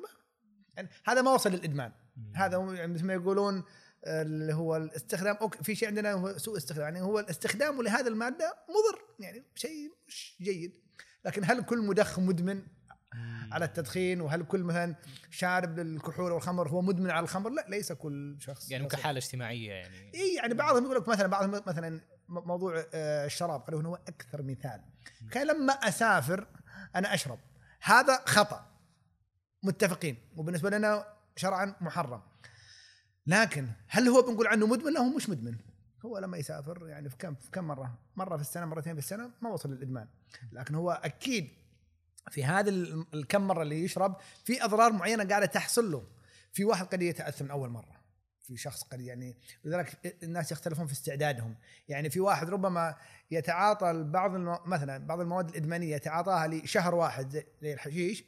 [0.80, 1.92] يعني هذا ما وصل للإدمان.
[2.36, 3.64] هذا يعني مثل ما يقولون
[4.06, 5.36] آه، اللي هو الاستخدام.
[5.36, 6.84] okay في شيء عندنا هو سوء استخدام.
[6.84, 9.02] يعني هو الاستخدام لهذه المادة مضر.
[9.20, 10.78] يعني شيء مش جيد.
[11.26, 12.62] لكن هل كل مدخن مدمن
[13.52, 14.96] على التدخين؟ وهل كل مثلا
[15.30, 18.72] شارب للكحول والخمر هو مدمن على الخمر؟ لا ليس كل شخص.
[18.72, 18.88] يعني.
[18.88, 20.14] كحاله اجتماعية يعني.
[20.16, 24.82] إي يعني بعضهم يقول لك مثلا بعضهم مثلا موضوع آه، الشراب قالوا هو أكثر مثال.
[25.32, 26.48] كان لما أسافر
[26.96, 27.40] أنا أشرب.
[27.82, 28.70] هذا خطأ.
[29.64, 31.06] متفقين وبالنسبة لنا
[31.36, 32.22] شرعا محرم.
[33.28, 35.56] لكن هل هو بنقول عنه مدمن؟ لا هو مش مدمن.
[36.06, 39.32] هو لما يسافر يعني في كم في كم مرة؟ مرة في السنة مرتين في السنة
[39.42, 40.08] ما وصل للإدمان.
[40.52, 41.50] لكن هو أكيد
[42.32, 46.04] في هذه ال- الكم مرة اللي يشرب في أضرار معينة قاعدة تحصل له.
[46.54, 48.00] في واحد قد يتأثر من أول مرة.
[48.48, 51.56] في شخص قد يعني لذلك الناس يختلفون في استعدادهم.
[51.88, 52.96] يعني في واحد ربما
[53.32, 54.60] يتعاطى بعض المو...
[54.66, 58.24] مثلا بعض المواد الإدمانية يتعاطاها لشهر واحد زي الحشيش.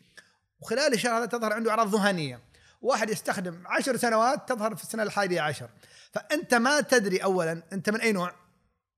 [0.61, 2.39] وخلال الشهر هذا تظهر عنده أعراض ذهانيه
[2.81, 5.69] واحد يستخدم عشر سنوات تظهر في السنة الحادية عشر.
[6.11, 8.33] فأنت ما تدري اولا أنت من أي نوع.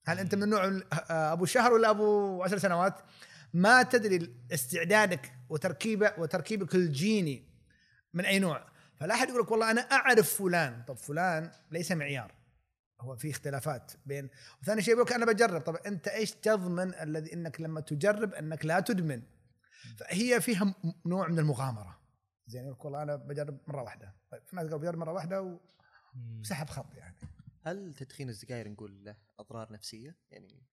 [0.06, 2.96] هل أنت من ال- أبو شهر ولا أبو عشر سنوات؟
[3.54, 7.50] ما تدري استعدادك وتركيبه وتركيبك الجيني
[8.14, 8.66] من أي نوع.
[9.00, 10.84] فلا أحد يقول لك والله أنا أعرف فلان.
[10.88, 12.32] طب فلان ليس معيار.
[13.02, 14.30] هو في اختلافات بين.
[14.62, 15.62] وثاني شيء يقول لك أنا بجرب.
[15.62, 19.22] طب أنت إيش تضمن الذي إنك لما تجرب أنك لا تدمن؟
[19.98, 20.76] فهي فيها
[21.06, 22.00] نوع من المغامرة
[22.48, 25.60] زين يقول لك والله أنا بجرب مرة واحدة طيب في ناس قالوا بجرب مرة واحدة
[26.42, 27.16] وسحب خط يعني
[27.62, 30.64] هل تدخين السجاير نقول له أضرار نفسية؟ يعني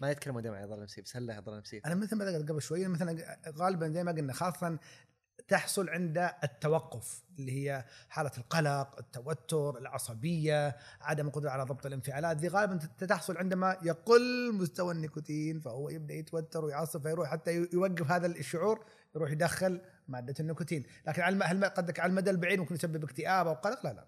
[0.00, 2.48] ما يتكلمون دائما عن أضرار نفسية بس هل له أضرار نفسية؟ أنا مثل ما ذكرت
[2.50, 4.78] قبل شوي مثلا غالبا زي ما قلنا خاصه
[5.48, 12.48] تحصل عند التوقف اللي هي حالة القلق، التوتر، العصبية، عدم القدرة على ضبط الانفعالات، ذي
[12.48, 18.84] غالبا تحصل عندما يقل مستوى النيكوتين فهو يبدأ يتوتر ويعصب فيروح حتى يوقف هذا الشعور
[19.16, 23.46] يروح يدخل مادة النيكوتين، لكن على الم- هل قدك على المدى البعيد ممكن يسبب اكتئاب
[23.46, 24.06] أو قلق؟ لا لا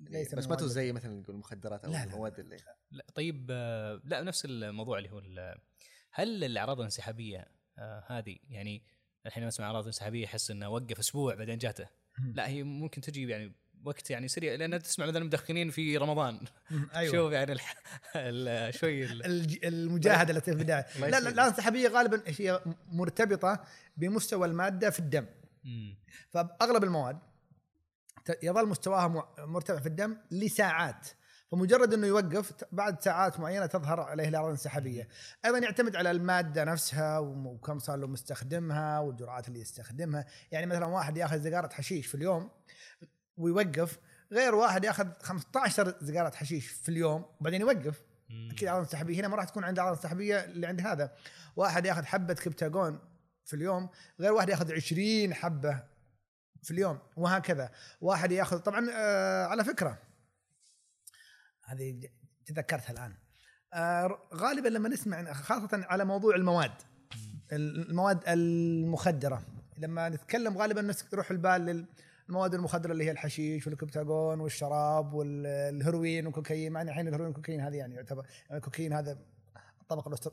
[0.00, 2.04] ليس بس من ما زي مثلا نقول المخدرات أو لا،.
[2.04, 2.56] المواد اللي
[2.90, 5.18] لا طيب آه، لا نفس الموضوع اللي هو
[6.12, 8.82] هل الأعراض الانسحابية آه، هذه يعني
[9.26, 11.88] الحين أسمع أعراض إنسحابية أحس إنه وقف أسبوع بعدين جاته.
[12.34, 16.40] لا هي ممكن تجي يعني بوقت يعني سريع لأن تسمع مثلا مدخنين في رمضان.
[16.94, 17.12] أيوه.
[17.12, 17.74] شوف يعني الح...
[18.16, 20.86] ال- شوي ال- المجاهده التي في البداية.
[21.00, 21.28] لا لا.
[21.28, 22.60] الانسحابيه غالبا هي
[22.92, 23.64] مرتبطة
[23.96, 25.26] بمستوى المادة في الدم.
[26.30, 27.18] فأغلب المواد
[28.42, 31.08] يظل مستواها مرتفع في الدم لساعات.
[31.52, 35.08] فمجرد إنه يوقف بعد ساعات معينة تظهر عليه الأعراض الانسحابية.
[35.44, 41.16] أيضا يعتمد على المادة نفسها وكم صار له مستخدمها والجرعات اللي يستخدمها، يعني مثلا واحد
[41.16, 42.50] ياخذ سيجاره حشيش في اليوم
[43.36, 43.98] ويوقف
[44.32, 48.02] غير واحد ياخذ 15 سيجاره حشيش في اليوم وبعدين يوقف.
[48.50, 49.20] أكيد أعراض انسحابية.
[49.20, 51.12] هنا ما راح تكون عنده أعراض انسحابية اللي عند هذا.
[51.56, 52.98] واحد ياخذ حبة كبتاجون
[53.44, 53.88] في اليوم
[54.20, 55.82] غير واحد ياخذ 20 حبة
[56.62, 57.70] في اليوم وهكذا.
[58.00, 59.98] واحد ياخذ طبعا آه على فكرة
[61.72, 62.08] هذه
[62.46, 63.14] تذكرتها الآن.
[63.74, 66.72] آه غالبا لما نسمع خاصة على موضوع المواد.
[67.52, 69.42] المواد المخدرة.
[69.78, 71.86] لما نتكلم غالبا الناس تروح البال
[72.28, 77.76] للمواد المخدرة اللي هي الحشيش والكبتاجون والشراب والهيروين والكوكايين مع إن الحين الهيروين والكوكايين هذه
[77.76, 79.18] يعني يعتبر يعني الكوكايين هذا
[79.80, 80.32] الطبقه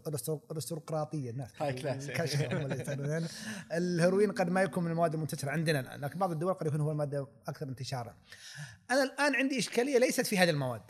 [0.52, 1.52] الارستقراطيه الناس.
[1.62, 2.10] high class.
[3.72, 7.28] الهيروين قد ما يكون من المواد المنتشرة عندنا لكن بعض الدول قد يكون هو المادة
[7.48, 8.16] أكثر انتشارا.
[8.92, 10.82] أنا الآن عندي إشكالية ليست في هذه المواد.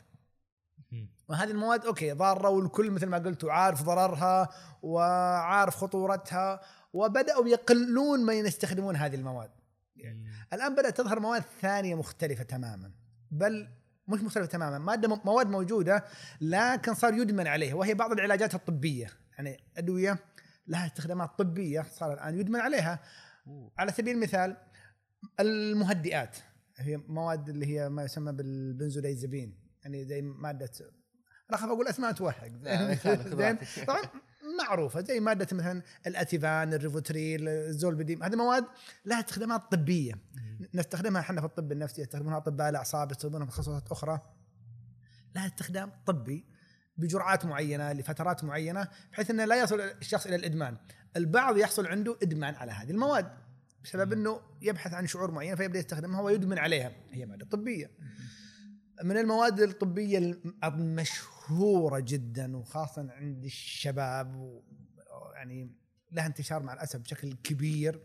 [1.30, 4.50] وهذه المواد okay ضارة والكل مثل ما قلت عارف ضررها
[4.82, 6.62] وعارف خطورتها
[6.94, 9.52] وبدأوا يقلون من يستخدمون هذه المواد.
[9.96, 10.26] مم.
[10.54, 12.92] الآن بدأت تظهر مواد ثانية مختلفة تماما
[13.32, 13.68] بل
[14.08, 16.06] مش مختلفة تماما مادة مواد موجودة
[16.42, 20.20] لكن صار يدمن عليها وهي بعض العلاجات الطبية يعني أدوية
[20.68, 23.00] لها استخدامات طبية صار الآن يدمن عليها
[23.78, 24.58] على سبيل المثال
[25.40, 26.38] المهدئات
[26.78, 30.72] هي مواد اللي هي ما يسمى بالبنزودايزابين يعني زي مادة
[31.50, 32.48] أنا اخاف أقول أسماء توهق.
[33.38, 33.58] زين.
[33.88, 34.02] طبعا
[34.60, 38.66] معروفة زي ماده مثلا الأتيفان الريفوتريل الزولبديم هذه مواد
[39.06, 40.14] لها استخدامات طبية.
[40.74, 44.22] نستخدمها إحنا في الطب النفسي يستخدمونها اطباء الأعصاب يستخدمونها في تخصصات أخرى.
[45.36, 46.46] لها استخدام طبي
[46.98, 50.78] بجرعات معينة لفترات معينة بحيث إنه لا يصل الشخص إلى الإدمان.
[51.16, 53.32] البعض يحصل عنده إدمان على هذه المواد
[53.84, 56.92] بسبب إنه يبحث عن شعور معين فيبدأ يستخدمها ويدمن عليها.
[57.12, 57.92] هي ماده طبية.
[59.04, 61.37] من المواد الطبية المشهورة
[62.00, 64.62] جدا وخاصه عند الشباب
[65.36, 65.72] يعني
[66.12, 68.02] لها انتشار مع الأسف بشكل كبير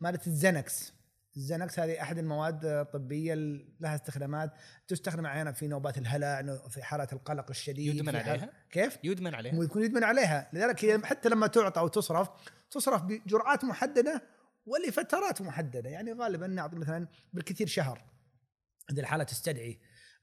[0.00, 0.92] ماده الزنكس.
[1.36, 4.52] الزنكس هذه أحد المواد الطبية ال- لها استخدامات
[4.88, 9.84] تستخدم أحيانا في نوبات الهلع في حالة القلق الشديد يدمن عليها؟ كيف؟ يدمن عليها؟ ويكون
[9.84, 10.50] يدمن عليها.
[10.52, 12.28] لذلك هي حتى لما تعطى أو تصرف
[12.70, 14.22] تصرف بجرعات محددة
[14.66, 15.90] ولفترات محددة.
[15.90, 18.04] يعني غالبا نعطي مثلا بالكثير شهر.
[18.90, 19.78] اذا الحالة تستدعي.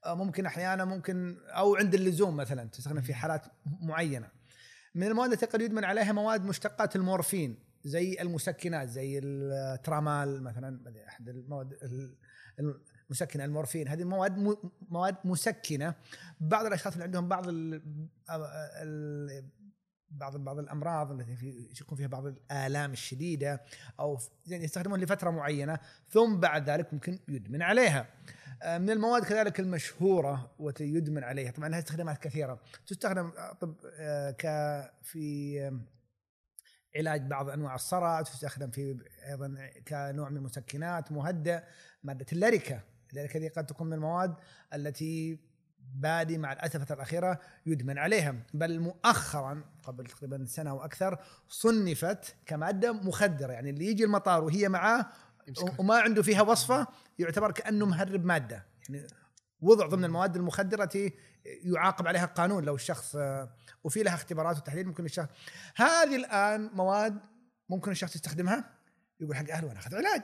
[0.07, 3.41] ممكن أحيانا ممكن أو عند اللزوم مثلا تستخدم في حالات
[3.81, 4.27] معينة.
[4.95, 11.29] من المواد التي قد يدمن عليها مواد مشتقات المورفين زي المسكنات زي الترامال مثلا أحد
[11.29, 12.17] المواد ال-
[13.09, 13.87] المسكنة المورفين.
[13.87, 14.57] هذه مواد
[14.89, 15.95] مواد مسكنة.
[16.39, 17.81] بعض الأشخاص اللي عندهم بعض ال
[20.11, 23.61] بعض بعض الأمراض التي في يكون فيها بعض الآلام الشديدة
[23.99, 25.79] أو يعني يستخدمون لفترة معينة
[26.09, 28.07] ثم بعد ذلك ممكن يدمن عليها.
[28.63, 31.51] آه، من المواد كذلك المشهورة والتي يدمن عليها.
[31.51, 32.59] طبعا لها استخدامات كثيرة.
[32.87, 34.41] تستخدم آه، طب آه، ك
[35.01, 35.81] في
[36.95, 38.97] علاج بعض أنواع الصرع تستخدم في
[39.29, 39.55] أيضا
[39.87, 41.59] كنوع من المسكنات مهدئ
[42.03, 42.79] مادة اللاريكا
[43.11, 44.35] اللاريكا هذه قد تكون من المواد
[44.73, 45.39] التي
[45.95, 48.35] بادي مع الاسف الأخيرة يدمن عليها.
[48.53, 53.51] بل مؤخرا قبل تقريبا سنة وأكثر صنفت كمادة مخدرة.
[53.51, 55.05] يعني اللي يجي المطار وهي معاه
[55.79, 56.87] وما عنده فيها وصفة
[57.19, 58.65] يعتبر كأنه مهرب مادة.
[58.89, 59.07] يعني
[59.61, 61.13] وضع ضمن المواد المخدرة التي
[61.45, 62.63] يعاقب عليها القانون.
[62.63, 65.29] لو الشخص آه، وفي لها اختبارات وتحليل ممكن الشخص
[65.75, 67.19] هذه الآن مواد
[67.69, 68.69] ممكن الشخص يستخدمها؟
[69.19, 70.23] يقول حق أهله أنا اخذ علاج.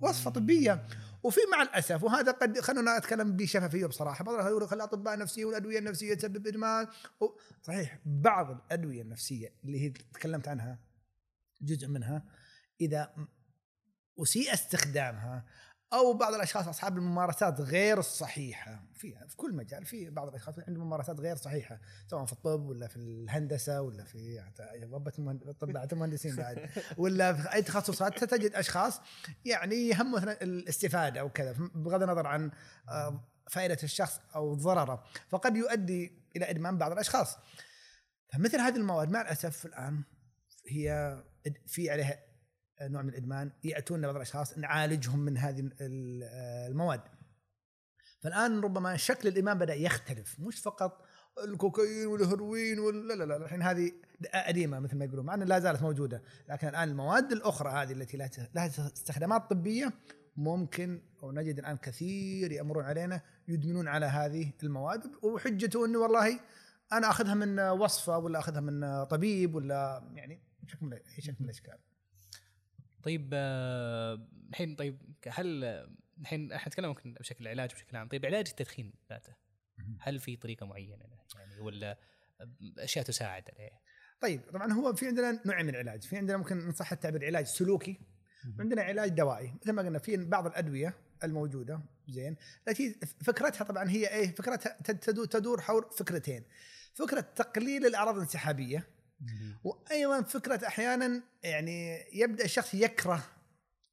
[0.00, 0.86] وصفة طبية.
[1.22, 6.14] وفي مع الأسف وهذا قد خلونا أتكلم بشفافية بصراحه بعض يقول الاطباء النفسيين والأدوية النفسية
[6.14, 6.86] تسبب إدمان.
[7.62, 10.78] صحيح بعض الأدوية النفسية اللي هي تكلمت عنها
[11.62, 12.24] جزء منها
[12.80, 13.14] إذا
[14.22, 15.44] اسيء استخدامها
[15.92, 20.86] أو بعض الأشخاص أصحاب الممارسات غير الصحيحه فيها في كل مجال في بعض الأشخاص عندهم
[20.86, 24.44] ممارسات غير صحيحة سواء في الطب ولا في الهندسة ولا في
[24.92, 25.12] ربة
[25.62, 29.00] بعد المهندسين بعد ولا في أي تخصصات ستجد أشخاص
[29.44, 32.50] يعني مثلا الاستفادة أو كذا بغض النظر عن
[32.88, 35.04] آه، فائدة الشخص أو ضرره.
[35.28, 37.36] فقد يؤدي إلى إدمان بعض الأشخاص.
[38.32, 40.02] فمثل هذه المواد مع الأسف الآن
[40.68, 41.18] هي
[41.66, 42.27] في عليها
[42.82, 45.74] نوع من الإدمان يأتون بعض الأشخاص نعالجهم من هذه ال-
[46.70, 47.00] المواد
[48.20, 51.04] فالآن ربما شكل الإدمان بدأ يختلف مش فقط
[51.44, 53.92] الكوكايين والهيروين وال- لا لا لا الحين هذه
[54.46, 58.16] قديمه مثل ما يقولون مع إنها لا زالت موجودة لكن الآن المواد الأخرى هذه التي
[58.16, 59.92] لها استخدامات طبية
[60.36, 66.40] ممكن أو نجد الآن كثير يأمرون علينا يدمنون على هذه المواد وحجته انه والله
[66.92, 71.78] أنا أخذها من وصفة ولا أخذها من طبيب ولا يعني شكل من الأشكال.
[73.08, 74.98] طيب آه، الحين طيب
[75.28, 75.64] هل
[76.20, 79.32] الحين إحنا نتكلم ممكن بشكل علاج بشكل عام طيب علاج التدخين ذاته
[80.00, 81.04] هل في طريقة معينة؟
[81.34, 81.98] يعني ولا
[82.78, 83.70] أشياء تساعد عليه؟
[84.20, 87.44] طيب طبعا هو في عندنا نوعين من العلاج، في عندنا ممكن ان صح التعبير علاج
[87.46, 88.00] سلوكي
[88.58, 90.94] وعندنا علاج دوائي، مثل ما قلنا في بعض الأدوية
[91.24, 92.36] الموجودة زين
[92.68, 94.76] التي فكرتها طبعا هي إيه؟ فكرتها
[95.26, 96.44] تدور حول فكرتين.
[96.94, 98.86] فكرة تقليل الأعراض الانسحابية
[99.64, 103.24] وأيضا فكرة أحيانا يعني يبدأ الشخص يكره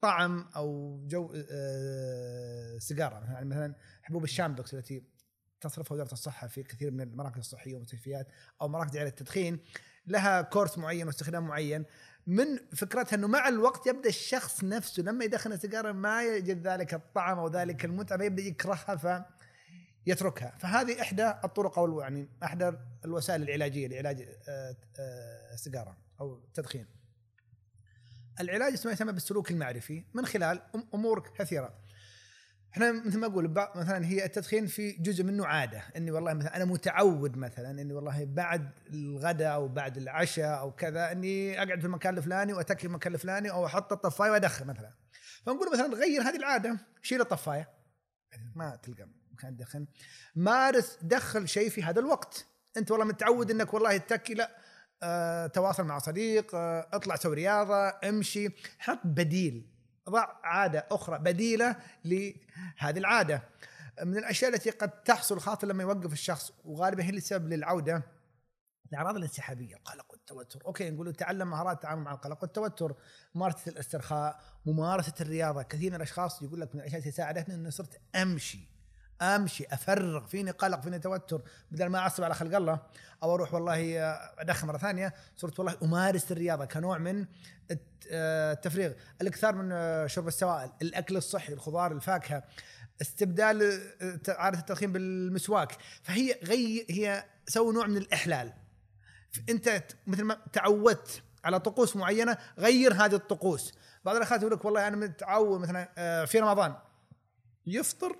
[0.02, 3.34] طعم أو جو آه، سيجارة.
[3.34, 5.04] يعني مثلا حبوب الشامبكس التي
[5.62, 8.28] تصرفها وزارة الصحة في كثير من المراكز الصحية والمستشفيات
[8.62, 9.60] أو مراكز علاج التدخين
[10.08, 11.86] لها course معين واستخدام معين.
[12.28, 17.40] من فكرتها إنه مع الوقت يبدأ الشخص نفسه لما يدخن السيجارة ما يجد ذلك الطعم
[17.40, 18.96] أو ذلك المتعة فيبدا يكرهها
[20.06, 22.72] فيتركها فهذه إحدى الطرق أو يعني إحدى
[23.06, 26.86] الوسائل العلاجية لعلاج آه، آه، السيجارة أو التدخين.
[28.40, 30.62] العلاج اسمه يسمى بالسلوك المعرفي من خلال
[30.94, 31.74] أمور كثيرة.
[32.74, 35.84] إحنا مثل ما أقول مثلا هي التدخين في جزء منه عادة.
[35.96, 41.12] إني والله مثلا أنا متعود مثلا إني والله بعد الغداء أو بعد العشاء أو كذا
[41.12, 44.94] إني أقعد في المكان الفلاني وأتكي في المكان الفلاني أو أحط الطفاية وأدخن مثلا.
[45.46, 47.70] فنقول مثلا غير هذه العادة شيل الطفاية.
[48.56, 49.08] ما تلقى.
[49.36, 49.88] مكان تدخن
[50.36, 52.46] مارس دخل شيء في هذا الوقت.
[52.78, 54.58] أنت والله متعود إنك والله تتكي لا
[55.04, 58.50] آه، تواصل مع صديق آه، اطلع سوي رياضة امشي.
[58.80, 59.70] حط بديل
[60.10, 61.76] ضع عادة أخرى بديلة
[62.06, 63.44] لهذه العادة.
[64.04, 68.04] من الأشياء التي قد تحصل خاصة لما يوقف الشخص وغالبا هي السبب للعودة.
[68.92, 70.66] الأعراض الانسحابية القلق والتوتر.
[70.66, 72.96] أوكي نقول تعلم مهارات التعامل مع القلق والتوتر.
[73.36, 75.64] ممارسة الاسترخاء ممارسة الرياضة.
[75.64, 78.75] كثير من الأشخاص يقول لك من الأشياء التي ساعدتني إني صرت أمشي.
[79.22, 81.42] امشي افرغ فيني قلق فيني توتر
[81.72, 82.80] بدل ما اعصب على خلق الله
[83.24, 84.00] أو أروح والله
[84.40, 87.26] ادخن مره ثانية صرت والله امارس الرياضه كنوع من
[87.72, 88.92] التفريغ.
[89.22, 89.70] الاكثار من
[90.08, 92.44] شرب السوائل الاكل الصحي الخضار الفاكهه
[93.02, 93.82] استبدال
[94.28, 95.78] عاده التدخين بالمسواك.
[96.04, 98.54] فهي غي هي سوي نوع من الاحلال.
[99.50, 103.74] انت مثل ما تعودت على طقوس معينة غير هذه الطقوس.
[104.06, 106.76] بعض الأخوات يقول لك والله أنا متعود مثلا آه، في رمضان
[107.66, 108.16] يفطر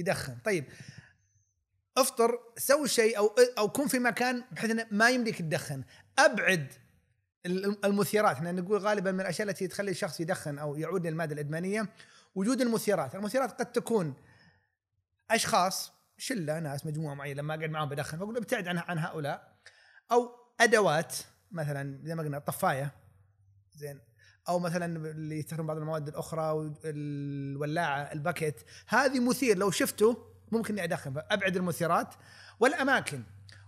[0.00, 0.38] يدخن.
[0.44, 0.64] طيب
[1.96, 5.84] افطر سوي شيء أو أو كن في مكان بحيث إنه ما يمديك تدخن.
[6.18, 6.72] أبعد
[7.84, 8.36] المثيرات.
[8.36, 11.88] إحنا نقول غالبا من الأشياء التي تخلي الشخص يدخن أو يعود للمادة الإدمانية
[12.34, 14.14] وجود المثيرات، المثيرات قد تكون
[15.30, 19.56] أشخاص شلة ناس مجموعة معينة لما أقعد معهم بدخن فاقول أبتعد عن عن هؤلاء.
[20.12, 20.30] أو
[20.60, 21.16] أدوات
[21.50, 22.90] مثلا زي ما قلنا الطفايه
[23.74, 24.00] زين.
[24.48, 28.60] أو مثلا اللي يستخدم بعض المواد الأخرى الولاعة الباكيت.
[28.88, 31.14] هذه مثير لو شفته ممكن إني أدخن.
[31.14, 32.14] فأبعد المثيرات.
[32.60, 33.22] والأماكن.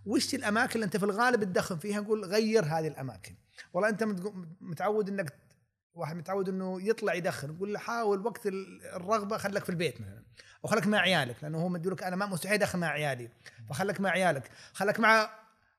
[0.06, 3.34] وش الأماكن اللي أنت في الغالب تدخن فيها؟ نقول غير هذه الأماكن.
[3.72, 4.04] والله أنت
[4.60, 5.34] متعود إنك
[5.94, 7.50] واحد متعود إنه يطلع يدخن.
[7.50, 10.22] نقول له حاول وقت الرغبة خليك في البيت مثلا.
[10.64, 13.28] أو خليك مع عيالك لأنه هو مديرك أنا ما مستحيل أدخن مع عيالي.
[13.68, 14.50] فخليك مع عيالك.
[14.72, 15.30] خليك مع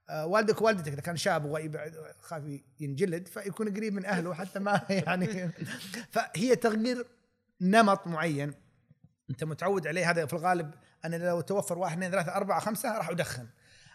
[0.09, 2.43] والدك ووالدتك إذا كان شاب ويبعد خاف
[2.79, 5.51] ينجلد فيكون قريب من أهله حتى ما يعني
[6.13, 7.07] فهي تغيير
[7.61, 8.53] نمط معين.
[9.29, 10.73] أنت متعود عليه هذا في الغالب
[11.05, 13.47] أنا لو توفر واحد اثنين ثلاثة أربعة خمسة راح أدخن.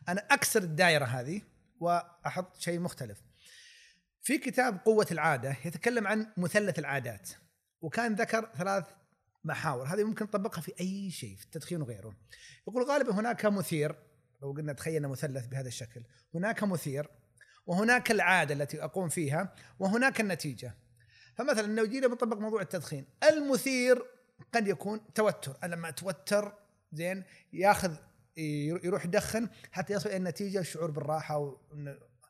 [0.09, 1.43] أنا أكسر الدائره هذه
[1.81, 3.23] وأحط شيء مختلف.
[4.21, 7.31] في كتاب قوة العادة يتكلم عن مثلث العادات
[7.81, 8.85] وكان ذكر ثلاث
[9.45, 12.17] محاور هذه ممكن تطبقها في أي شيء في التدخين وغيره.
[12.69, 13.97] يقول غالبا هناك مثير
[14.43, 16.03] لو قلنا تخيلنا مثلث بهذا الشكل.
[16.35, 17.09] هناك مثير
[17.67, 20.75] وهناك العادة التي أقوم فيها وهناك النتيجة.
[21.35, 24.03] فمثلا لو جينا بنطبق موضوع التدخين المثير
[24.55, 25.57] قد يكون توتر.
[25.63, 26.53] أنا لما أتوتر
[26.93, 27.97] زين ياخذ
[28.37, 31.57] يروح يدخن حتى يصل إلى النتيجة الشعور بالراحة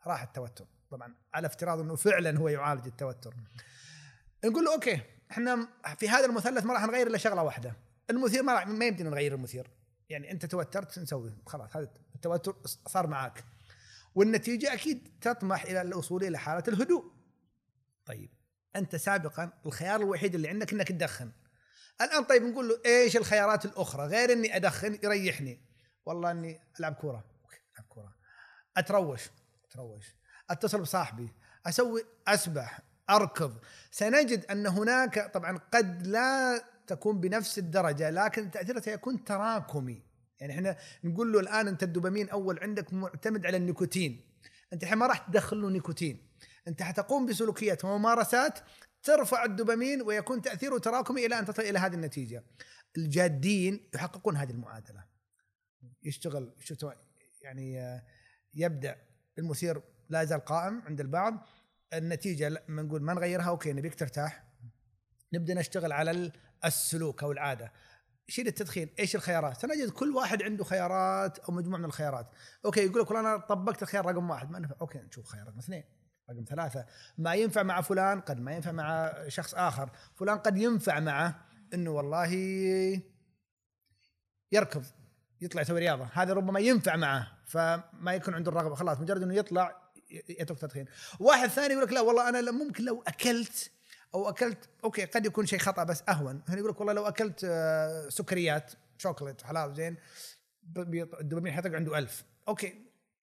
[0.07, 0.67] راح التوتر.
[0.91, 3.35] طبعا على افتراض إنه فعلا هو يعالج التوتر.
[4.45, 5.01] نقول له أوكي
[5.31, 7.77] إحنا في هذا المثلث ما راح نغير إلا شغلة واحدة.
[8.11, 9.71] المثير ما ما يمدينا نغير المثير.
[10.09, 13.45] يعني أنت توترت نسوي خلاص هذا التوتر صار معك
[14.15, 17.13] والنتيجة أكيد تطمح إلى الوصول إلى حالة الهدوء.
[18.07, 18.31] طيب
[18.77, 21.33] أنت سابقا الخيار الوحيد اللي عندك إنك تدخن.
[22.01, 25.61] الآن طيب نقول له إيش الخيارات الأخرى غير إني أدخن يريحني؟
[26.07, 27.25] والله إني ألعب كورة.
[27.75, 28.17] ألعب كورة.
[28.77, 29.23] أتروش
[29.65, 30.07] أتروش.
[30.51, 31.33] أتصل بصاحبي.
[31.67, 32.81] أسوي أسبح
[33.11, 33.59] أركض.
[33.91, 40.03] سنجد أن هناك طبعا قد لا تكون بنفس الدرجة لكن تأثيرها سيكون تراكمي.
[40.41, 44.29] يعني إحنا نقول له الآن أنت الدوبامين أول عندك معتمد على النيكوتين.
[44.73, 46.29] أنت الحين ما راح تدخل له نيكوتين.
[46.69, 48.59] أنت حتقوم بسلوكيات وممارسات
[49.03, 52.45] ترفع الدوبامين ويكون تأثيره تراكمي إلى أن تصل إلى هذه النتيجة.
[52.97, 55.05] الجادين يحققون هذه المعادلة.
[56.03, 56.55] يشتغل
[57.43, 58.03] يعني آه،
[58.55, 58.97] يبدأ
[59.39, 61.47] المثير لا يزال قائم عند البعض.
[61.93, 64.45] النتيجة لما نقول ما نغيرها okay نبيك ترتاح.
[65.33, 66.33] نبدأ نشتغل على
[66.65, 67.73] السلوك أو العادة.
[68.29, 72.27] شيل التدخين إيش الخيارات؟ سنجد كل واحد عنده خيارات أو مجموعة من الخيارات،
[72.65, 75.59] okay يقول لك والله أنا طبقت الخيار رقم واحد ما نفع، okay نشوف خيار رقم
[75.59, 75.85] اثنين،
[76.31, 76.87] رقم ثلاثة،
[77.19, 81.45] ما ينفع مع فلان قد ما ينفع مع شخص آخر، فلان قد ينفع معه
[81.75, 82.33] إنه والله
[84.53, 84.85] يركض
[85.41, 88.75] يطلع يسوي رياضة، هذا ربما ينفع معه فما يكون عنده الرغبة.
[88.75, 90.87] خلاص مجرد إنه يطلع يترك تدخين،
[91.21, 93.71] واحد ثاني يقول لك لا والله أنا ممكن لو أكلت
[94.15, 96.43] أو أكلت okay قد يكون شيء خطأ بس أهون.
[96.49, 99.97] هنا يقول لك والله لو أكلت آه، سكريات شوكولات حلال زين
[100.77, 102.25] الدوبامين حيطق عنده ألف.
[102.49, 102.89] okay.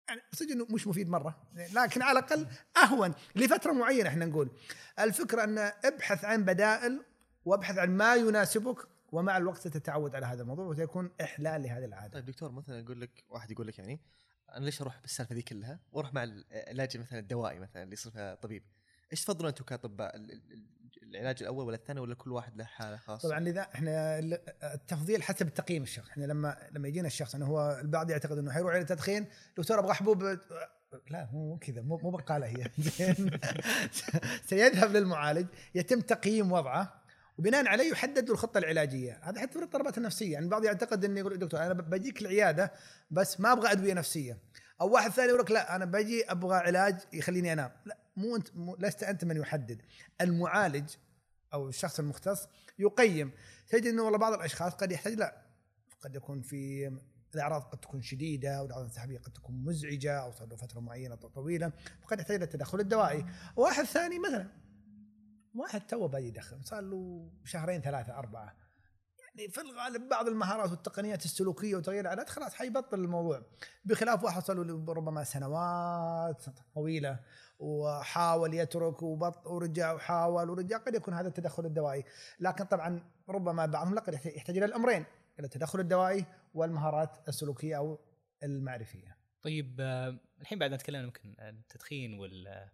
[0.07, 1.47] يعني صدق إنه مش مفيد مرة.
[1.53, 2.47] لكن على الأقل
[2.83, 3.13] أهون.
[3.35, 4.51] لفترة معينة إحنا نقول.
[4.99, 7.01] الفكرة أن ابحث عن بدائل
[7.45, 8.77] وابحث عن ما يناسبك
[9.11, 12.13] ومع الوقت ستتعود على هذا الموضوع وسيكون إحلال لهذه العادة.
[12.13, 13.99] طيب دكتور مثلا يقول لك واحد يقول لك يعني
[14.53, 18.63] أنا ليش أروح بالسالفة ذي كلها؟ وأروح مع العلاج مثلا الدوائي مثلا اللي يصير طبيب.
[19.11, 20.15] إيش تفضلون أنتم كأطباء؟
[21.03, 24.19] العلاج الأول ولا الثاني ولا كل واحد له حالة خاصة؟ طبعا إذا إحنا
[24.63, 28.75] التفضيل حسب تقييم الشخص، إحنا لما لما يجينا الشخص إنه هو البعض يعتقد إنه حيروح
[28.75, 29.27] إلى تدخين،
[29.57, 30.23] دكتور أبغى حبوب
[31.09, 32.71] لا مو كذا مو مو بقاله هي.
[34.49, 37.05] سيذهب للمعالج يتم تقييم وضعه
[37.37, 41.37] وبناء عليه يحدد الخطة العلاجية، هذا حتى في الاضطرابات النفسية، يعني البعض يعتقد إنه يقول
[41.37, 42.71] دكتور أنا بجيك العيادة
[43.11, 44.37] بس ما أبغى أدوية نفسية،
[44.81, 48.55] أو واحد ثاني يقول لك لا أنا بجي أبغى علاج يخليني أنام، لا مو أنت
[48.55, 49.81] مو لست أنت من يحدد.
[50.21, 50.89] المعالج
[51.53, 52.47] أو الشخص المختص
[52.79, 53.31] يقيم.
[53.69, 55.41] تجد إنه والله بعض الأشخاص قد يحتاج لا
[56.01, 56.91] قد يكون في
[57.35, 61.71] الأعراض قد تكون شديدة والاعراض الانسحابيه قد تكون مزعجة أو صار له فترة معينة طويلة
[62.01, 63.25] فقد يحتاج إلى التدخل الدوائي.
[63.55, 64.47] واحد ثاني مثلا
[65.55, 68.64] واحد تو بادي يدخن صار له شهرين ثلاثة أربعة.
[69.35, 73.41] يعني في الغالب بعض المهارات والتقنيات السلوكية وتغيير العادات خلاص حيبطل الموضوع
[73.85, 77.19] بخلاف واحد صار له ربما سنوات طويلة
[77.59, 82.03] وحاول يترك وبط ورجع وحاول ورجع قد يكون هذا التدخل الدوائي
[82.39, 85.05] لكن طبعا ربما بعضهم قد يحتاج إلى الأمرين
[85.39, 87.99] إلى التدخل الدوائي والمهارات السلوكية أو
[88.43, 89.17] المعرفية.
[89.41, 92.69] طيب آه، الحين بعد ما تكلمنا يمكن عن التدخين وال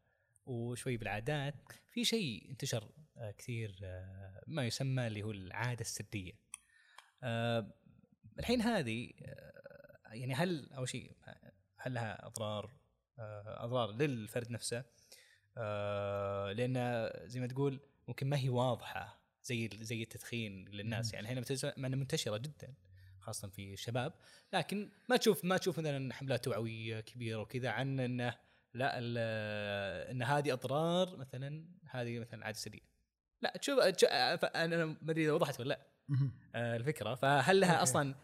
[0.45, 1.55] وشوي بالعادات
[1.91, 6.31] في شيء انتشر آه، كثير آه، ما يسمى اللي هو العادة السرية.
[8.39, 9.11] الحين هذه
[10.11, 11.11] يعني هل أول شيء
[11.77, 12.71] هل لها أضرار؟
[13.19, 14.83] آه، أضرار للفرد نفسه؟
[15.57, 21.13] آه، لأن زي ما تقول ممكن ما هي واضحة زي زي التدخين للناس.
[21.13, 22.73] يعني هنا منتشرة جدا
[23.19, 24.13] خاصة في الشباب.
[24.53, 28.37] لكن ما تشوف ما تشوف مثلا حملات توعوية كبيرة وكذا عن إنه
[28.73, 28.99] لا
[30.11, 32.91] إن هذه أضرار مثلا هذه مثلا عادة سريه
[33.41, 35.79] لا تشوف أنا ما أدري إذا وضحت ولا لا.
[35.79, 35.90] آه،
[36.55, 37.15] الفكرة.
[37.15, 38.15] فهل لها أصلا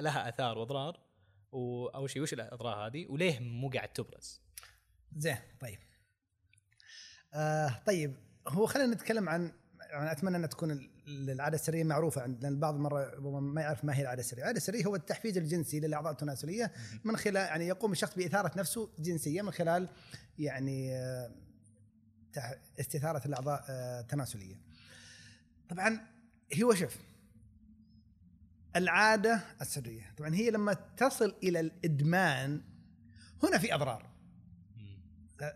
[0.00, 1.00] لها آثار وأضرار؟
[1.52, 4.40] واول شيء وش الأضرار هذه؟ وليه مو قاعد تبرز؟
[5.16, 5.78] زين طيب.
[7.34, 8.16] آه طيب.
[8.48, 13.20] هو خلينا نتكلم عن يعني أتمنى أن تكون العادة السرية معروفة عند لأن البعض مرة
[13.40, 16.72] ما يعرف ما هي العادة السرية، العادة السرية هو التحفيز الجنسي للأعضاء التناسلية
[17.04, 19.88] من خلال يعني يقوم الشخص بإثارة نفسه جنسيا من خلال
[20.38, 21.30] يعني آه،
[22.80, 24.67] استثارة الأعضاء آه، التناسليه.
[25.68, 26.06] طبعا
[26.62, 26.96] هو شوف
[28.76, 30.14] العادة السرية.
[30.18, 32.62] طبعا هي لما تصل إلى الإدمان
[33.42, 34.10] هنا في أضرار.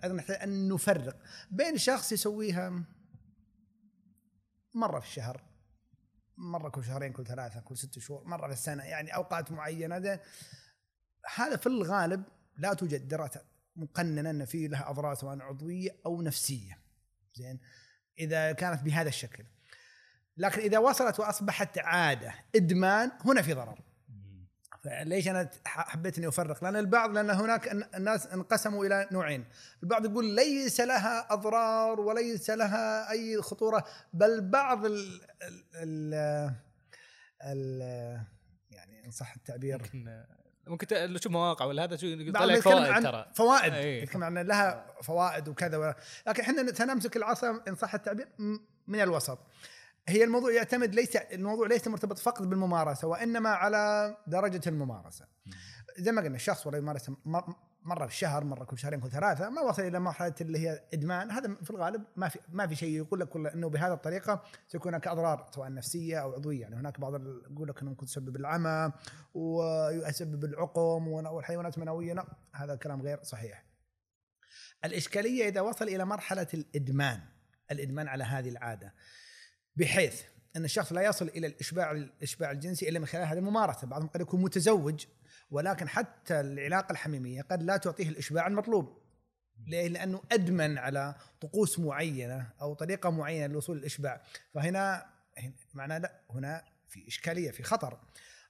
[0.05, 2.85] نحتاج أن نفرق بين شخص يسويها
[4.75, 5.43] مرة في الشهر
[6.37, 9.99] مرة كل شهرين كل ثلاثة كل ست شهور مرة في السنة يعني أوقات معينة.
[9.99, 10.23] ده
[11.35, 12.25] هذا في الغالب
[12.59, 13.45] لا توجد دراسة
[13.77, 16.79] مقننة أن في لها أضرار سواء عضوية أو نفسية.
[17.35, 17.61] زين؟
[18.19, 19.45] إذا كانت بهذا الشكل.
[20.37, 23.79] لكن إذا وصلت وأصبحت عادة إدمان هنا في ضرر.
[24.85, 29.45] فليش أنا حبيت إني أفرق؟ لأن البعض لأن هناك الناس انقسموا إلى نوعين،
[29.83, 35.21] البعض يقول ليس لها أضرار وليس لها أي خطورة بل بعض ال
[35.75, 36.15] ال
[37.43, 37.81] ال
[38.71, 39.79] يعني إن صح التعبير.
[39.83, 40.25] ممكن
[40.67, 43.31] ممكن تشوف مواقع ولا هذا شو يطلع فوائد عن ترى.
[43.35, 43.75] فوائد.
[43.75, 45.95] يتكلم عن لها فوائد وكذا
[46.27, 48.29] لكن إحنا سنمسك العصا إن صح التعبير
[48.87, 49.39] من الوسط.
[50.09, 55.27] هي الموضوع يعتمد ليس الموضوع ليس مرتبط فقط بالممارسة وإنما على درجة الممارسة.
[55.99, 57.11] زي ما قلنا الشخص ولا يمارس
[57.85, 61.31] مرة في الشهر مرة كل شهرين كل ثلاثة ما وصل إلى مرحلة اللي هي إدمان
[61.31, 65.09] هذا في الغالب ما في ما في شيء يقول لك إنه بهذه الطريقة سيكون هناك
[65.09, 67.15] أضرار سواء نفسية أو عضوية يعني هناك بعض
[67.51, 68.93] يقول لك إنه ممكن تسبب العمى
[69.35, 73.65] ويسبب العقم والحيوانات المنوية هذا كلام غير صحيح.
[74.85, 77.21] الإشكالية إذا وصل إلى مرحلة الإدمان
[77.71, 78.95] الإدمان على هذه العادة
[79.77, 80.23] بحيث
[80.57, 84.21] أن الشخص لا يصل إلى الإشباع الإشباع الجنسي إلا من خلال هذه الممارسة، بعضهم قد
[84.21, 85.05] يكون متزوج
[85.51, 89.03] ولكن حتى العلاقة الحميمية قد لا تعطيه الإشباع المطلوب.
[89.67, 94.23] ليه؟ لأنه أدمن على طقوس معينة أو طريقة معينة للوصول للاشباع،
[94.55, 95.07] فهنا
[95.39, 97.99] هنا- معناه لا هنا في إشكالية في خطر.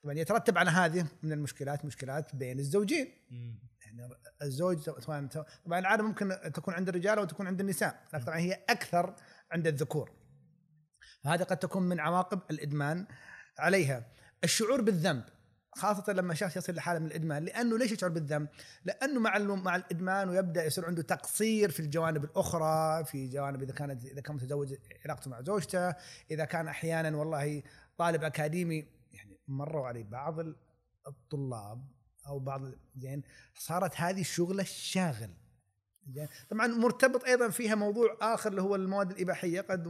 [0.02, 3.08] طبعا يترتب على هذه من المشكلات مشكلات بين الزوجين.
[3.80, 4.08] يعني
[4.42, 5.28] الزوج طبعا
[5.66, 9.14] طبعا العادة ممكن تكون عند الرجال وتكون عند النساء، لكن طبعا هي أكثر
[9.52, 10.10] عند الذكور.
[11.26, 13.06] هذا قد تكون من عواقب الإدمان
[13.58, 14.06] عليها.
[14.44, 15.24] الشعور بالذنب
[15.74, 18.48] خاصة لما شخص يصل لحالة من الإدمان لأنه ليش يشعر بالذنب؟
[18.84, 24.04] لأنه مع مع الإدمان ويبدأ يصير عنده تقصير في الجوانب الأخرى في جوانب إذا كانت
[24.04, 25.94] إذا كان متزوج علاقته مع زوجته
[26.30, 27.62] إذا كان أحيانا والله
[27.98, 30.56] طالب أكاديمي يعني مروا علي بعض ال-
[31.06, 31.86] الطلاب
[32.26, 32.62] أو بعض
[32.96, 33.22] زين
[33.54, 35.30] صارت هذه الشغلة الشاغل
[36.50, 39.88] طبعا مرتبط أيضا فيها موضوع آخر اللي هو المواد الإباحية قد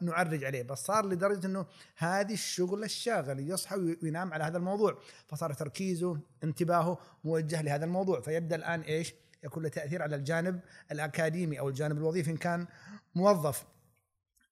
[0.00, 4.98] نعرج عليه بس صار لدرجة إنه هذه الشغل الشاغل يصحى وينام على هذا الموضوع
[5.28, 10.60] فصار تركيزه انتباهه موجه لهذا الموضوع فيبدأ الآن إيش؟ يكون له تأثير على الجانب
[10.92, 12.66] الأكاديمي أو الجانب الوظيفي إن كان
[13.14, 13.64] موظف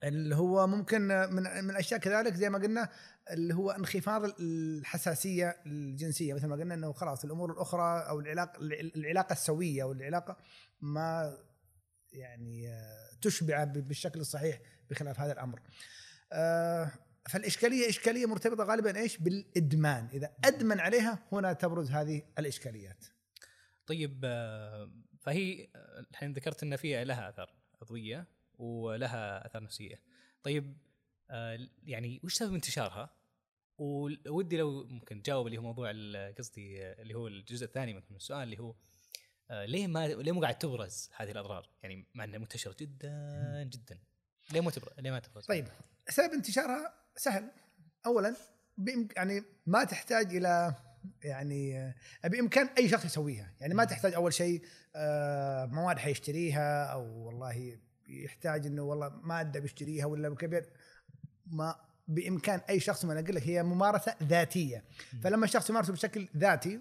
[0.04, 2.88] اللي هو ممكن من من الاشياء كذلك زي ما قلنا
[3.30, 8.58] اللي هو انخفاض الحساسية الجنسية مثل ما قلنا إنه خلاص الأمور الأخرى أو العلاقه
[8.96, 10.36] العلاقة السوية أو العلاقة
[10.82, 11.38] ما
[12.12, 14.60] يعني آه، تشبع بالشكل الصحيح
[14.90, 15.60] بخلاف هذا الأمر.
[16.32, 16.92] آه،
[17.28, 23.04] فالإشكالية إشكالية مرتبطة غالبا إيش؟ بالإدمان، إذا أدمن عليها هنا تبرز هذه الإشكاليات.
[23.86, 25.68] طيب آه، فهي
[26.10, 28.26] الحين ذكرت إن فيها لها آثار عضويه
[28.58, 30.00] ولها آثار نفسية.
[30.42, 30.76] طيب
[31.84, 33.16] يعني وش سبب انتشارها؟
[33.78, 35.90] ودي لو ممكن تجاوب اللي هو موضوع
[36.38, 38.74] قصدي اللي هو الجزء الثاني من السؤال اللي هو
[39.50, 43.98] ليه ما ليه مو قاعد تبرز هذه الأضرار؟ يعني مع إنها منتشرة جدا جدا.
[44.52, 45.66] ليه ما تبرز؟ ليه ما تبرز؟ طيب
[46.08, 47.50] سبب انتشارها سهل.
[48.06, 48.36] اولا
[49.16, 50.74] يعني ما تحتاج إلى
[51.24, 51.78] يعني
[52.24, 54.62] آه، بإمكان أي شخص يسويها، يعني ما تحتاج أول شيء
[54.96, 57.78] آه، مواد حيشتريها أو والله
[58.08, 60.72] يحتاج إنه والله مادة بيشتريها ولا كبير
[61.46, 61.76] ما
[62.08, 64.84] بإمكان أي شخص ما أنا أقول لك هي ممارسة ذاتية.
[65.22, 66.80] فلما الشخص يمارسه بشكل ذاتي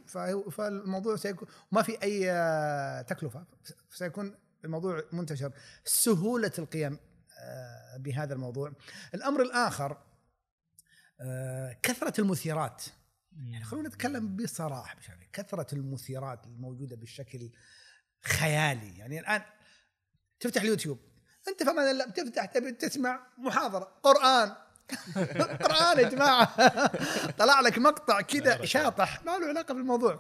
[0.52, 3.46] فالموضوع سيكون ما في أي آه، تكلفة.
[3.90, 5.52] سيكون الموضوع منتشر.
[5.86, 7.00] سهولة القيام
[7.40, 8.74] آه، بهذا الموضوع.
[9.14, 9.98] الأمر الآخر
[11.22, 12.84] آه، كثرة المثيرات.
[13.32, 17.52] يعني خلونا نتكلم بصراحة بشكل كثرة المثيرات الموجودة بشكل
[18.22, 18.98] خيالي.
[18.98, 19.42] يعني الآن
[20.40, 21.00] تفتح اليوتيوب.
[21.48, 24.56] أنت الله بتفتح تبي تسمع محاضرة قرآن.
[25.64, 26.56] قران يا جماعة.
[27.40, 29.24] طلع لك مقطع كذا شاطح.
[29.26, 30.20] ما له علاقة بالموضوع.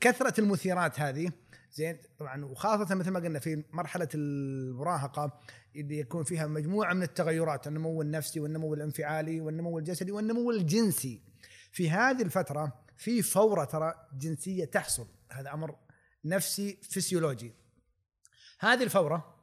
[0.00, 1.32] كثرة المثيرات هذه
[1.72, 5.40] زين طبعا وخاصة مثل ما قلنا في مرحلة المراهقة
[5.76, 11.22] اللي يكون فيها مجموعة من التغيرات النمو النفسي والنمو الانفعالي والنمو الجسدي والنمو الجنسي.
[11.72, 15.06] في هذه الفترة في فورة ترى جنسية تحصل.
[15.32, 15.76] هذا أمر
[16.24, 17.54] نفسي فسيولوجي.
[18.58, 19.34] هذه الفورة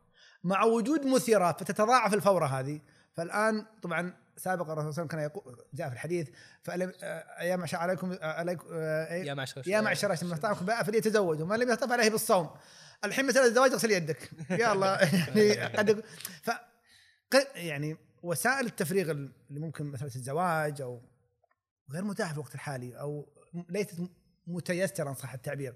[0.43, 2.81] مع وجود مثيرات فتتضاعف الفورة هذه.
[3.13, 6.29] فالآن طبعا سابقا الرسول صلى الله عليه وسلم كان يقول جاء في الحديث
[6.69, 11.41] آه، يا معشر عليكم آه، عليكم آه، يا معشر يا معشر من استطاعكم بقى فليتزوج
[11.41, 12.49] ومن لم يستطع عليه بالصوم.
[13.05, 14.29] الحين مساله الزواج اغسل يدك.
[14.49, 14.95] يا الله.
[15.35, 16.03] يعني قد
[16.43, 16.49] ف
[17.55, 21.01] يعني وسائل التفريغ اللي ممكن مثلا الزواج أو
[21.91, 23.29] غير متاحه في الوقت الحالي أو
[23.69, 24.01] ليست
[24.47, 25.73] متيسرة أن صح التعبير.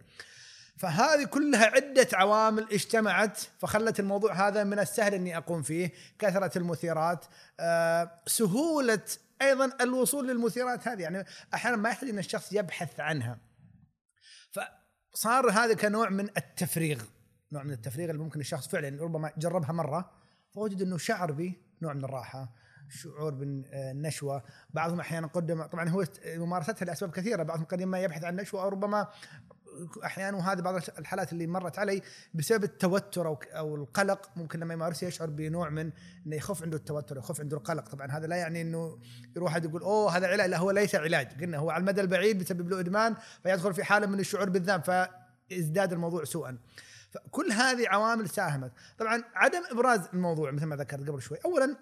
[0.77, 7.25] فهذه كلها عدة عوامل اجتمعت فخلت الموضوع هذا من السهل إني أقوم فيه، كثرة المثيرات،
[7.59, 9.01] آه، سهولة
[9.41, 13.39] أيضا الوصول للمثيرات هذه، يعني أحيانا ما يحتاج إن الشخص يبحث عنها.
[14.51, 17.03] فصار هذا كنوع من التفريغ،
[17.51, 20.11] نوع من التفريغ اللي ممكن الشخص فعلا ربما جربها مرة
[20.53, 22.53] فوجد إنه شعر به نوع من الراحة،
[22.89, 28.35] شعور بالنشوة، بعضهم أحيانا قدم طبعا هو ممارستها لأسباب كثيرة، بعضهم قد ما يبحث عن
[28.35, 29.07] نشوة أو ربما
[30.05, 32.01] أحيانا وهذه بعض الحالات اللي مرت علي
[32.33, 34.29] بسبب التوتر أو أو القلق.
[34.35, 35.91] ممكن لما يمارسها يشعر بنوع من
[36.25, 37.89] إنه يخف عنده التوتر يخف عنده القلق.
[37.89, 38.99] طبعا هذا لا يعني إنه
[39.35, 40.49] يروح واحد يقول أوه هذا علاج.
[40.49, 41.41] لا هو ليس علاج.
[41.41, 45.07] قلنا هو على المدى البعيد بيسبب له إدمان فيدخل في حالة من الشعور بالذنب
[45.49, 46.57] فيزداد الموضوع سوءا.
[47.11, 48.71] فكل هذه عوامل ساهمت.
[48.97, 51.37] طبعا عدم إبراز الموضوع مثل ما ذكرت قبل شوي.
[51.45, 51.77] اولا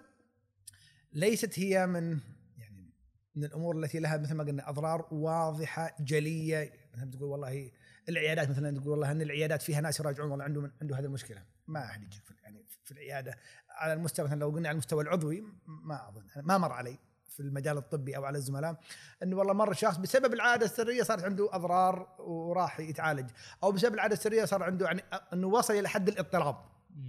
[1.13, 2.19] ليست هي من
[2.57, 2.93] يعني
[3.35, 6.73] من الأمور التي لها مثل ما قلنا أضرار واضحة جلية.
[6.93, 7.71] مثلا تقول والله
[8.09, 11.43] العيادات مثلا تقول والله ان العيادات فيها ناس يراجعون والله عنده عنده هذه المشكلة.
[11.67, 13.37] ما أحد يجيك في يعني في العيادة.
[13.69, 16.23] على المستوى مثلا لو قلنا على المستوى العضوي ما أظن.
[16.35, 16.97] ما مر علي
[17.27, 18.79] في المجال الطبي أو على الزملاء
[19.23, 23.29] إنه والله مر شخص بسبب العادة السرية صارت عنده أضرار وراح يتعالج.
[23.63, 25.03] أو بسبب العادة السرية صار عنده يعني
[25.33, 26.55] إنه وصل إلى حد الاضطراب.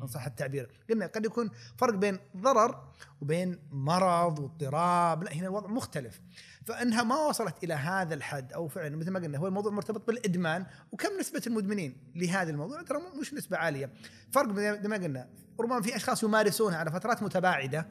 [0.02, 0.70] إن صح التعبير.
[0.90, 2.88] قلنا قد يكون فرق بين ضرر
[3.20, 5.22] وبين مرض واضطراب.
[5.22, 6.20] لا هنا الوضع مختلف.
[6.64, 10.66] فإنها ما وصلت إلى هذا الحد أو فعلا مثل ما قلنا هو الموضوع مرتبط بالإدمان.
[10.92, 13.92] وكم نسبة المدمنين لهذا الموضوع؟ ترى مش نسبة عالية.
[14.30, 15.28] فرق زي ما قلنا
[15.60, 17.86] ربما في أشخاص يمارسونها على فترات متباعدة.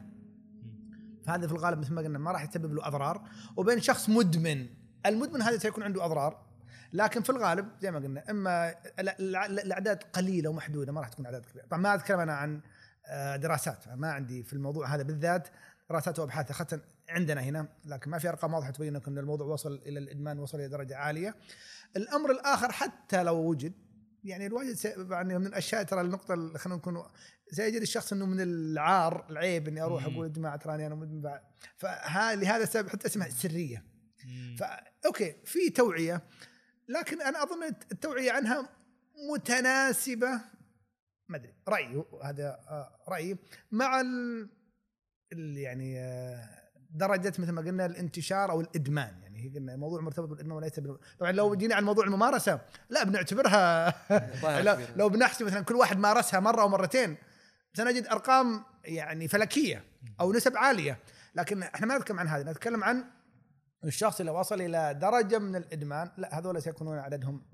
[1.25, 3.23] فهذا في الغالب مثل ما قلنا ما راح يسبب له أضرار.
[3.57, 4.67] وبين شخص مدمن
[5.05, 6.48] المدمن هذا سيكون عنده أضرار.
[6.93, 11.65] لكن في الغالب زي ما قلنا إما الأعداد قليلة ومحدودة ما راح تكون أعداد كبيرة
[11.65, 12.61] طبعا ما اتكلم أنا عن
[13.07, 15.47] آه، دراسات ما عندي في الموضوع هذا بالذات
[15.89, 19.99] دراسات وأبحاث اخذت عندنا هنا لكن ما في أرقام واضحة تبين إن الموضوع وصل إلى
[19.99, 21.35] الإدمان وصل إلى درجة عالية
[21.95, 23.73] الأمر الآخر حتى لو وجد
[24.23, 27.03] يعني الواجد سي- يعني من الأشياء ترى النقطة خلينا نكون
[27.51, 30.05] سيجد الشخص إنه من العار العيب إني أروح.
[30.13, 31.29] أقول يا جماعة تراني أنا مدمن
[31.77, 33.83] فلهذا السبب حتى اسمها سرية.
[34.59, 36.21] ف okay في توعية
[36.89, 38.69] لكن أنا أظن التوعية عنها
[39.33, 40.41] مش متناسبة.
[41.29, 43.37] ما أدري رأيي هذا آه، رأيي.
[43.71, 44.49] مع ال
[45.57, 46.49] يعني آه،
[46.91, 49.21] درجة مثل ما قلنا الانتشار أو الإدمان.
[49.21, 50.97] يعني هي قلنا الموضوع مرتبط بالإدمان وليس بال...
[51.19, 53.95] طبعا لو جينا على موضوع الممارسة لا بنعتبرها.
[54.95, 57.17] لو بنحسب مثلا كل واحد مارسها مرة أو مرتين
[57.73, 59.83] سنجد أرقام يعني فلكية
[60.19, 60.99] أو نسب عالية.
[61.35, 63.18] لكن إحنا ما نتكلم عن هذا نتكلم عن
[63.83, 67.45] الشخص اللي وصل إلى درجة من الإدمان لا هذول سيكونون عددهم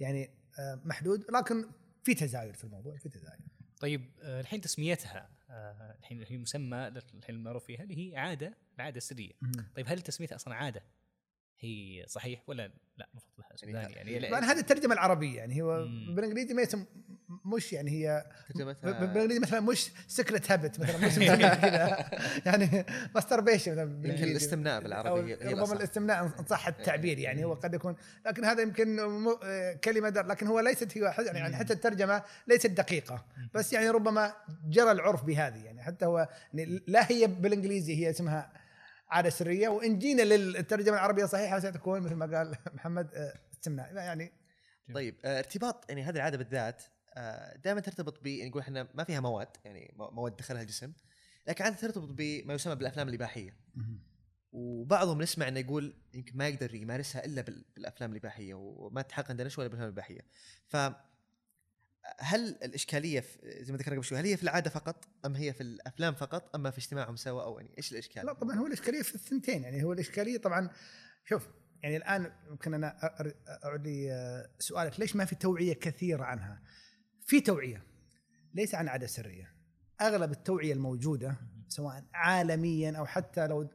[0.00, 1.70] يعني آه، محدود لكن
[2.04, 3.40] في تزايد في الموضوع في تزايد.
[3.80, 8.96] طيب آه، الحين تسميتها آه، الحين هي مسمى الحين المعروف فيها اللي هي عادة العادة
[8.96, 9.32] السرية.
[9.76, 10.82] طيب هل تسميتها أصلا عادة؟
[11.60, 15.62] هي صحيح ولا لا؟ المفروض لها اسم يعني ثاني يعني طبعا هذه الترجمة العربية يعني
[15.62, 15.86] هو.
[16.14, 16.84] بالإنجليزي ما يسم
[17.44, 21.14] مش يعني هي ترجمتها بالإنجليزي مثلا مش secret habit مثلا مش
[21.60, 22.10] كذا.
[22.46, 24.24] يعني masturbation مثلا يمكن.
[24.24, 25.72] الاستمناء بالعربي ربما.
[25.72, 27.96] الاستمناء إن صح التعبير يعني هو قد يكون
[28.26, 28.98] لكن هذا يمكن
[29.44, 33.24] آه، كلمة در لكن هو ليست هي يعني حتى الترجمة ليست دقيقة.
[33.54, 34.32] بس يعني ربما
[34.68, 38.52] جرى العرف بهذه يعني حتى هو يعني لا هي بالإنجليزي هي اسمها
[39.08, 43.94] عادة سرية وإن جينا للترجمة العربية الصحيحه ستكون مثل ما قال محمد آه، استمناء.
[43.94, 44.32] يعني
[44.94, 46.82] طيب آه، ارتباط يعني هذه العادة بالذات
[47.64, 50.92] دائما ترتبط ب يعني نقول إحنا ما فيها مواد يعني مو- مواد دخلها الجسم
[51.46, 53.56] لكن عادة ترتبط بما يسمى بالأفلام الإباحية.
[54.52, 59.48] وبعضهم نسمع إنه يقول يمكن ما يقدر يمارسها إلا بال- بالأفلام الإباحية وما تحقق عندنا
[59.58, 60.20] ولا بالافلام الإباحية.
[60.66, 60.76] ف
[62.18, 65.52] هل الإشكالية في زي ما ذكرنا قبل شوي هل هي في العادة فقط أم هي
[65.52, 69.02] في الأفلام فقط اما في اجتماعهم سوا أو يعني إيش الإشكال؟ لا طبعا هو الإشكالية
[69.02, 70.70] في الثنتين يعني هو الإشكالية طبعا
[71.24, 71.48] شوف
[71.82, 72.96] يعني الآن يمكن أنا
[73.64, 76.62] أعود لي آه، سؤالك ليش ما في توعية كثيرة عنها؟
[77.26, 77.82] في توعية
[78.54, 79.54] ليس عن عادة سرية
[80.00, 81.36] أغلب التوعية الموجودة
[81.68, 83.68] سواء عالميا أو حتى لو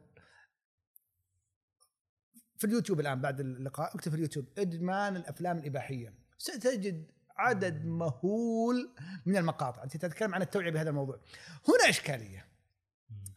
[2.58, 7.12] في اليوتيوب الآن بعد اللقاء اكتب في اليوتيوب إدمان الأفلام الإباحية ستجد
[7.42, 8.90] عدد مهول
[9.26, 9.84] من المقاطع.
[9.84, 11.20] أنت تتكلم عن التوعية بهذا الموضوع.
[11.68, 12.46] هنا إشكالية.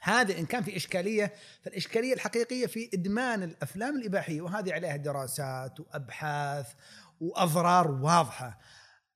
[0.00, 1.32] هذا إن كان في إشكالية
[1.62, 6.72] فالإشكالية الحقيقية في إدمان الأفلام الإباحية وهذه عليها دراسات وأبحاث
[7.20, 8.58] وأضرار واضحة.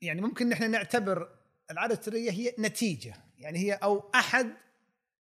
[0.02, 1.28] يعني ممكن نحن نعتبر
[1.70, 3.14] العادة السرية هي نتيجة.
[3.38, 4.46] يعني هي أو أحد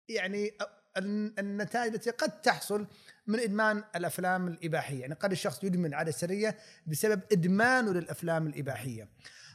[0.09, 0.51] يعني
[0.97, 2.87] الن- النتائج التي قد تحصل
[3.27, 6.57] من إدمان الأفلام الإباحية، يعني قد الشخص يدمن العاده السريه
[6.87, 9.07] بسبب إدمانه للأفلام الإباحية.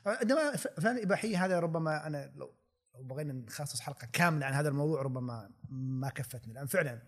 [0.06, 2.58] عندما الافلام الاباحيه هذا ربما أنا لو
[2.98, 7.02] لو بغينا نخصص حلقة كاملة عن هذا الموضوع ربما ما كفتنا لأن فعلا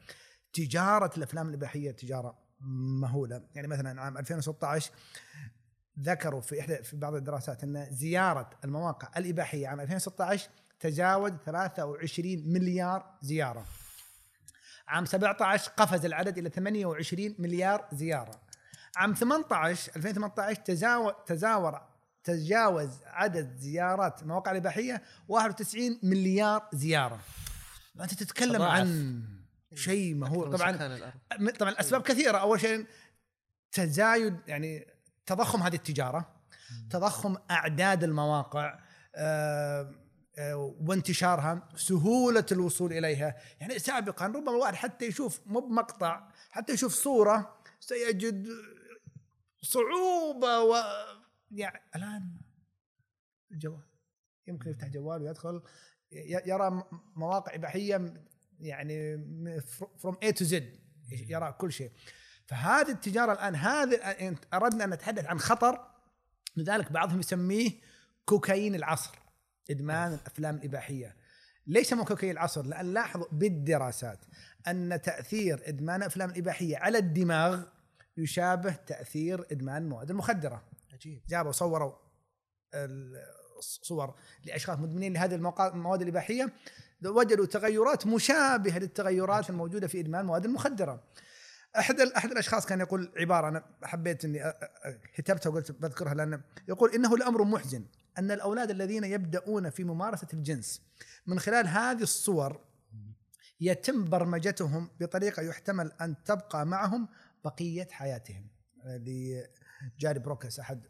[0.52, 2.38] تجارة الأفلام الإباحية تجارة
[3.00, 4.92] مهولة، يعني مثلا عام 2016
[6.00, 13.18] ذكروا في احدى في بعض الدراسات إن زيارة المواقع الإباحية عام 2016 تجاوز 23 مليار
[13.22, 13.64] زيارة.
[14.88, 18.40] عام 17 قفز العدد إلى 28 مليار زيارة.
[18.96, 21.89] عام 18 2018 تزاور تزاور
[22.24, 27.20] تجاوز عدد زيارات المواقع الإباحية 91 مليار زيارة.
[28.00, 28.80] أنت تتكلم تضاعف.
[28.80, 29.22] عن
[29.74, 30.98] شيء مهول طبعا.
[31.58, 32.86] طبعا الاسباب كثيرة أول شيء
[33.72, 34.86] تزايد يعني
[35.26, 36.40] تضخم هذه التجارة
[36.90, 38.78] تضخم أعداد المواقع
[39.14, 39.94] آه،
[40.38, 46.94] آه، وانتشارها سهولة الوصول إليها يعني سابقا ربما الواحد حتى يشوف مو بمقطع حتى يشوف
[46.94, 48.48] صورة سيجد
[49.62, 50.74] صعوبة و
[51.50, 52.36] يعني الآن
[53.52, 53.82] الجوال
[54.46, 55.62] يمكن يفتح جوال ويدخل.
[56.46, 56.84] يرى
[57.16, 58.24] مواقع إباحية
[58.60, 59.20] يعني
[59.98, 60.76] from A to Z
[61.10, 61.92] يرى كل شيء.
[62.46, 65.90] فهذه التجارة الآن هذه أردنا أن نتحدث عن خطر
[66.56, 67.70] لذلك بعضهم يسميه
[68.24, 69.18] كوكايين العصر
[69.70, 71.16] إدمان الأفلام الإباحية.
[71.66, 74.24] ليش سموه كوكايين العصر؟ لأن لاحظوا بالدراسات
[74.68, 77.64] أن تأثير إدمان الأفلام الإباحية على الدماغ
[78.16, 80.69] يشابه تأثير إدمان المواد المخدرة.
[81.00, 81.92] عجيب جابوا صوروا
[82.74, 83.16] ال-
[83.60, 84.14] صور
[84.44, 85.34] لأشخاص مدمنين لهذه
[85.74, 86.52] المواد الإباحية
[87.04, 91.04] وجدوا تغيرات مشابهة للتغيرات الموجودة في إدمان المواد المخدره.
[91.78, 94.52] أحد أحد الأشخاص كان يقول عبارة أنا حبيت إني
[95.14, 97.84] كتبتها وقلت بذكرها لأن يقول إنه الأمر محزن
[98.18, 100.82] أن الأولاد الذين يبدأون في ممارسة الجنس
[101.26, 102.60] من خلال هذه الصور
[103.60, 107.08] يتم برمجتهم بطريقة يحتمل أن تبقى معهم
[107.44, 108.46] بقية حياتهم.
[109.98, 110.86] جاري بروكس أحد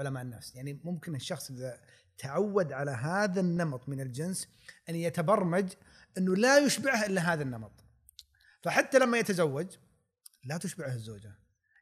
[0.00, 0.54] علماء النفس.
[0.54, 1.80] يعني ممكن الشخص إذا
[2.18, 4.48] تعود على هذا النمط من الجنس
[4.88, 5.72] أن يتبرمج
[6.18, 7.72] إنه لا يشبعه إلا هذا النمط.
[8.62, 9.66] فحتى لما يتزوج
[10.44, 11.38] لا تشبعه الزوجة.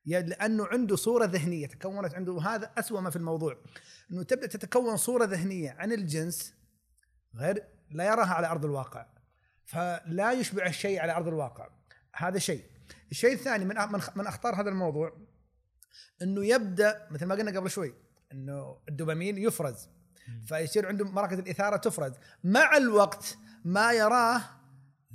[0.07, 3.62] لأنه عنده صورة ذهنية تكونت عنده وهذا أسوأ ما في الموضوع.
[4.11, 6.55] إنه تبدأ تتكون صورة ذهنية عن الجنس
[7.35, 9.07] غير لا يراها على أرض الواقع.
[9.65, 11.69] فلا يشبع الشيء على أرض الواقع.
[12.15, 12.65] هذا شيء.
[13.11, 13.74] الشيء الثاني من
[14.16, 15.26] من أخطار هذا الموضوع
[16.23, 17.94] إنه يبدأ مثل ما قلنا قبل شوي
[18.32, 19.89] إنه الدوبامين يفرز.
[20.47, 22.12] فيصير عنده مراكز الإثارة تفرز.
[22.44, 24.43] مع الوقت ما يراه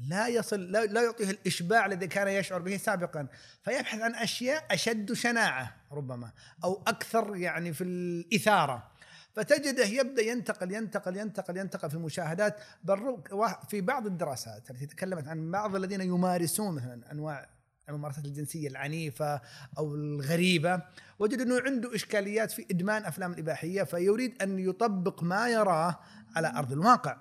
[0.09, 3.27] لا يصل لا, لا يعطيه الإشباع الذي كان يشعر به سابقا.
[3.63, 6.31] فيبحث عن أشياء أشد شناعة ربما
[6.63, 8.91] أو أكثر يعني في الإثارة.
[9.35, 12.57] فتجده يبدأ ينتقل ينتقل ينتقل ينتقل في المشاهدات.
[12.83, 13.23] بل
[13.69, 17.49] في بعض الدراسات التي تكلمت عن بعض الذين يمارسون مثلا أنواع
[17.91, 19.41] الممارسات الجنسية العنيفة
[19.77, 20.81] أو الغريبة
[21.19, 25.99] وجد أنه عنده إشكاليات في إدمان أفلام الإباحية فيريد أن يطبق ما يراه
[26.35, 27.18] على أرض الواقع.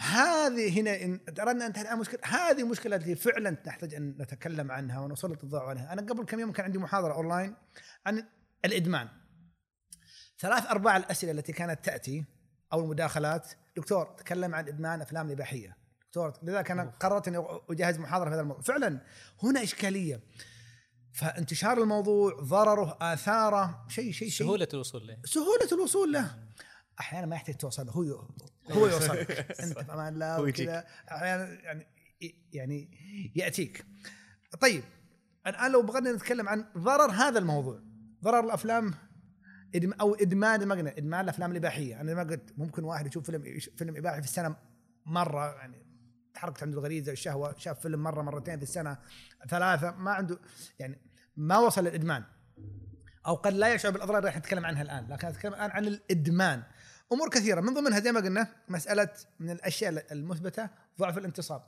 [0.00, 5.00] هذه هنا إن أردنا أن الآن مشكله هذه المشكلة التي فعلا نحتاج أن نتكلم عنها
[5.00, 7.54] ونسلط الضوء عليها، أنا قبل كم يوم كان عندي محاضرة أونلاين
[8.06, 8.24] عن
[8.64, 9.08] الإدمان.
[10.38, 12.24] ثلاث أرباع الأسئلة التي كانت تأتي
[12.72, 15.83] أو المداخلات دكتور تكلم عن إدمان أفلام الإباحية.
[16.14, 16.32] دكتور.
[16.42, 19.00] لذلك أنا قررت إني أجهز محاضرة في هذا الموضوع، فعلا
[19.42, 20.20] هنا إشكالية.
[21.12, 24.46] فانتشار الموضوع ضرره آثاره شيء شيء شيء.
[24.46, 25.16] سهولة الوصول له.
[25.24, 26.38] سهولة الوصول له.
[27.00, 28.02] أحيانا ما يحتاج توصل هو
[28.70, 29.16] هو يوصل.
[29.16, 30.40] أنت في أمان الله.
[30.40, 30.84] وكذا.
[31.10, 31.86] أحيانا يعني
[32.52, 32.90] يعني
[33.36, 33.84] يأتيك.
[34.60, 34.84] طيب
[35.46, 37.80] الآن لو بغينا نتكلم عن ضرر هذا الموضوع.
[38.22, 38.94] ضرر الأفلام
[39.76, 42.00] إدم- أو إدمان ما قلنا إدمان الأفلام الإباحية.
[42.00, 44.56] أنا ما قلت ممكن واحد يشوف فيلم فيلم إباحي في السنة
[45.06, 45.84] مرة يعني
[46.34, 48.98] تحركت عنده الغريزة والشهوه شاف فيلم مرة مرتين في السنة
[49.48, 50.38] ثلاثة ما عنده
[50.78, 50.98] يعني
[51.36, 52.24] ما وصل للادمان
[53.26, 56.62] أو قد لا يشعر بالأضرار اللي راح نتكلم عنها الآن لكن اتكلم الآن عن الإدمان.
[57.12, 59.08] أمور كثيرة من ضمنها زي ما قلنا مسألة
[59.40, 61.62] من الأشياء المثبتة ضعف الانتصاب.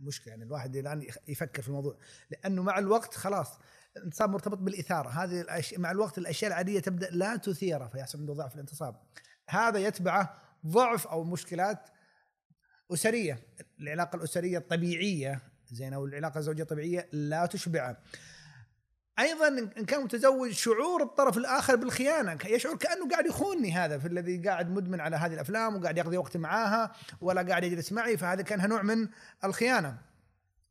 [0.00, 1.98] مشكلة يعني الواحد الآن يفكر في الموضوع.
[2.30, 3.58] لأنه مع الوقت خلاص
[3.96, 5.08] الانتصاب مرتبط بالإثارة.
[5.08, 9.02] هذه الأشياء مع الوقت الأشياء العادية تبدأ لا تثيره فيحصل عنده ضعف الانتصاب.
[9.48, 10.34] هذا يتبعه
[10.66, 11.90] ضعف أو مشكلات
[12.92, 13.38] أسرية
[13.80, 15.40] العلاقة الأسرية الطبيعية
[15.72, 17.96] زين أو العلاقة الزوجية الطبيعية لا تشبعه.
[19.18, 24.48] أيضا إن كان متزوج شعور الطرف الآخر بالخيانة يشعر كأنه قاعد يخونني هذا في الذي
[24.48, 28.66] قاعد مدمن على هذه الأفلام وقاعد يقضي وقت معاها ولا قاعد يجلس معي فهذا كانها
[28.66, 29.08] نوع من
[29.44, 29.98] الخيانة.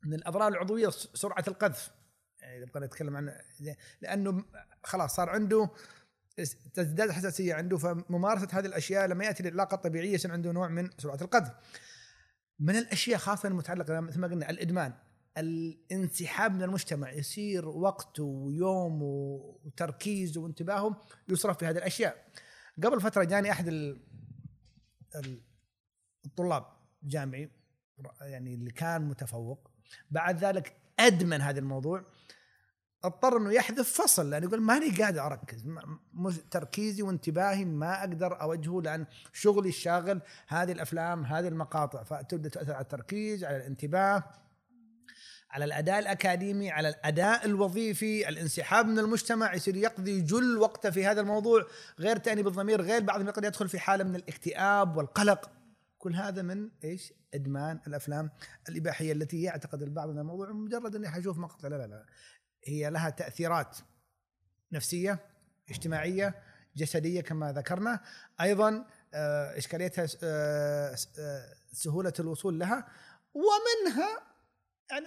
[0.04, 1.90] من الأضرار العضوية سرعة القذف.
[2.40, 3.34] يعني بغينا نتكلم عن
[4.00, 4.44] لأنه
[4.84, 5.70] خلاص صار عنده
[6.74, 11.18] تزداد حساسية عنده فممارسة هذه الأشياء لما يأتي للعلاقة الطبيعية يصير عنده نوع من سرعة
[11.22, 11.52] القذف.
[12.58, 14.92] من الأشياء خاصة المتعلقة مثل ما قلنا الإدمان
[15.38, 19.04] الانسحاب من المجتمع يصير وقته ويومه
[19.64, 22.24] وتركيزه وانتباهه يصرف في هذه الأشياء.
[22.84, 24.00] قبل فترة جاني أحد ال-
[25.16, 25.40] ال-
[26.26, 26.66] الطلاب
[27.02, 27.50] جامعي
[28.20, 29.70] يعني اللي كان متفوق
[30.10, 32.04] بعد ذلك أدمن هذا الموضوع.
[33.04, 35.64] اضطر انه يحذف فصل لأنه يقول ماني قادر أركز
[36.50, 42.82] تركيزي وانتباهي ما أقدر أوجهه لأن شغلي الشاغل هذه الأفلام هذه المقاطع فتبدا تاثر على
[42.82, 44.24] التركيز على الانتباه
[45.50, 51.20] على الأداء الأكاديمي على الأداء الوظيفي الانسحاب من المجتمع يصير يقضي جل وقته في هذا
[51.20, 51.66] الموضوع
[51.98, 55.50] غير تاني بالضمير غير بعضهم قد يدخل في حالة من الاكتئاب والقلق.
[55.98, 58.30] كل هذا من إيش؟ إدمان الأفلام
[58.68, 62.06] الإباحية التي يعتقد البعض أن الموضوع مجرد أني حشوف مقطع لا لا لا.
[62.64, 63.76] هي لها تأثيرات
[64.72, 65.18] نفسية
[65.70, 66.34] اجتماعية
[66.76, 68.00] جسدية كما ذكرنا.
[68.40, 72.88] أيضا آه، إشكاليتها آه، آه، سهولة الوصول لها.
[73.34, 74.08] ومنها
[74.90, 75.06] يعني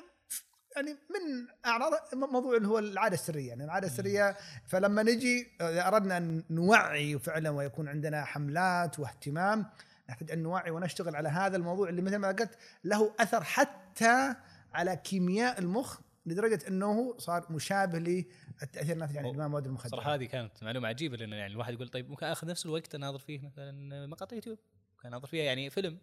[0.76, 3.50] يعني من أعراض موضوع اللي هو العادة السرية.
[3.50, 4.38] يعني العادة السرية
[4.68, 9.66] فلما نجي إذا أردنا أن نوعي فعلا ويكون عندنا حملات واهتمام
[10.10, 14.36] نحتاج أن نوعي ونشتغل على هذا الموضوع اللي مثل ما قلت له أثر حتى
[14.74, 20.26] على كيمياء المخ لدرجة أنه صار مشابه للتأثير الناتج عن إدمان المواد المخدره صراحة هذه
[20.26, 24.08] كانت معلومة عجيبة لأن يعني الواحد يقول طيب ممكن آخذ نفس الوقت أناظر فيه مثلا
[24.08, 24.60] مقاطع يوتيوب
[24.96, 25.98] ممكن أناظر فيها يعني فيلم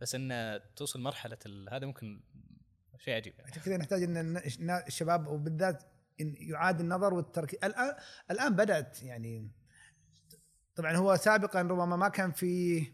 [0.00, 1.38] بس إن توصل مرحلة
[1.72, 2.20] هذا ممكن
[2.98, 3.50] شيء عجيب يعني.
[3.50, 4.36] كذا نحتاج إن
[4.86, 5.82] الشباب وبالذات
[6.20, 7.96] إن يعاد النظر والتركيز الان
[8.30, 9.50] الآن بدأت يعني
[10.74, 12.86] طبعا هو سابقا ربما ما كان في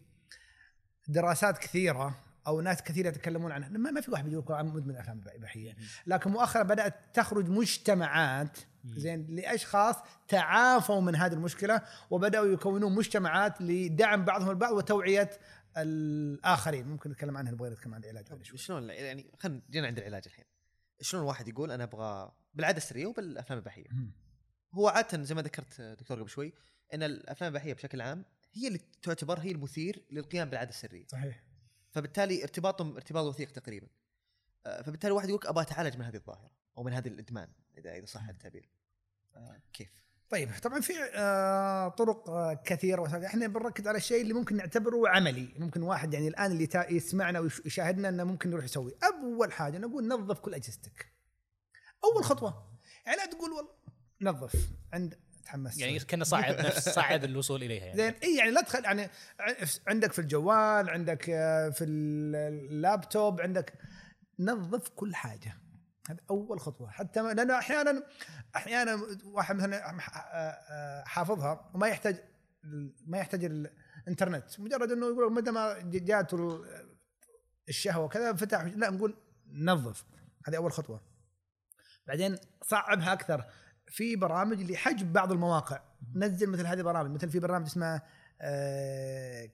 [1.08, 3.68] دراسات كثيرة أو ناس كثير يتكلمون عنها.
[3.68, 5.76] ما في واحد بيقول مدمن أفلام اباحيه
[6.06, 9.96] لكن مؤخرا بدأت تخرج مجتمعات زين لأشخاص
[10.28, 15.30] تعافوا من هذه المشكلة وبدأوا يكونون مجتمعات لدعم بعضهم البعض وتوعية
[15.76, 16.88] الآخرين.
[16.88, 20.44] ممكن نتكلم عنها نبغى نتكلم عن العلاج شلون؟ يعني خلينا جينا عند العلاج الحين.
[21.00, 23.86] شلون الواحد يقول أنا أبغى بالعادة السريه وبالأفلام الاباحيه.
[24.74, 26.52] هو عادة زي ما ذكرت دكتور قبل شوي
[26.94, 31.06] إن الأفلام الاباحيه بشكل عام هي اللي تعتبر هي المثير للقيام بالعادة السرية.
[31.06, 31.42] صحيح.
[31.90, 33.86] فبالتالي ارتباطهم ارتباط وثيق تقريبا.
[34.66, 37.48] آه، فبالتالي الواحد يقول أبغى أتعالج من هذه الظاهرة أو من هذا الإدمان
[37.78, 38.68] اذا إذا صح التعبير.
[39.36, 39.88] آه، كيف؟
[40.30, 43.24] طيب طبعا في آه، طرق كثيرة وسائل.
[43.24, 45.54] إحنا بنركز على الشيء اللي ممكن نعتبره عملي.
[45.58, 48.92] ممكن واحد يعني الآن اللي يسمعنا ويشاهدنا إنه ممكن يروح يسوي.
[49.04, 51.12] أول حاجة نقول نظف كل أجهزتك.
[52.04, 52.78] أول خطوة.
[53.06, 53.72] يعني لا تقول والله
[54.20, 54.70] نظف.
[54.92, 55.18] عند
[55.50, 57.96] تحمست يعني كنا صعب نفس صعب الوصول إليها يعني.
[57.96, 59.10] زين إي يعني لا تخل يعني
[59.86, 63.72] عندك في الجوال عندك آه، في اللابتوب عندك
[64.38, 65.56] نظف كل حاجة.
[66.08, 66.90] هذا أول خطوة.
[66.90, 68.02] حتى ما- لأنه أحيانا
[68.56, 70.00] أحيانا واحد مثلا آه،
[70.40, 72.16] آه، حافظها وما يحتاج
[73.06, 74.60] ما يحتاج الإنترنت.
[74.60, 76.90] مجرد إنه يقول متى ما جاته ال-
[77.68, 79.16] الشهوة وكذا فتح لا نقول
[79.52, 80.04] نظف.
[80.46, 81.00] هذه أول خطوة.
[82.06, 83.44] بعدين صعبها أكثر.
[83.90, 85.80] في برامج لحجب بعض المواقع.
[86.14, 88.02] نزل مثل هذه البرامج مثل في برنامج اسمه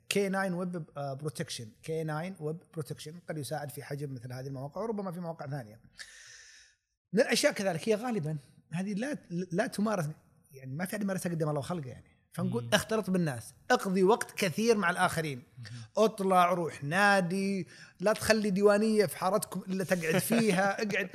[0.09, 4.80] K 9 Web Protection K 9 Web Protection قد يساعد في حجب مثل هذه المواقع
[4.80, 5.80] وربما في مواقع ثانية.
[7.12, 8.38] من الأشياء كذلك هي غالبا
[8.72, 10.08] هذه لا لا تمارس
[10.52, 12.16] يعني ما في أحد يمارسها قدام الله وخلقه يعني.
[12.32, 12.70] فنقول.
[12.72, 13.54] اختلط بالناس.
[13.70, 15.42] اقضي وقت كثير مع الآخرين.
[15.96, 17.66] اطلع روح نادي.
[18.00, 20.72] لا تخلي ديوانية في حارتكم إلا تقعد فيها.
[20.82, 21.10] اقعد.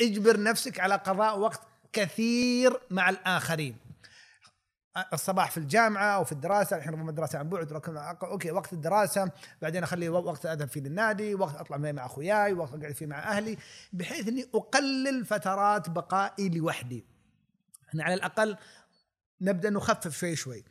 [0.00, 3.76] اجبر نفسك على قضاء وقت كثير مع الآخرين.
[5.12, 7.72] الصباح في الجامعة أو في الدراسة الحين ربما الدراسة عن بعد
[8.22, 9.30] أوكي وقت الدراسة
[9.62, 13.56] بعدين أخلي وقت اذهب فيه للنادي وقت أطلع مع أخوياي وقت أقعد فيه مع أهلي
[13.92, 17.04] بحيث إني أقلل فترات بقائي لوحدي.
[17.88, 18.56] إحنا على الأقل
[19.40, 20.64] نبدأ نخفف شوي شوي.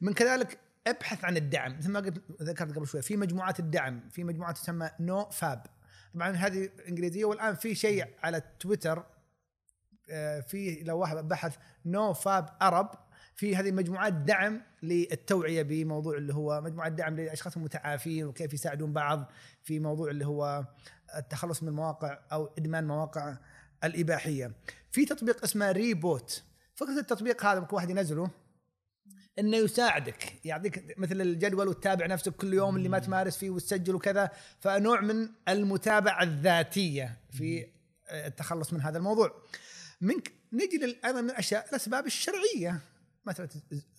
[0.00, 1.78] من كذلك أبحث عن الدعم.
[1.78, 5.66] مثل ما قلت ذكرت قبل شوي في مجموعات الدعم في مجموعات تسمى NoFap.
[6.14, 9.04] طبعا هذه إنجليزية والآن في شيء على تويتر
[10.46, 11.56] في لو واحد بحث
[11.86, 12.90] NoFap Arab
[13.36, 19.30] في هذه مجموعات دعم للتوعية بموضوع اللي هو مجموعات دعم للاشخاص المتعافين وكيف يساعدون بعض
[19.62, 20.64] في موضوع اللي هو
[21.16, 23.36] التخلص من المواقع أو إدمان مواقع
[23.84, 24.52] الإباحية.
[24.92, 26.42] في تطبيق اسمه ريبوت
[26.74, 28.30] فكرة التطبيق هذا ممكن واحد ينزله
[29.38, 34.30] إنه يساعدك يعطيك مثل الجدول وتتابع نفسك كل يوم اللي ما تمارس فيه وتسجل وكذا
[34.60, 37.66] فنوع من المتابعة الذاتية في
[38.10, 39.42] التخلص من هذا الموضوع.
[40.04, 42.80] منك نجي أيضا من الأشياء الأسباب الشرعية.
[43.26, 43.48] مثلا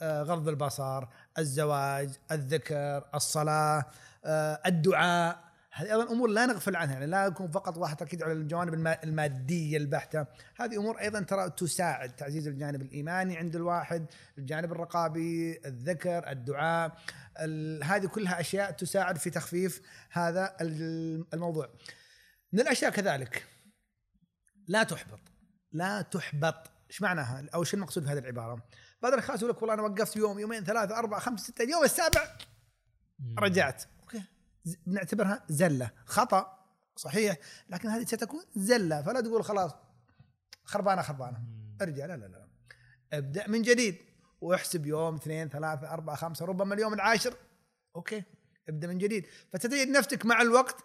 [0.02, 1.06] آه، غض البصر،
[1.38, 3.86] الزواج، الذكر، الصلاة،
[4.26, 8.34] آه، الدعاء، هذه أيضا أمور لا نغفل عنها يعني لا يكون فقط واحد تركيز على
[8.34, 10.26] الجوانب الما- المادية البحتة،
[10.56, 14.06] هذه أمور أيضا ترى تساعد تعزيز الجانب الإيماني عند الواحد،
[14.38, 16.98] الجانب الرقابي، الذكر، الدعاء،
[17.40, 21.70] ال- هذه كلها أشياء تساعد في تخفيف هذا ال- الموضوع.
[22.54, 23.46] من الأشياء كذلك
[24.68, 25.20] لا تحبط.
[25.76, 26.72] لا تحبط.
[26.90, 28.64] إيش معناها أو شو المقصود بهذه العبارة؟
[29.02, 32.38] بعض الأشخاص يقول لك والله أنا وقفت يوم يومين ثلاثة أربعة خمسة ستة اليوم السابع
[33.40, 33.84] رجعت.
[34.02, 34.24] أوكي.
[34.86, 35.92] بنعتبرها زلة.
[36.06, 36.66] خطأ.
[36.96, 37.38] صحيح.
[37.70, 39.02] لكن هذه ستكون زلة.
[39.02, 39.72] فلا تقول خلاص
[40.64, 41.44] خربانة خربانة.
[41.82, 42.06] ارجع.
[42.06, 42.48] لا لا لا.
[43.14, 43.98] ابدأ من جديد.
[44.42, 47.36] واحسب يوم اثنين ثلاثة أربعة خمسة ربما اليوم العاشر.
[47.96, 48.24] أوكي.
[48.70, 49.28] ابدأ من جديد.
[49.54, 50.76] فتجد نفسك مع الوقت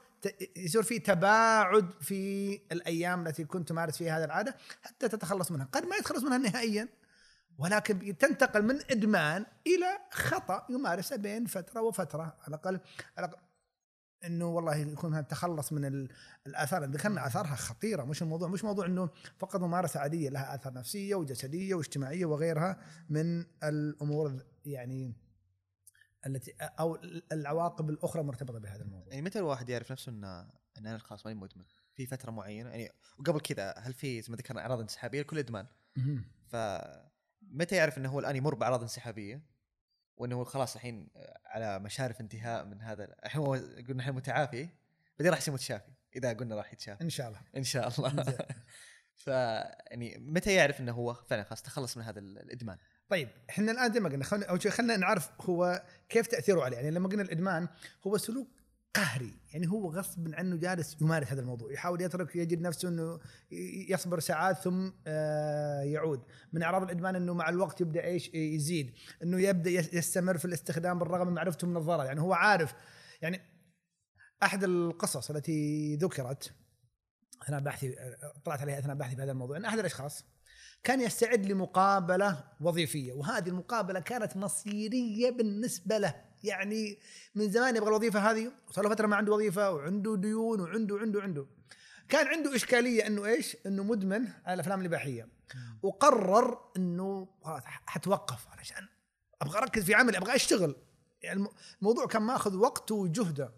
[0.57, 5.85] يصير في تباعد في الأيام التي كنت تمارس فيها هذه العادة حتى تتخلص منها، قد
[5.87, 6.89] ما يتخلص منها نهائيا
[7.59, 12.23] ولكن تنتقل من إدمان إلى خطأ يمارسه بين فترة وفترة.
[12.23, 12.81] على الأقل
[13.17, 13.43] على الأقل
[14.25, 16.09] إنه والله يكون التخلص من ال-
[16.47, 17.27] الآثار ذكرنا.
[17.27, 18.05] آثارها خطيرة.
[18.05, 23.45] مش الموضوع مش موضوع إنه فقط ممارسة عادية لها آثار نفسية وجسدية واجتماعية وغيرها من
[23.65, 25.13] الأمور يعني
[26.27, 26.99] التي أو
[27.33, 29.09] العواقب الأخرى مرتبطة بهذا الموضوع.
[29.09, 30.41] يعني متى الواحد يعرف نفسه انه
[30.79, 31.65] إن أنا خلاص ماني مدمن
[31.95, 35.67] في فترة معينة يعني وقبل كذا هل في زي ما ذكرنا أعراض انسحابية لكل ادمان.
[36.49, 39.43] فمتى يعرف إنه هو الآن يمر بأعراض انسحابية
[40.17, 41.09] وإنه هو خلاص الحين
[41.47, 44.69] على مشارف انتهاء من هذا الحين هو قلنا الحين متعافي
[45.19, 47.41] بعدين راح يصير متشافي إذا قلنا راح يتشافي إن شاء الله.
[47.57, 48.25] إن شاء الله.
[49.15, 52.79] ف يعني متى يعرف إنه هو فعلا خلاص تخلص من هذا الإدمان
[53.11, 56.77] طيب إحنا الآن زي ما قلنا خلينا أول شيء خلينا نعرف هو كيف تأثيره عليه.
[56.77, 57.69] يعني لما قلنا الإدمان
[58.07, 58.49] هو سلوك
[58.95, 59.35] قهري.
[59.53, 61.73] يعني هو غصب عنه جالس يمارس هذا الموضوع.
[61.73, 63.21] يحاول يترك يجد نفسه إنه
[63.89, 66.23] يصبر ساعات ثم آه، يعود.
[66.53, 68.95] من أعراض الإدمان إنه مع الوقت يبدأ إيش؟ يزيد.
[69.23, 72.05] إنه يبدأ يس- يستمر في الاستخدام بالرغم من معرفته من الضرر.
[72.05, 72.75] يعني هو عارف.
[73.23, 73.41] يعني
[74.43, 76.53] أحد القصص التي ذكرت
[77.43, 77.97] أثناء بحثي
[78.45, 80.25] طلعت عليها أثناء بحثي في هذا الموضوع إن أحد الأشخاص
[80.85, 86.15] كان يستعد لمقابلة وظيفية وهذه المقابلة كانت مصيرية بالنسبة له.
[86.45, 86.99] يعني
[87.35, 91.23] من زمان يبغى الوظيفة هذه وصار له فترة ما عنده وظيفة وعنده ديون وعنده عنده
[91.23, 91.47] عنده
[92.09, 95.29] كان عنده إشكالية إنه إيش؟ إنه مدمن على الأفلام الإباحية.
[95.83, 98.87] وقرر إنه خلاص حتوقف علشان
[99.43, 100.77] أبغى أركز في عملي أبغى أشتغل.
[101.23, 101.51] يعني الم-
[101.81, 103.53] الموضوع كان ماخذ وقته وجهده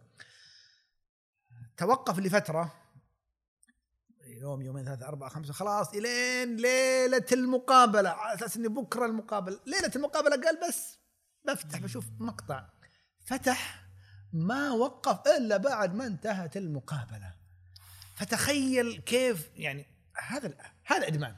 [1.77, 2.73] توقف لفترة
[4.43, 9.61] يوم يومين ثلاثة أربعة خمسة خلاص إلين ليلة المقابلة على أساس إني بكرة المقابلة.
[9.67, 10.99] ليلة المقابلة قال بس
[11.45, 12.69] بفتح بشوف مقطع.
[13.25, 13.87] فتح
[14.33, 17.35] ما وقف إلا بعد ما انتهت المقابلة.
[18.15, 19.87] فتخيل كيف يعني
[20.27, 20.55] هذا
[20.85, 21.35] هذا إدمان.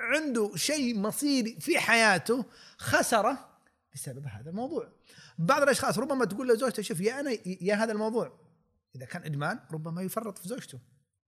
[0.00, 2.44] عنده شيء مصيري في حياته
[2.78, 3.58] خسره
[3.94, 4.92] بسبب هذا الموضوع.
[5.38, 8.40] بعض الأشخاص ربما تقول لزوجته شوف يا أنا يا هذا الموضوع.
[8.96, 10.78] إذا كان إدمان ربما يفرط في زوجته.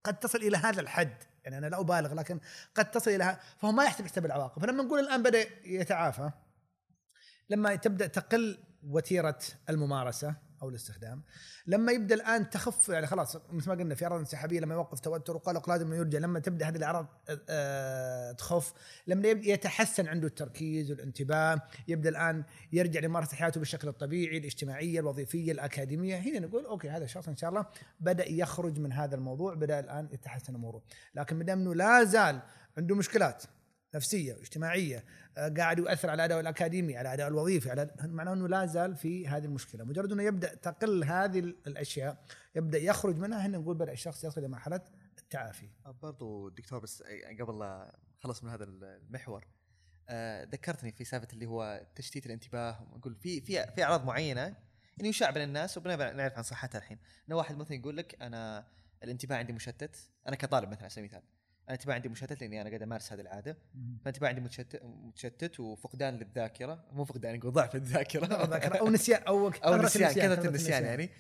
[0.05, 1.17] قد تصل إلى هذا الحد.
[1.45, 2.41] يعني أنا لا أبالغ لكن
[2.75, 4.63] قد تصل إلى فهو ما يحسب حساب العواقب.
[4.63, 6.31] فلما نقول الآن بدأ يتعافى
[7.51, 9.39] لما تبدأ تقل وتيرة
[9.69, 11.23] الممارسة أو الاستخدام.
[11.67, 15.37] لما يبدأ الآن تخف يعني خلاص مثل ما قلنا في أعراض انسحابية لما يوقف توتر
[15.37, 17.07] وقلق لازم يرجع لما تبدأ هذه الأعراض
[17.49, 18.73] آه، تخف
[19.07, 26.17] لما يتحسن عنده التركيز والانتباه يبدأ الآن يرجع لممارسة حياته بالشكل الطبيعي الاجتماعية الوظيفية الأكاديمية.
[26.17, 27.67] هنا نقول أوكي هذا الشخص إن شاء الله
[28.01, 30.83] بدأ يخرج من هذا الموضوع بدأ الآن يتحسن أموره.
[31.15, 32.41] لكن ما دام إنه لا زال
[32.79, 33.45] عنده مشكلات
[33.95, 35.05] نفسية واجتماعيه
[35.39, 39.29] آه، قاعد يؤثر على أداء الأكاديمي على أداء الوظيفي على معناه إنه لا زال في
[39.29, 39.85] هذه المشكلة.
[39.85, 42.25] مجرد إنه يبدأ تقل هذه الأشياء
[42.55, 44.81] يبدأ يخرج منها هنا نقول بدأ الشخص يصل إلى مرحلة
[45.19, 45.71] التعافي.
[46.03, 47.03] برضو دكتور بس
[47.41, 49.47] قبل لا خلص من هذا المحور
[50.09, 54.57] آه، ذكرتني في سالفة اللي هو تشتيت الانتباه أقول في في في أعراض معينة
[55.01, 56.99] إنه يشاع بين الناس وبنعرف نعرف عن صحتها الحين.
[57.29, 58.67] إنه واحد مثلا يقول لك أنا
[59.05, 59.97] الانتباه عندي مشتت
[60.29, 61.38] أنا كطالب مثلا على سبيل المثال
[61.69, 63.57] أنا الانتباه عندي مشتت لأني أنا قاعد أمارس هذه العادة.
[64.01, 66.85] فالانتباه عندي متشتت متشتت وفقدان للذاكرة.
[66.93, 68.27] مو فقدان يقول ضعف الذاكرة.
[68.81, 71.11] أو نسيان أو أو نسيان كثرة النسيان يعني.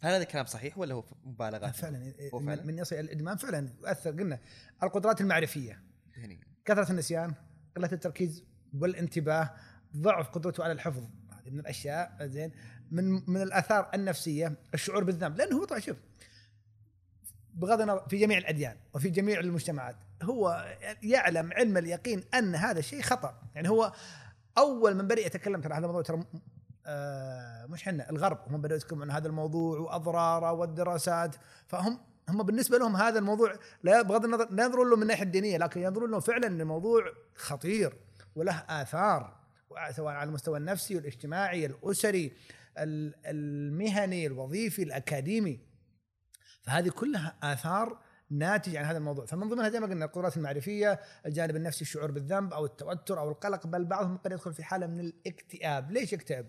[0.00, 2.12] هل هذا الكلام صحيح ولا هو مبالغه؟ فعلا.
[2.34, 3.68] هو فعلا؟ من يصل الإدمان فعلا.
[3.80, 4.38] يؤثر قلنا
[4.82, 5.82] القدرات المعرفية.
[6.16, 6.40] هني.
[6.64, 7.34] كثرة النسيان
[7.76, 8.44] قلة التركيز
[8.74, 9.54] والانتباه
[9.96, 11.04] ضعف قدرته على الحفظ.
[11.32, 12.52] هذه من الأشياء زين
[12.90, 15.36] من من الآثار النفسية الشعور بالذنب.
[15.36, 15.96] لأنه هو طبعا شوف
[17.54, 19.96] بغض النظر في جميع الأديان وفي جميع المجتمعات.
[20.22, 20.66] هو
[21.02, 23.92] يعلم علم اليقين أن هذا الشيء خطا يعني هو
[24.58, 26.24] أول من بدأ يتكلم ترى هذا الموضوع ترى
[26.86, 28.38] آه مش حنا الغرب.
[28.48, 31.36] هم بدأوا يتكلمون عن هذا الموضوع وأضراره والدراسات.
[31.68, 31.98] فهم
[32.28, 35.80] هم بالنسبة لهم هذا الموضوع لا بغض النظر لا ينظرون له من الناحية الدينية لكن
[35.80, 37.02] ينظرون له فعلا الموضوع
[37.36, 37.96] خطير
[38.36, 39.36] وله آثار
[39.90, 42.32] سواء على المستوى النفسي والإجتماعي الأسري
[42.78, 45.60] ال- المهني الوظيفي الأكاديمي.
[46.62, 47.98] فهذه كلها آثار
[48.30, 49.26] ناتجة عن هذا الموضوع.
[49.26, 53.66] فمن ضمنها زي ما قلنا القدرات المعرفية الجانب النفسي الشعور بالذنب أو التوتر أو القلق
[53.66, 55.90] بل بعضهم قد يدخل في حالة من الاكتئاب.
[55.90, 56.46] ليش يكتئب؟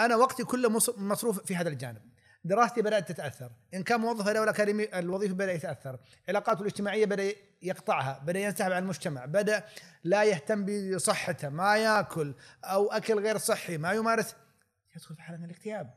[0.00, 2.02] أنا وقتي كله مص- مصروف في هذا الجانب.
[2.44, 3.50] دراستي بدأت تتأثر.
[3.74, 5.98] إن كان موظف اداء الاكاديمي الوظيفي بدأ يتأثر.
[6.28, 7.32] علاقاته الاجتماعية بدأ
[7.62, 9.64] يقطعها بدأ ينسحب عن المجتمع بدأ
[10.04, 12.34] لا يهتم بصحته ما ياكل
[12.64, 14.34] أو أكل غير صحي ما يمارس
[14.96, 15.94] يدخل في حالة من الاكتئاب.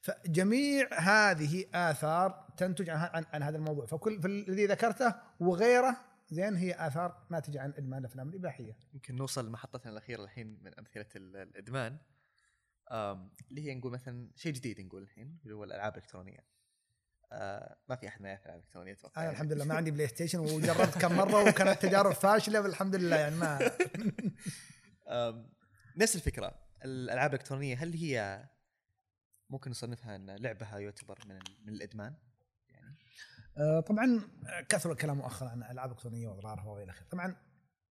[0.00, 3.86] فجميع هذه آثار تنتج عن, عن, عن هذا الموضوع.
[3.86, 5.96] فكل الذي ذكرته وغيره
[6.30, 8.76] زين هي آثار ناتجه عن إدمان الأفلام الإباحية.
[8.94, 11.98] يمكن نوصل لمحطتنا الأخيرة الحين من أمثلة ال- الإدمان.
[12.92, 16.46] آم، اللي هي نقول مثلا شيء جديد نقول الحين اللي هو الألعاب الإلكترونية.
[17.32, 19.12] آه ما في أحد ما يعرف الالعاب الالكترونيه أتوقع.
[19.16, 19.34] أنا يعني.
[19.36, 19.64] الحمد لله.
[19.64, 23.58] ما عندي بلاي ستيشن وجربت كم مرة وكانت تجارب فاشلة والحمد لله يعني ما
[25.96, 26.54] نفس الفكرة.
[26.84, 28.44] الألعاب الإلكترونية هل هي
[29.50, 32.14] ممكن نصنفها إن لعبها يعتبر من من الإدمان؟
[32.70, 32.96] يعني؟
[33.56, 34.20] آه، طبعا
[34.68, 37.06] كثر الكلام مؤخرا عن الالعاب الالكترونيه وأضرارها وإلى آخره.
[37.10, 37.36] طبعا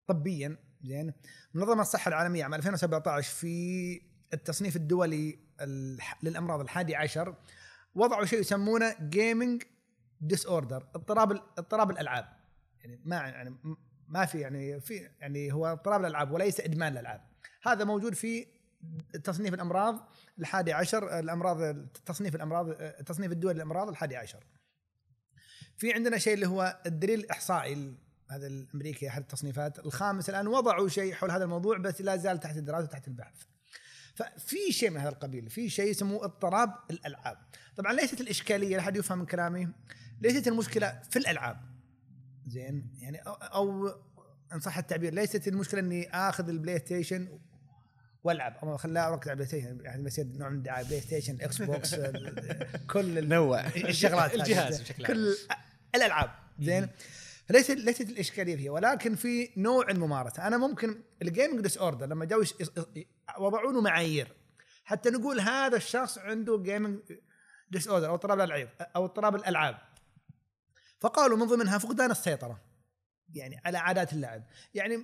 [0.07, 1.13] طبيا زين
[1.55, 4.01] منظمة الصحة العالمية عام 2017 في
[4.35, 5.39] التصنيف الدولي
[6.23, 7.35] للأمراض الحادي عشر
[7.95, 9.63] وضعوا شيء يسمونه gaming
[10.21, 12.37] disorder اضطراب اضطراب الألعاب.
[12.81, 13.59] يعني ما يعني
[14.09, 17.21] ما في يعني في يعني هو اضطراب الألعاب وليس إدمان الألعاب.
[17.63, 18.47] هذا موجود في
[19.25, 20.09] تصنيف الأمراض
[20.39, 24.45] الحادي عشر الأمراض تصنيف الأمراض التصنيف الدولي للامراض الحادي عشر.
[25.77, 27.95] في عندنا شيء اللي هو الدليل الإحصائي ال-
[28.31, 30.31] هذا الأمريكي أحد التصنيفات الخامس.
[30.31, 33.43] الآن وضعوا شيء حول هذا الموضوع بس لا زال تحت الدراسة وتحت البحث.
[34.15, 37.39] ففي شيء من هذا القبيل في شيء يسموه اضطراب الألعاب.
[37.77, 39.69] طبعا ليست الإشكالية لا احد يفهم من كلامي.
[40.21, 41.61] ليست المشكلة في الألعاب.
[42.47, 43.89] زين يعني أو, أو
[44.53, 47.39] إن صح التعبير ليست المشكلة إني آخذ البلاي ستيشن
[48.27, 48.57] والعب.
[48.63, 50.85] أو خلنا نركز على البلاي ستيشن يعني بيصير نوع من الدعاية.
[50.85, 51.95] بلاي ستيشن إكس بوكس
[52.91, 53.67] كل نوع.
[53.67, 54.35] الشغلات.
[54.35, 55.15] الجهاز بشكل عام.
[55.15, 55.37] كل
[55.95, 56.31] الالعاب
[56.61, 56.89] زين.
[57.51, 58.71] ليست ليست الإشكالية فيها.
[58.73, 60.47] ولكن في نوع الممارسة.
[60.47, 62.71] أنا ممكن ال gaming disorder لما يس-
[63.39, 64.29] وضعوا له معايير.
[64.85, 66.99] حتى نقول هذا الشخص عنده gaming
[67.71, 69.79] disorder أو اضطراب الالعاب أو اضطراب الألعاب.
[71.01, 72.61] فقالوا من ضمنها فقدان السيطرة.
[73.35, 74.43] يعني على عادات اللعب
[74.75, 74.97] يعني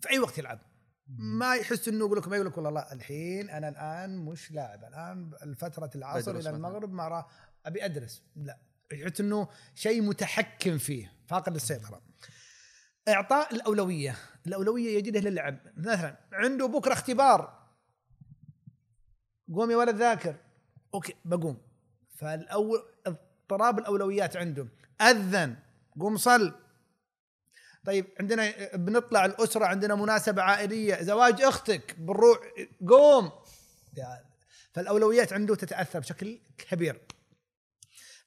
[0.00, 0.60] في أي وقت يلعب.
[1.08, 4.84] ما يحس إنه يقول لك ما يقول لك والله لا الحين أنا الآن مش لاعب.
[4.84, 6.50] الآن الفترة العصر إلى.
[6.50, 7.26] المغرب ترى
[7.66, 8.22] أبي أدرس.
[8.36, 8.58] لا.
[8.92, 11.12] يحس إنه شيء متحكم فيه.
[11.26, 12.02] فاقد السيطرة.
[13.08, 14.16] إعطاء الأولوية.
[14.46, 15.58] الأولوية يجده للعب.
[15.76, 17.64] مثلا عنده بكرة اختبار.
[19.54, 20.36] قوم يا ولد ذاكر.
[20.94, 21.58] أوكي بقوم.
[22.16, 24.68] فالاول اضطراب الأولويات عنده.
[25.00, 25.56] أذن.
[26.00, 26.54] قوم صل.
[27.86, 31.02] طيب عندنا بنطلع الأسرة عندنا مناسبة عائلية.
[31.02, 32.38] زواج أختك بنروح
[32.88, 33.32] قوم.
[34.72, 37.00] فالأولويات عنده تتأثر بشكل كبير.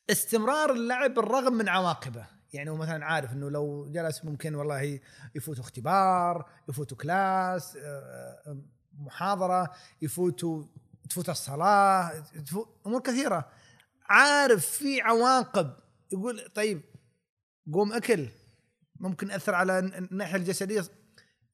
[0.09, 2.25] استمرار اللعب بالرغم من عواقبه.
[2.53, 4.99] يعني هو مثلا عارف إنه لو جلس ممكن والله
[5.35, 7.77] يفوتوا اختبار يفوتوا كلاس
[8.93, 9.71] محاضرة
[10.01, 10.63] يفوتوا
[11.09, 13.49] تفوت الصلاة تفوت أمور كثيرة.
[14.05, 15.73] عارف في عواقب
[16.11, 16.81] يقول طيب
[17.73, 18.29] قوم أكل.
[18.99, 20.81] ممكن يأثر على الناحية الجسدية.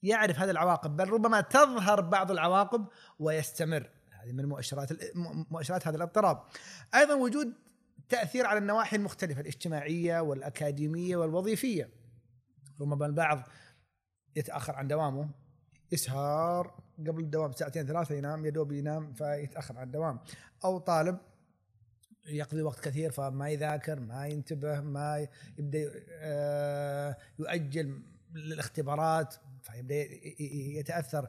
[0.03, 2.87] يعرف هذه العواقب بل ربما تظهر بعض العواقب
[3.19, 3.89] ويستمر.
[4.11, 4.89] هذه من مؤشرات
[5.51, 6.43] مؤشرات هذا الاضطراب.
[6.95, 7.53] أيضا وجود
[8.09, 11.89] تأثير على النواحي المختلفة الاجتماعية والأكاديمية والوظيفية.
[12.81, 13.47] ربما البعض
[14.35, 15.29] يتأخر عن دوامه
[15.91, 20.19] يسهر قبل الدوام ساعتين ثلاثة ينام يا دوب ينام فيتأخر عن الدوام
[20.65, 21.17] أو طالب
[22.25, 25.27] يقضي وقت كثير فما يذاكر ما ينتبه ما
[25.57, 28.01] يبدأ آه، يؤجل
[28.35, 30.07] الاختبارات فيبدأ
[30.79, 31.27] يتأثر.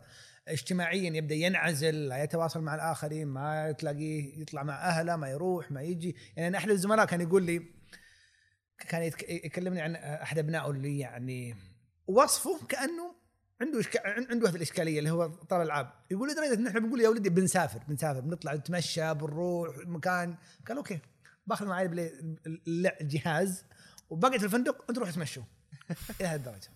[0.49, 5.83] اجتماعيا يبدأ ينعزل لا يتواصل مع الآخرين ما تلاقيه يطلع مع أهله ما يروح ما
[5.83, 6.17] يجي.
[6.37, 7.63] يعني أنا أحد الزملاء كان يقول لي
[8.89, 11.57] كان يكلمني عن أحد أبنائه اللي يعني
[12.07, 13.24] وصفه كأنه
[13.61, 14.01] عنده إشكال
[14.31, 15.91] عنده هذه الإشكالية اللي هو طال الألعاب.
[16.11, 20.37] يقول لدرجة ان إحنا بنقول يا ولدي بنسافر بنسافر بنطلع نتمشى بنروح مكان.
[20.69, 20.99] قال أوكي
[21.47, 23.65] باخذ معي ال- الجهاز
[24.11, 25.43] وبقعد في الفندق أنتوا روحوا تمشوا.
[26.21, 26.69] إلى هذه الدرجة.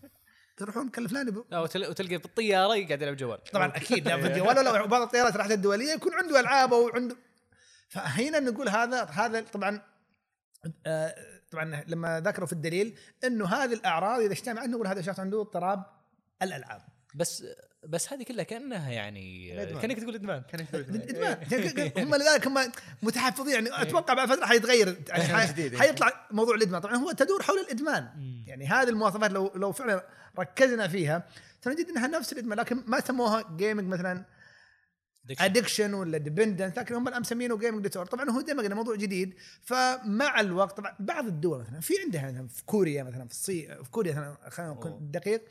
[0.56, 1.44] تروحون كلفلاني ب...
[1.50, 3.44] لا وتل- وتلقى بالطيارة يقعد يلعب جوال.
[3.44, 7.16] طبعا أكيد لا في الجوال ولا بعض الطيارات راحت الدوليه يكون عنده ألعاب أو عنده.
[7.88, 9.82] فهنا نقول هذا هذا طبعا
[10.86, 11.14] آه،
[11.50, 15.84] طبعا لما ذكروا في الدليل إنه هذه الأعراض إذا اجتمعت نقول هذا الشخص عنده اضطراب
[16.42, 16.82] الألعاب.
[17.14, 17.44] بس
[17.88, 19.50] بس هذه كلها كأنها يعني.
[19.82, 20.42] كأنك تقول إدمان.
[20.42, 21.38] كان يحتاج إدمان.
[22.04, 23.54] هم لذلك هم متحفظين.
[23.54, 24.98] يعني أتوقع بعد فترة حيتغير.
[25.08, 25.78] يعني.
[25.78, 26.80] حيطلع موضوع الإدمان.
[26.80, 28.08] طبعا هو تدور حول الإدمان.
[28.46, 30.06] يعني هذه المواصفات لو لو فعلا
[30.38, 31.28] ركزنا فيها
[31.64, 34.24] سنجد إنها نفس الإدمان لكن ما سموها gaming مثلا.
[35.40, 39.34] addiction ولا dependent لكن هم الآن مسمينه gaming disorder طبعا هو دائما موضوع جديد.
[39.62, 43.90] فمع الوقت طبعا بعض الدول مثلا في عندها مثلا في كوريا مثلا في الصين في
[43.90, 44.72] كوريا مثلا خلينا.
[44.72, 45.42] نكون دقيق.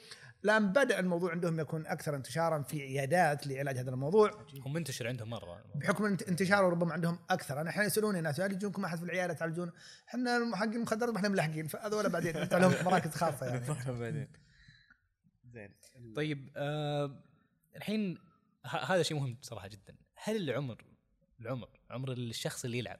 [0.47, 4.45] الان بدا الموضوع عندهم يكون أكثر انتشارا في عيادات لعلاج هذا الموضوع.
[4.65, 5.63] هم منتشر عندهم مرة.
[5.75, 7.61] بحكم انت- انتشاره ربما عندهم أكثر.
[7.61, 9.71] أنا أحيانا يسألوني الناس هل يجونكم أحد في العيادة تعالجون؟
[10.09, 11.67] إحنا حق المخدرات ما إحنا ملحقين.
[11.67, 13.65] فهذول بعدين لهم مراكز خاصة يعني.
[13.99, 14.27] بعدين.
[15.45, 15.75] زين.
[16.15, 17.23] طيب آه
[17.75, 18.17] الحين
[18.65, 19.95] ه- هذا شيء مهم صراحة جدا.
[20.23, 20.85] هل العمر
[21.41, 22.99] العمر عمر الشخص اللي يلعب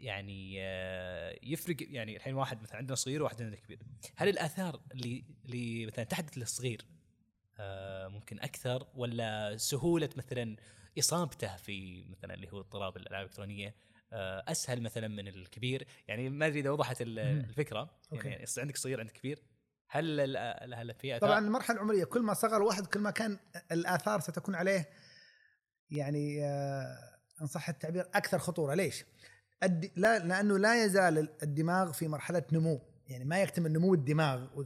[0.00, 3.78] يعني آه يفرق يعني الحين واحد مثلا عندنا صغير وواحد عندنا كبير.
[4.16, 6.84] هل الآثار اللي اللي مثلا تحدث للصغير
[7.60, 10.56] آه ممكن أكثر؟ ولا سهولة مثلا
[10.98, 13.74] إصابته في مثلا اللي هو اضطراب الألعاب الإلكترونية
[14.12, 16.96] آه أسهل مثلا من الكبير؟ يعني ما أدري إذا وضحت.
[17.00, 17.98] الفكرة.
[18.12, 18.28] أوكي.
[18.28, 19.42] يعني عندك صغير عندك كبير.
[19.90, 20.36] هل
[20.74, 23.38] هل في آثار؟ طبعا المرحلة العمرية كل ما صغر الواحد كل ما كان
[23.72, 24.88] الآثار ستكون عليه
[25.90, 26.44] يعني
[27.40, 28.74] إن صح التعبير أكثر خطورة.
[28.74, 29.04] ليش؟
[29.62, 29.90] الد...
[29.96, 32.80] لا لأنه لا يزال الدماغ في مرحلة نمو.
[33.08, 34.62] يعني ما يكتمل نمو الدماغ و...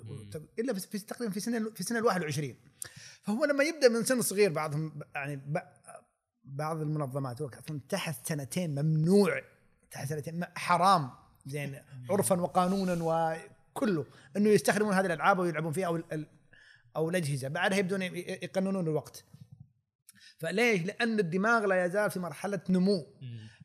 [0.58, 2.54] إلا في تقريبا في سن في سن ال 21
[3.22, 5.58] فهو لما يبدأ من سن صغير بعضهم يعني ب...
[6.44, 7.42] بعض المنظمات
[7.88, 9.40] تحت سنتين ممنوع.
[9.90, 11.10] تحت سنتين حرام.
[11.46, 11.78] زين
[12.10, 12.98] عرفا وقانونا
[13.74, 14.06] وكله.
[14.36, 16.26] إنه يستخدمون هذه الألعاب ويلعبون فيها أو ال-
[16.96, 19.24] أو الاجهزه بعدها يبدون يقننون الوقت.
[20.42, 23.06] فليش؟ لأن الدماغ لا يزال في مرحلة نمو.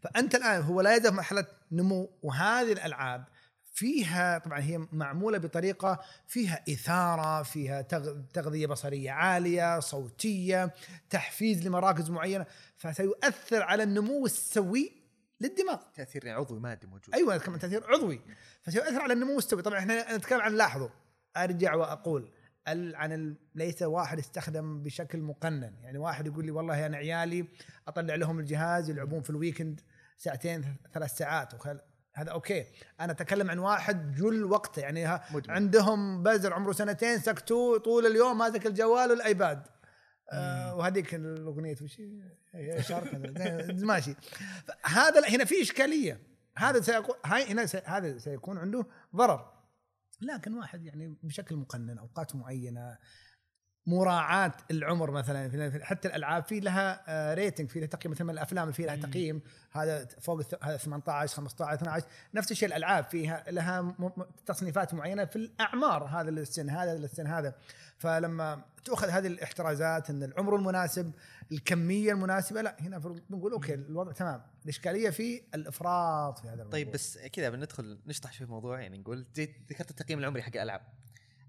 [0.01, 3.25] فأنت الآن هو لا يزال في مرحلة نمو وهذه الألعاب
[3.73, 10.73] فيها طبعا هي معمولة بطريقة فيها إثارة فيها تغ- تغذية بصرية عالية صوتية
[11.09, 12.45] تحفيز لمراكز معينة
[12.77, 14.91] فسيؤثر على النمو السوي
[15.41, 15.77] للدماغ.
[15.95, 17.15] تأثير عضوي مادي موجود.
[17.15, 18.21] أيوه كمان تأثير عضوي.
[18.63, 19.61] فسيؤثر على النمو السوي.
[19.61, 20.89] طبعا إحنا نتكلم عن لاحظوا
[21.37, 22.29] أرجع وأقول
[22.68, 25.73] عن ال- ليس واحد استخدم بشكل مقنن.
[25.84, 27.48] يعني واحد يقول لي والله أنا عيالي
[27.88, 29.81] أطلع لهم الجهاز يلعبون في ال weekend
[30.18, 31.80] ساعتين ثلاث ساعات وخل...
[32.14, 32.65] هذا أوكي.
[32.99, 35.53] أنا أتكلم عن واحد جل وقته يعني ها مدمن.
[35.56, 39.64] عندهم بزر عمره سنتين سكتوه طول اليوم ماسك الجوال والآيباد.
[40.31, 42.02] آه وهذيك الأغنية وش؟
[42.88, 43.14] شارك
[43.84, 44.15] ماشي.
[44.85, 46.19] هذا هنا في إشكالية.
[46.57, 48.85] هذا سيكون هاي هنا سي هذا سيكون عنده
[49.15, 49.56] ضرر.
[50.22, 52.98] لكن واحد يعني بشكل مقنن أوقات معينة
[53.88, 58.73] مراعاة العمر مثلا حتى الألعاب في لها آه، rating في لها تقييم مثل الأفلام اللي
[58.73, 59.41] في لها تقييم.
[59.72, 63.95] هذا فوق هذا 18 15 12 نفس الشيء الألعاب فيها لها
[64.45, 66.03] تصنيفات معينة في الأعمار.
[66.03, 67.55] هذا للسن هذا للسن هذا.
[67.97, 71.11] فلما تؤخذ هذه الاحترازات إن العمر المناسب
[71.51, 72.97] الكمية المناسبة لا هنا
[73.30, 74.41] بنقول أوكي الوضع تمام.
[74.64, 76.72] الإشكالية في الإفراط في هذا الموضوع.
[76.72, 79.26] طيب بس كذا بندخل نشطح شوي في الموضوع يعني نقول
[79.69, 80.81] ذكرت التقييم العمري حق الالعاب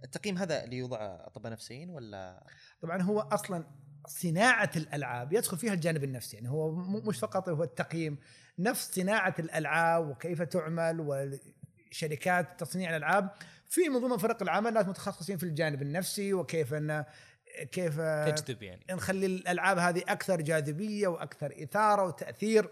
[0.04, 2.46] التقييم هذا اللي يوضع أطباء نفسيين ولا؟
[2.82, 3.64] طبعا هو أصلا
[4.06, 8.18] صناعة الألعاب يدخل فيها الجانب النفسي يعني هو مش فقط هو التقييم
[8.58, 13.30] نفس صناعة الألعاب وكيف تعمل وشركات تصنيع الألعاب
[13.68, 17.04] في من ضمن فرق العمل ناس متخصصين في الجانب النفسي وكيف ان
[17.72, 18.84] كيف تجذب يعني.
[18.90, 22.70] نخلي الألعاب هذه أكثر جاذبية وأكثر إثارة وتأثير.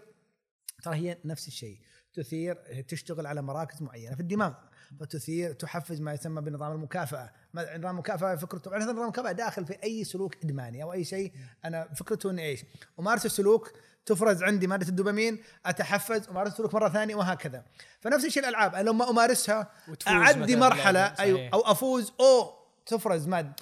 [0.83, 1.79] ترى هي نفس الشيء
[2.13, 2.55] تثير
[2.87, 4.53] تشتغل على مراكز معينة في الدماغ.
[4.99, 7.31] فتثير تحفز ما يسمى بنظام المكافأة.
[7.55, 11.31] نظام المكافأة فكرته هذا نظام المكافأة داخل في أي سلوك إدماني أو أي شيء.
[11.65, 12.65] أنا فكرته إني إيش؟
[12.99, 13.71] أمارس السلوك
[14.05, 17.63] تفرز عندي مادة الدوبامين أتحفز أمارس السلوك مرة ثانية وهكذا.
[17.99, 19.71] فنفس الشيء الألعاب أنا لما أمارسها
[20.07, 21.49] أعدي مرحلة أيوه.
[21.53, 22.53] أو أفوز أو
[22.85, 23.55] تفرز مادة.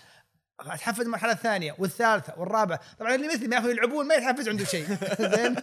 [0.59, 2.79] أتحفز المرحلة الثانية والثالثة والرابعة.
[2.99, 4.85] طبعا اللي مثلي ما يعرفوا يلعبون ما يتحفز عنده شيء.
[5.35, 5.55] زين؟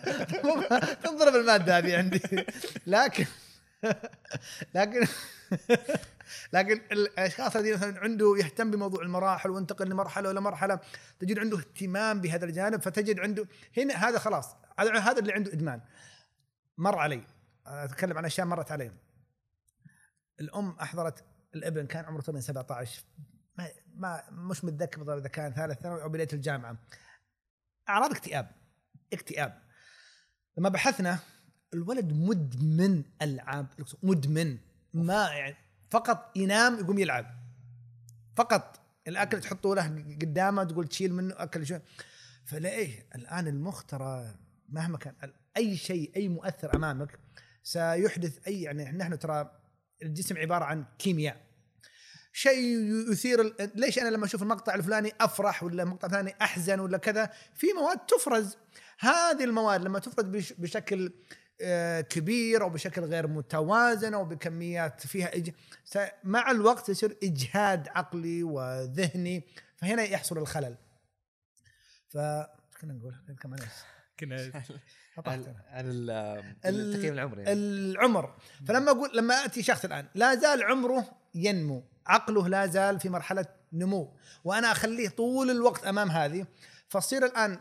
[1.05, 2.21] تنضرب الماده هذه عندي.
[2.87, 3.27] لكن
[4.75, 5.07] لكن
[6.53, 10.81] لكن الأشخاص الذين مثلا عنده يهتم بموضوع المراحل وينتقل لمرحلة ولا مرحلة
[11.19, 13.47] تجد عنده اهتمام بهذا الجانب فتجد عنده
[13.77, 15.81] هنا هذا خلاص هذا اللي عنده إدمان.
[16.79, 17.25] مر علي.
[17.67, 18.93] أتكلم عن أشياء مرت علي.
[20.41, 23.03] الأم أحضرت الابن كان عمره تقريبا 17
[23.59, 26.77] ما, ما مش متذكر بالضبط إذا كان ثالث ثانوي أو بداية الجامعة.
[27.89, 28.51] أعراض اكتئاب
[29.13, 29.63] اكتئاب.
[30.59, 31.19] لما بحثنا
[31.75, 33.67] الولد مدمن ألعاب
[34.03, 34.59] مدمن.
[34.95, 35.57] ما يعني
[35.91, 37.27] فقط ينام يقوم يلعب.
[38.37, 41.81] فقط الأكل تحطه له قدامه تقول تشيل منه أكل شوي
[42.45, 44.35] فليه الآن المخ ترى
[44.69, 45.15] مهما كان
[45.57, 47.19] أي شيء أي مؤثر أمامك
[47.63, 49.51] سيحدث أي يعني نحن ترى
[50.03, 51.41] الجسم عبارة عن كيمياء.
[52.33, 52.79] شيء
[53.13, 57.31] يثير ال- ليش أنا لما أشوف المقطع الفلاني أفرح ولا المقطع الفلاني أحزن ولا كذا؟
[57.55, 58.57] في مواد تفرز.
[58.99, 61.13] هذه المواد لما تفرز بش- بشكل
[62.01, 65.51] كبير أو بشكل غير متوازن أو بكميات فيها إج...
[66.25, 69.45] مع الوقت يصير إجهاد عقلي وذهني
[69.77, 70.77] فهنا يحصل الخلل
[72.09, 72.19] ف
[72.81, 73.73] كنا نقول كمان إيش؟
[74.21, 74.37] كنا
[76.65, 77.53] التقييم العمري يعني.
[77.53, 78.35] العمر
[78.69, 83.47] فلما أقول لما أتي شخص الآن لا زال عمره ينمو عقله لا زال في مرحلة
[83.73, 86.47] نمو وأنا أخليه طول الوقت أمام هذه
[86.89, 87.59] فتصير الآن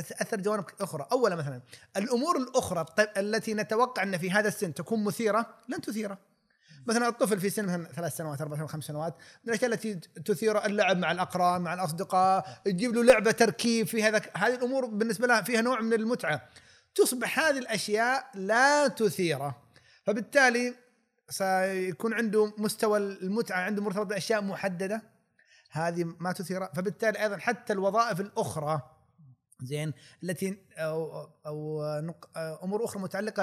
[0.00, 1.06] ستتاثر جوانب أخرى.
[1.12, 1.62] أولا مثلا
[1.96, 6.18] الأمور الأخرى التي نتوقع أن في هذا السن تكون مثيرة لن تثيره
[6.86, 9.94] مثلا الطفل في سن مثلا ثلاث سنوات أربع سنوات خمس سنوات من الأشياء التي
[10.24, 15.26] تثير اللعب مع الأقران مع الأصدقاء تجيب له لعبة تركيب في هذا هذه الأمور بالنسبة
[15.26, 16.48] لها فيها نوع من المتعة.
[16.94, 19.62] تصبح هذه الأشياء لا تثيره
[20.06, 20.74] فبالتالي
[21.30, 25.02] سيكون عنده مستوى المتعة عنده مرتبط بأشياء محددة.
[25.70, 28.91] هذه ما تثيره فبالتالي أيضا حتى الوظائف الأخرى
[29.64, 33.42] زين التي أو أو نق- أمور أخرى متعلقة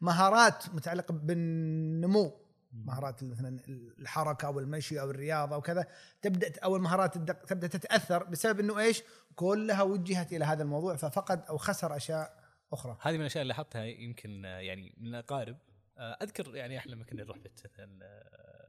[0.00, 2.32] بمهارات متعلقة بالنمو
[2.72, 3.60] مهارات مثلا
[3.98, 5.86] الحركة أو المشي أو الرياضة أو كذا
[6.22, 7.14] تبدأ أو المهارات
[7.48, 9.02] تبدأ تتأثر بسبب إنه إيش؟
[9.34, 12.98] كلها وجهت إلى هذا الموضوع ففقد أو خسر أشياء أخرى.
[13.00, 15.56] هذه من الأشياء اللي لاحظتها يمكن يعني من الأقارب
[15.98, 17.98] أذكر يعني إحنا لما كنا نروح بيت مثلا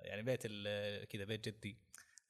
[0.02, 0.42] يعني بيت
[1.12, 1.78] كذا بيت جدي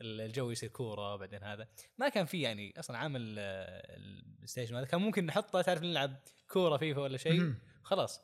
[0.02, 1.68] الجو يصير كورة بعدين هذا.
[1.98, 6.16] ما كان في يعني أصلا عامل آه، البلاي ستيشن هذا كان ممكن نحطه تعرف نلعب
[6.48, 7.54] كورة فيفا ولا شيء.
[7.84, 8.22] خلاص.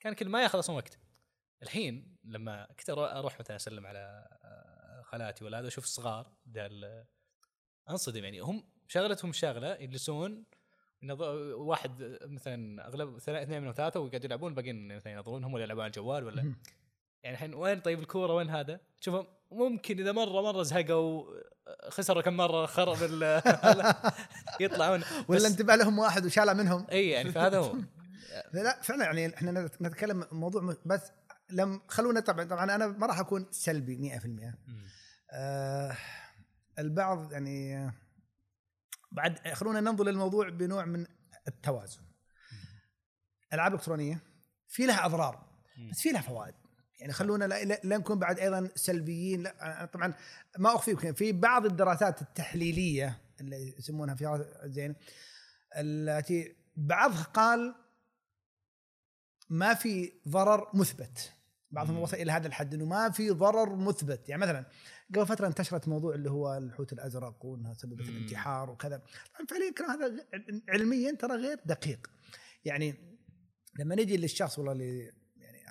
[0.00, 0.98] كان كل ما ياخذ أصلا وقت.
[1.62, 7.04] الحين لما كنت أروح مثلا أسلم على آه، خالاتي ولا هذا أشوف الصغار بدال
[7.90, 8.40] أنصدم يعني.
[8.40, 10.44] هم شغلتهم شغلة يجلسون
[11.54, 15.90] واحد مثلا أغلب اثنين منهم ثلاثة ويقعدوا يلعبون الباقيين مثلا ينظرون هم ولا يلعبون على
[15.90, 16.54] الجوال ولا.
[17.22, 21.24] يعني الحين وين طيب الكورة وين هذا؟ شوف ممكن إذا مره مرة زهقوا
[21.88, 23.42] خسروا كم مرة خرب ال-
[24.60, 25.02] يطلعون.
[25.28, 26.86] ولا انتبه لهم واحد وشالها منهم.
[26.92, 27.76] إي يعني فهذا هو.
[28.54, 31.00] لا فعلا يعني إحنا نتكلم موضوع بس
[31.50, 34.54] لم خلونا طبعا طبعا أنا ما راح أكون سلبي 100%
[35.32, 35.96] آه
[36.78, 37.90] البعض يعني
[39.12, 41.06] بعد خلونا ننظر للموضوع بنوع من
[41.48, 42.02] التوازن.
[43.52, 44.20] ألعاب إلكترونية
[44.68, 45.46] في لها أضرار
[45.90, 46.54] بس في لها فوائد.
[47.02, 49.42] يعني خلونا لا, نكون بعد أيضا سلبيين.
[49.42, 50.14] لا طبعا
[50.58, 54.94] ما اخفيكم في بعض الدراسات التحليلية اللي يسمونها في زين
[55.76, 57.74] التي بعضها قال
[59.50, 61.32] ما في ضرر مثبت.
[61.70, 61.98] بعضهم.
[61.98, 64.28] وصل إلى هذا الحد إنه ما في ضرر مثبت.
[64.28, 64.66] يعني مثلا
[65.14, 68.08] قبل فترة انتشرت موضوع اللي هو الحوت الأزرق وإنها سببت.
[68.08, 69.02] الانتحار وكذا.
[69.48, 70.26] فعليا الكلام هذا
[70.68, 72.10] علميا ترى غير دقيق.
[72.64, 72.94] يعني
[73.78, 75.21] لما نجي للشخص والله اللي يعني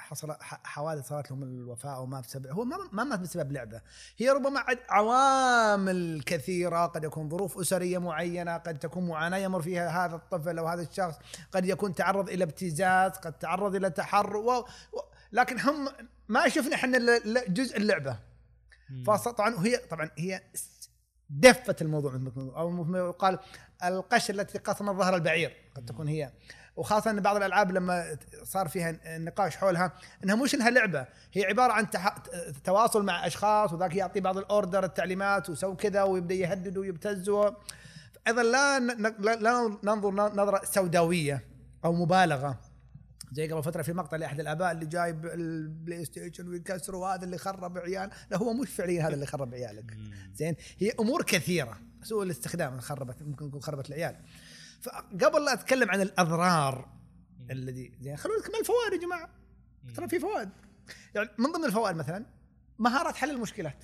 [0.01, 3.81] حصل حوادث صارت لهم الوفاة وما بسبب هو ما ما مات بسبب لعبة.
[4.17, 10.15] هي ربما عوامل كثيرة قد يكون ظروف أسرية معينة قد تكون معاناة يمر فيها هذا
[10.15, 11.15] الطفل أو هذا الشخص
[11.51, 14.59] قد يكون تعرض إلى ابتزاز قد تعرض إلى تحرر و...
[14.59, 14.65] و...
[15.31, 15.89] لكن هم
[16.27, 18.19] ما شفنا إحنا جزء اللعبة.
[19.07, 20.41] فطبعا هي طبعا هي
[21.29, 23.39] دفه الموضوع ما أو ما يقال
[23.83, 26.31] القش التي قسمت ظهر البعير قد تكون هي.
[26.75, 29.93] وخاصة إن بعض الألعاب لما صار فيها نقاش حولها
[30.23, 32.15] إنها مش إنها لعبة هي عبارة عن تح...
[32.63, 37.51] تواصل مع أشخاص وذاك يعطي بعض ال order التعليمات وسوي كذا ويبدأ يهدد ويبتز و...
[38.27, 38.79] أيضا لا.
[38.79, 41.45] لا- ننظر نظرة سوداوية
[41.85, 42.59] أو مبالغة.
[43.31, 47.77] زي قبل فترة في مقطع لأحد الآباء اللي جايب البلاي ستيشن ويكسره وهذا اللي خرب
[47.77, 49.97] عيال لا هو مش فعليا هذا اللي خرب عيالك.
[50.33, 51.77] زين؟ هي أمور كثيرة.
[52.03, 54.15] سوء الاستخدام خربت ممكن يكون خربت العيال.
[54.81, 56.89] فقبل لا أتكلم عن الأضرار
[57.51, 59.29] الذي زين خلونا نكمل الفوائد يا جماعة.
[59.95, 60.49] ترى في فوائد.
[61.15, 62.25] يعني من ضمن الفوائد مثلا
[62.79, 63.83] مهارات حل المشكلات.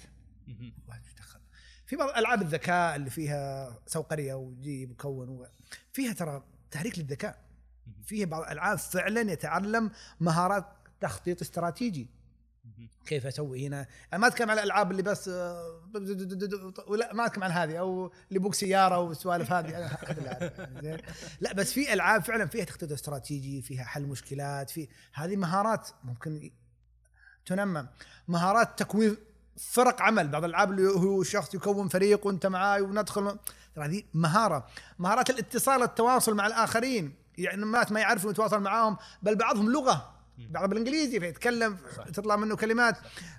[1.86, 5.48] في بعض ألعاب الذكاء اللي فيها سوقرية وجيب وكون و...
[5.94, 7.45] فيها ترى تحريك للذكاء.
[8.03, 10.65] فيها بعض الالعاب فعلا يتعلم مهارات
[10.99, 12.10] تخطيط استراتيجي.
[13.05, 15.81] كيف أسوي هنا؟ أنا ما أتكلم على الألعاب اللي بس آه،
[16.87, 19.97] ولا ما أتكلم عن هذه أو اللي بوك سيارة والسوالف هذه.
[20.83, 20.97] زين.
[21.41, 26.51] لا بس في ألعاب فعلا فيها تخطيط استراتيجي فيها حل مشكلات في هذه مهارات ممكن
[27.45, 27.87] تنمى.
[28.27, 29.17] مهارات تكوين
[29.57, 30.27] فرق عمل.
[30.27, 33.37] بعض الألعاب اللي هو شخص يكون فريق وأنت معاي وندخل.
[33.75, 34.67] ترى هذه مهارة.
[34.99, 37.15] مهارات الاتصال التواصل مع الآخرين.
[37.37, 40.16] يعني ما يعرفوا يتواصل معاهم بل بعضهم لغة.
[40.38, 41.77] بعض بالإنجليزي فيتكلم
[42.14, 42.97] تطلع منه كلمات.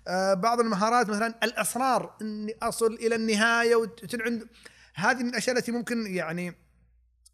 [0.09, 4.47] آه بعض المهارات مثلا الإصرار إني أصل إلى النهاية وتنعند
[4.95, 6.55] هذه من الأشياء التي ممكن يعني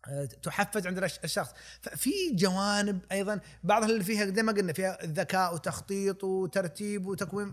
[0.08, 1.50] آه، تحفز عند الش- الشخص.
[1.82, 7.52] ففي جوانب أيضا بعضها اللي فيها زي ما قلنا فيها الذكاء وتخطيط وترتيب وتكوين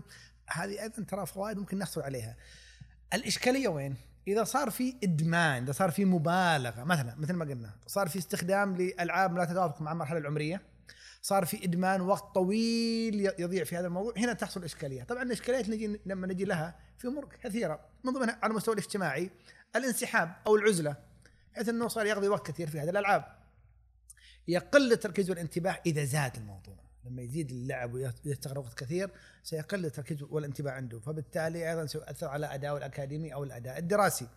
[0.50, 2.36] هذه أيضا ترى فوائد ممكن نحصل عليها.
[3.14, 3.94] الإشكالية وين؟
[4.28, 8.76] إذا صار في إدمان إذا صار في مبالغة مثلا مثل ما قلنا صار في استخدام
[8.76, 10.60] لألعاب لا تتوافق مع المرحلة العمرية
[11.22, 14.14] صار في إدمان وقت طويل يضيع في هذا الموضوع.
[14.16, 15.02] هنا تحصل إشكالية.
[15.02, 19.30] طبعا الإشكاليات نجي لما نجي لها في أمور كثيرة من ضمنها على المستوى الاجتماعي
[19.76, 20.96] الانسحاب أو العزلة
[21.52, 23.24] بحيث إنه صار يقضي وقت كثير في هذه الألعاب.
[24.48, 26.76] يقل التركيز والانتباه إذا زاد الموضوع.
[27.04, 29.10] لما يزيد اللعب ويستغرق وقت كثير
[29.42, 31.00] سيقل التركيز والانتباه عنده.
[31.00, 34.24] فبالتالي أيضا سيؤثر على اداءه الأكاديمي أو الأداء الدراسي.
[34.24, 34.30] ال-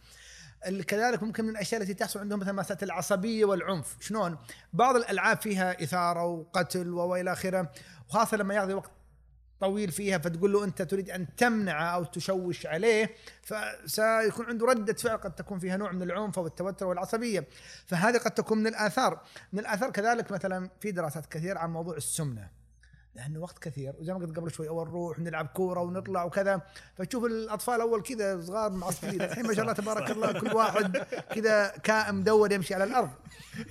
[0.70, 3.98] كذلك ممكن من الأشياء التي تحصل عندهم مثلا مساله العصبية والعنف.
[4.00, 4.38] شلون؟
[4.74, 7.72] بعض الألعاب فيها إثارة وقتل وإلى آخره
[8.10, 8.92] وخاصة لما يقضي وقت
[9.60, 15.18] طويل فيها فتقول له أنت تريد أن تمنعه أو تشوش عليه فسيكون عنده ردة فعل
[15.18, 17.48] قد تكون فيها نوع من العنف أو التوتر والعصبية.
[17.86, 19.22] فهذه قد تكون من الآثار.
[19.54, 22.50] من الآثار كذلك مثلا في دراسات كثير عن موضوع السمنة.
[23.16, 23.94] لأنه وقت كثير.
[24.00, 26.62] وزي ما قلت قبل شوي أول نروح نلعب كورة ونطلع وكذا.
[26.96, 30.98] فتشوف الأطفال أول كذا صغار معصبين الحين ما شاء الله تبارك الله كل واحد
[31.36, 33.10] كذا كائن مدور يمشي على الأرض.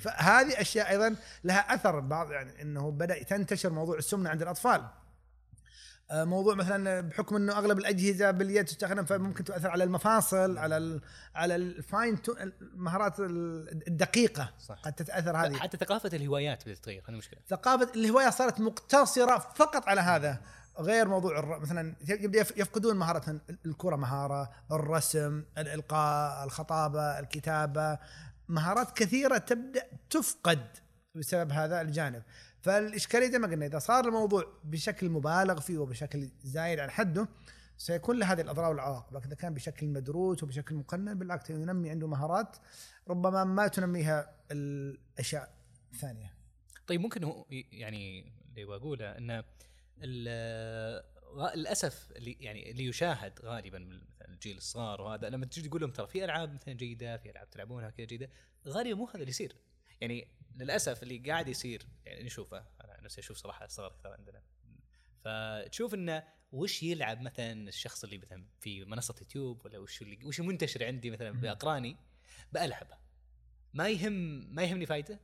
[0.00, 4.84] فهذه أشياء أيضا لها أثر بعض يعني إنه بدأ تنتشر موضوع السمنة عند الأطفال.
[6.12, 11.00] موضوع مثلا بحكم إنه أغلب الأجهزة باليد تستخدم فممكن تؤثر على المفاصل على ال
[11.34, 12.18] على الفاين
[12.60, 14.78] المهارات الدقيقة صح.
[14.82, 15.56] قد تتأثر هذه.
[15.56, 17.40] حتى ثقافة الهوايات بدات تتغير هذه مشكلة.
[17.48, 20.40] ثقافة الهواية صارت مقتصرة فقط على هذا
[20.78, 21.58] غير موضوع الر...
[21.58, 27.98] مثلا يبدأ يف- يفقدون مهارة الكرة مهارة الرسم الإلقاء الخطابة الكتابة.
[28.48, 30.66] مهارات كثيرة تبدأ تفقد
[31.14, 32.22] بسبب هذا الجانب.
[32.64, 37.28] فالإشكالية زي ما قلنا إذا صار الموضوع بشكل مبالغ فيه وبشكل زايد عن حده
[37.76, 42.06] سيكون له هذه الأضرار والعواقب لكن إذا كان بشكل مدروس وبشكل مقنن بالعكس ينمي عنده
[42.06, 42.56] مهارات
[43.08, 45.54] ربما ما تنميها الأشياء
[45.92, 46.34] الثانية.
[46.86, 49.42] طيب ممكن هو يعني اللي بقوله إن
[50.02, 51.04] ال-
[51.36, 55.90] غ- للأسف اللي يعني اللي يشاهد غالبا مثلا الجيل الصغار وهذا لما تجي تقول لهم
[55.90, 58.30] ترى في ألعاب مثلا جيدة في ألعاب تلعبونها كذا جيدة
[58.68, 59.56] غالبا مو هذا اللي يصير.
[60.00, 64.42] يعني للأسف اللي قاعد يصير يعني نشوفه أنا نفسي أشوف صراحة الصغار أكثر عندنا.
[65.24, 70.40] فتشوف إنه وش يلعب مثلا الشخص اللي مثلا في منصة يوتيوب ولا وش اللي وش
[70.40, 71.96] منتشر عندي مثلا بأقراني
[72.52, 72.98] بألعبه.
[73.74, 74.12] ما يهم
[74.54, 75.20] ما يهمني فايدة.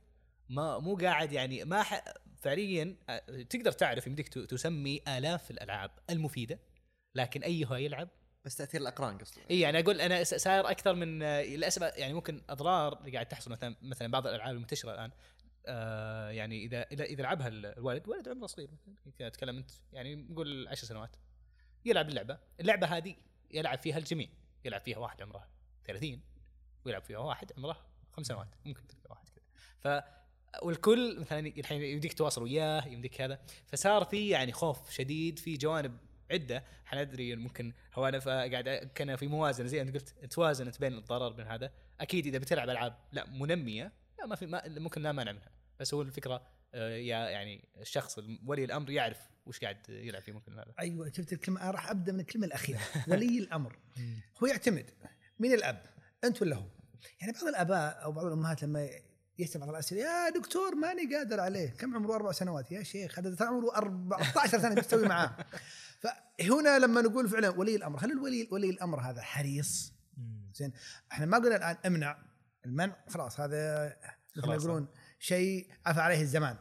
[0.49, 2.03] ما مو قاعد يعني ما ح...
[2.41, 6.59] فعليا آه، تقدر تعرف يمديك تسمي آلاف الألعاب المفيدة
[7.15, 8.09] لكن ايها يلعب
[8.45, 12.41] بس تأثير الأقران قصدي اي يعني أقول أنا صاير أكثر من آه، للأسف يعني ممكن
[12.49, 15.11] أضرار اللي قاعد تحصل مثلا مثلا بعض الألعاب المنتشرة الآن
[15.65, 18.69] آه يعني إذا إذا إذا لعبها الولد ولد عمره صغير
[19.05, 21.15] مثلا أتكلم أنت يعني نقول 10 سنوات
[21.85, 23.15] يلعب اللعبة، اللعبة هذه
[23.51, 24.27] يلعب فيها الجميع،
[24.65, 25.47] يلعب فيها واحد عمره
[25.85, 26.21] 30
[26.85, 29.43] ويلعب فيها واحد عمره خمس سنوات ممكن تلقى واحد كذا.
[29.79, 30.03] ف
[30.63, 35.97] والكل مثلا الحين يمديك تواصل وياه يمديك هذا فصار في يعني خوف شديد في جوانب
[36.31, 40.79] عدة إحنا ندري ممكن هو أنا قاعد كان في موازنة زي أنت قلت توازن انت
[40.79, 41.71] بين الضرر بين هذا.
[42.01, 45.51] أكيد إذا بتلعب ألعاب لا منمية لا ما في ما ممكن لا مانع منها.
[45.79, 46.41] بس هو الفكرة
[46.73, 50.73] آه، يا يعني الشخص ولي الأمر يعرف وش قاعد يلعب فيه ممكن هذا.
[50.79, 52.79] أيوه شفت الكلمة؟ راح أبدأ من الكلمة الأخيرة.
[53.07, 53.79] ولي الأمر.
[54.43, 54.89] هو يعتمد.
[55.39, 55.85] من الأب؟
[56.23, 56.65] أنت ولا هو؟
[57.21, 58.89] يعني بعض الآباء أو بعض الأمهات لما
[59.39, 62.71] يسمع بعض الأسئلة يا دكتور ماني قادر عليه كم عمره؟ أربع سنوات.
[62.71, 65.35] يا شيخ هذا ترى عمره 14 سنة تسوي معاه.
[66.01, 69.93] فهنا لما نقول فعلا ولي الأمر هل الولي ولي الأمر هذا حريص.
[70.55, 70.73] زين
[71.11, 72.17] إحنا ما قلنا الآن امنع
[72.65, 73.95] المنع خلاص هذا
[74.35, 74.63] خلاص.
[74.63, 74.87] يقولون
[75.19, 76.55] شيء عفى عليه الزمان.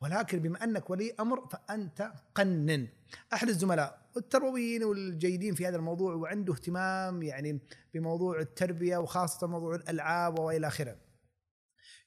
[0.00, 2.88] ولكن بما أنك ولي أمر فأنت قنن.
[3.32, 7.60] أحد الزملاء والتربويين والجيدين في هذا الموضوع وعنده اهتمام يعني
[7.94, 11.05] بموضوع التربية وخاصة موضوع الألعاب وإلى آخره.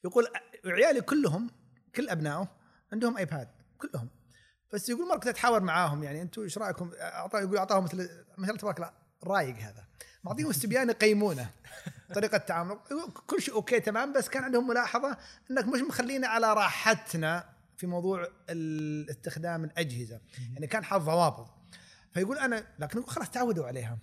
[0.04, 0.26] يقول
[0.66, 1.50] عيالي كلهم
[1.94, 2.48] كل أبنائه
[2.92, 3.48] عندهم iPad
[3.78, 4.08] كلهم.
[4.72, 7.96] بس يقول مره كنت اتحاور معاهم يعني أنتم إيش رأيكم؟ أعطاه يقول أعطاهم مثل
[8.38, 8.92] ما شاء الله تبارك الله
[9.24, 9.84] رايق هذا.
[10.24, 11.50] معطيهم استبيان يقيمونه
[12.14, 12.78] طريقة تعامل
[13.26, 15.16] كل شيء okay تمام بس كان عندهم ملاحظة
[15.50, 18.28] إنك مش مخلينا على راحتنا في موضوع
[19.10, 20.20] استخدام الأجهزة.
[20.54, 21.50] يعني كان حاط ضوابط.
[22.12, 23.98] فيقول أنا لكن خلاص تعودوا عليها.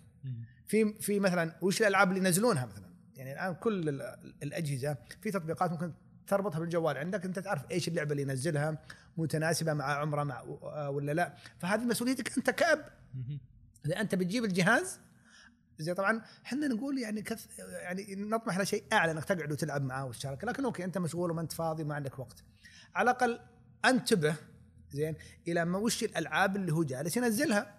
[0.67, 2.86] في في مثلا وش الألعاب اللي ينزلونها مثلا؟
[3.17, 4.01] يعني الآن كل ال-
[4.43, 5.93] الأجهزة في تطبيقات ممكن
[6.27, 8.77] تربطها بالجوال عندك أنت تعرف إيش اللعبة اللي ينزلها
[9.17, 10.41] متناسبة مع عمره مع
[10.89, 11.35] ولا لا.
[11.59, 12.85] فهذه مسؤوليتك أنت كأب.
[13.85, 14.99] إذا أنت بتجيب الجهاز
[15.79, 20.05] زي طبعا إحنا نقول يعني كث يعني نطمح إلى شيء أعلى إنك تقعد وتلعب معاه
[20.05, 22.43] وتشارك لكن أوكي أنت مشغول وما أنت فاضي وما عندك وقت.
[22.95, 23.39] على الأقل
[23.85, 24.35] أنتبه
[24.91, 25.15] زين
[25.47, 27.76] إلى ما وش الألعاب اللي هو جالس ينزلها.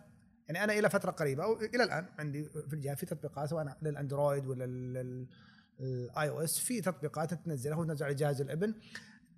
[0.49, 3.97] يعني أنا إلى فترة قريبة أو إلى الآن عندي في الجهاز في تطبيقات سواء لل
[3.97, 4.65] Android ولا
[5.81, 8.75] ال iOS في تطبيقات تنزلها وتنزل على جهاز الإبن.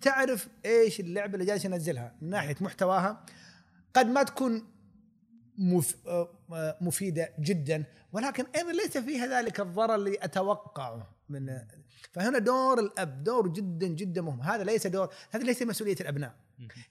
[0.01, 3.25] تعرف إيش اللعبة اللي جالس ينزلها؟ من ناحية محتواها
[3.95, 4.67] قد ما تكون
[5.59, 5.97] مف...
[6.07, 11.59] آه، مفيدة جدا ولكن أيضا ليس فيها ذلك الضرر اللي أتوقعه من
[12.13, 14.41] فهنا دور الأب دور جدا جدا مهم.
[14.41, 16.35] هذا ليس دور هذا ليس مسؤولية الأبناء.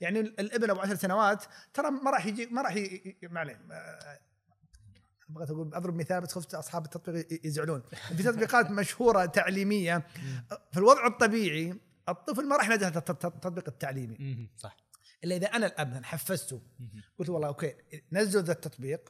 [0.02, 3.16] يعني الابن أبو عشر سنوات ترى ما راح يجي ما راح ي...
[3.24, 3.60] ما عليه.
[3.72, 4.20] آه،
[5.30, 7.84] بغيت أقول أضرب مثال بس خفت أصحاب التطبيق يزعلون.
[8.18, 10.08] في تطبيقات مشهورة تعليمية.
[10.72, 11.74] في الوضع الطبيعي
[12.10, 14.48] الطفل ما راح التط- التطبيق التعليمي.
[14.58, 14.78] صح.
[15.24, 16.62] إلا إذا أنا الاب حفزته.
[17.20, 17.74] قلت والله okay
[18.12, 19.10] نزلوا ذا التطبيق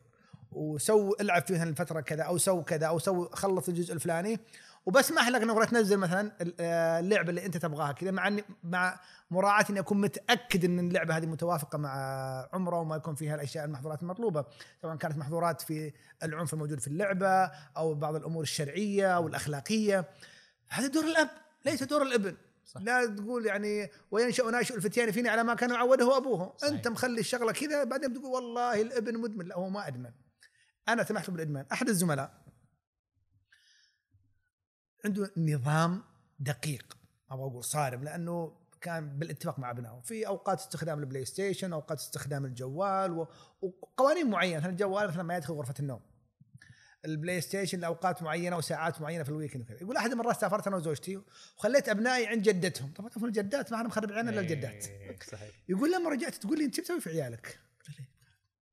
[0.52, 4.40] وسو العب فيه الفترة كذا أو سو كذا أو سو خلص الجزء الفلاني.
[4.90, 9.00] وبسمح لك إنك تنزل مثلا آه، اللعبة اللي أنت تبغاها كذا مع إني- مع
[9.32, 11.94] مراعاة إني أكون متأكد إن اللعبة هذه متوافقة مع
[12.54, 14.46] عمره وما يكون فيها الأشياء المحظورات المطلوبة.
[14.82, 15.94] سواء كانت محظورات في
[16.24, 20.10] العنف الموجود في اللعبة أو بعض الأمور الشرعية أو الأخلاقية.
[20.70, 21.30] هذا دور الأب
[21.66, 22.38] ليس دور الابن.
[22.66, 22.82] صح.
[22.82, 26.54] لا تقول يعني وينشأ ناشئ الفتيان فيني على ما كان عوده أبوه.
[26.58, 26.74] صحيح.
[26.74, 29.46] أنت مخلي الشغلة كذا بعدين تقول والله الابن مدمن.
[29.46, 30.12] لا هو ما أدمن.
[30.88, 31.66] أنا سمحت بالإدمان.
[31.72, 32.32] أحد الزملاء
[35.06, 36.04] عنده نظام
[36.40, 36.98] دقيق
[37.32, 40.02] أبغى أقول صارم لأنه كان بالاتفاق مع أبنائه.
[40.02, 43.28] في أوقات استخدام ال PlayStation أوقات استخدام الجوال و-
[43.62, 46.02] وقوانين معينة مثلا الجوال مثلا ما يدخل غرفة النوم.
[47.06, 49.78] ال PlayStation لأوقات معينة وساعات معينة في ال weekend وكذا.
[49.82, 51.22] يقول أحد المرات سافرت أنا وزوجتي
[51.58, 52.92] وخليت أبنائي عند جدتهم.
[52.94, 54.88] طبعا تعرفون الجدات ما إحنا مخرب عيالنا إلا الجدات.
[54.88, 55.52] إيه، صحيح.
[55.70, 57.60] يقول لما رجعت تقول لي إنت شو بتسوي في عيالك؟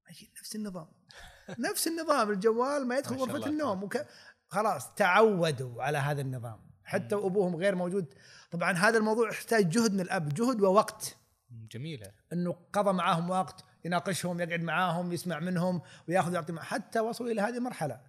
[0.09, 0.87] قلت نفس النظام.
[1.71, 3.47] نفس النظام الجوال ما يدخل غرفة.
[3.47, 4.07] النوم وك...
[4.49, 6.61] خلاص تعودوا على هذا النظام.
[6.85, 8.15] حتى وابوهم غير موجود.
[8.51, 11.17] طبعا هذا الموضوع يحتاج جهد من الأب جهد ووقت.
[11.51, 17.41] جميله إنه قضى معاهم وقت يناقشهم يقعد معاهم يسمع منهم ويأخذ يعطي حتى وصلوا إلى
[17.41, 18.01] هذه المرحلة.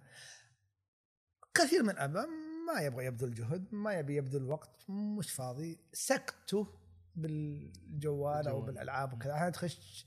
[1.54, 2.26] كثير من الأباء
[2.74, 6.77] ما يبغى يبذل جهد ما يبي يبذل وقت مش فاضي سكته
[7.22, 8.60] بالجوال أو.
[8.60, 9.32] بالألعاب وكذا.
[9.32, 10.06] أحيانا تخش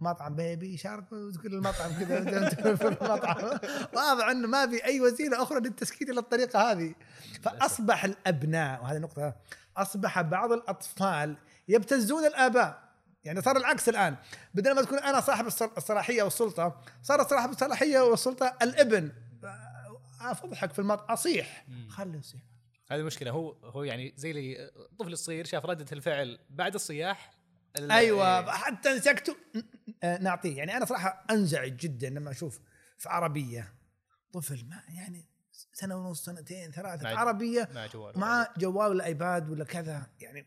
[0.00, 3.58] مطعم بيبي شارك وتقول المطعم كذا في المطعم.
[3.94, 6.94] واضح إنه ما في أي وسيلة أخرى للتسكين إلا الطريقة هذه.
[7.42, 9.34] فأصبح الأبناء وهذه نقطة
[9.76, 11.36] أصبح بعض الأطفال
[11.68, 12.84] يبتزون الآباء.
[13.24, 14.16] يعني صار العكس الآن.
[14.54, 19.12] بدل ما تكون أنا صاحب الصل- الصلاحية والسلطة صار صاحب الصلاحية والسلطة الإبن.
[20.20, 21.66] أفضحك في المطعم أصيح.
[21.88, 22.40] خليه يصيح.
[22.90, 27.30] هذه المشكلة هو هو يعني زي اللي الطفل الصغير شاف ردة الفعل بعد الصياح.
[27.76, 28.50] ال- أيوه إيه.
[28.50, 29.36] حتى مسكته
[30.02, 30.56] آه، نعطيه.
[30.56, 32.60] يعني أنا صراحة أنزعج جدا لما أشوف
[32.98, 33.74] في عربية
[34.32, 35.28] طفل ما يعني
[35.72, 38.18] سنة ونص سنتين ثلاثة مع- عربية مع جوال.
[38.18, 40.06] مع جوال ولا ايباد ولا كذا.
[40.20, 40.46] يعني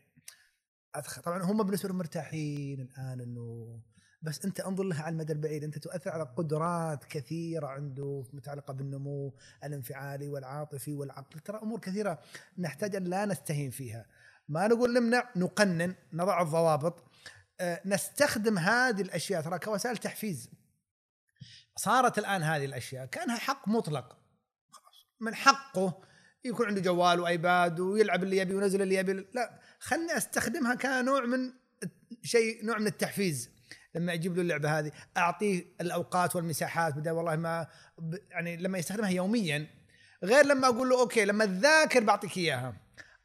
[0.94, 3.80] أدخل طبعا هم بالنسبة لهم مرتاحين الآن إنه
[4.22, 5.64] بس أنت أنظر لها على المدى البعيد.
[5.64, 9.34] أنت تؤثر على قدرات كثيرة عنده متعلقة بالنمو
[9.64, 12.18] الانفعالي والعاطفي والعقلي ترى أمور كثيرة
[12.58, 14.06] نحتاج أن لا نستهين فيها.
[14.48, 17.04] ما نقول نمنع نقنن نضع الضوابط.
[17.60, 19.42] آه، نستخدم هذه الأشياء.
[19.42, 20.50] ترى كوسائل تحفيز.
[21.76, 23.06] صارت الآن هذه الأشياء.
[23.06, 24.18] كأنها حق مطلق.
[25.20, 26.02] من حقه
[26.44, 29.12] يكون عنده جوال وآيباد ويلعب اللي يبي وينزل اللي يبي.
[29.12, 31.52] لا خلني أستخدمها كنوع من
[32.22, 33.57] شيء نوع من التحفيز.
[33.94, 36.94] لما أجيب له اللعبة هذه أعطيه الأوقات والمساحات.
[36.94, 37.66] بدل والله ما
[38.30, 39.66] يعني لما يستخدمها يوميا
[40.24, 42.76] غير لما أقول له okay لما تذاكر بعطيك إياها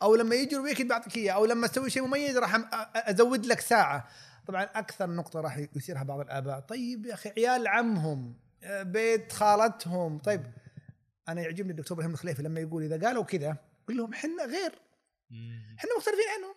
[0.02, 2.62] أو لما يجي ال weekend بعطيك إياها أو لما أسوي شيء مميز راح
[2.96, 4.08] أزود لك ساعة.
[4.48, 6.60] طبعا أكثر نقطة راح يثيرها بعض الآباء.
[6.60, 10.20] طيب يا أخي عيال عمهم آه، بيت خالتهم.
[10.20, 10.44] طيب
[11.30, 13.58] أنا يعجبني الدكتور إبراهيم الخليفي لما يقول إذا قالوا كذا
[13.88, 14.72] قل لهم إحنا غير.
[15.80, 16.56] إحنا مختلفين عنهم.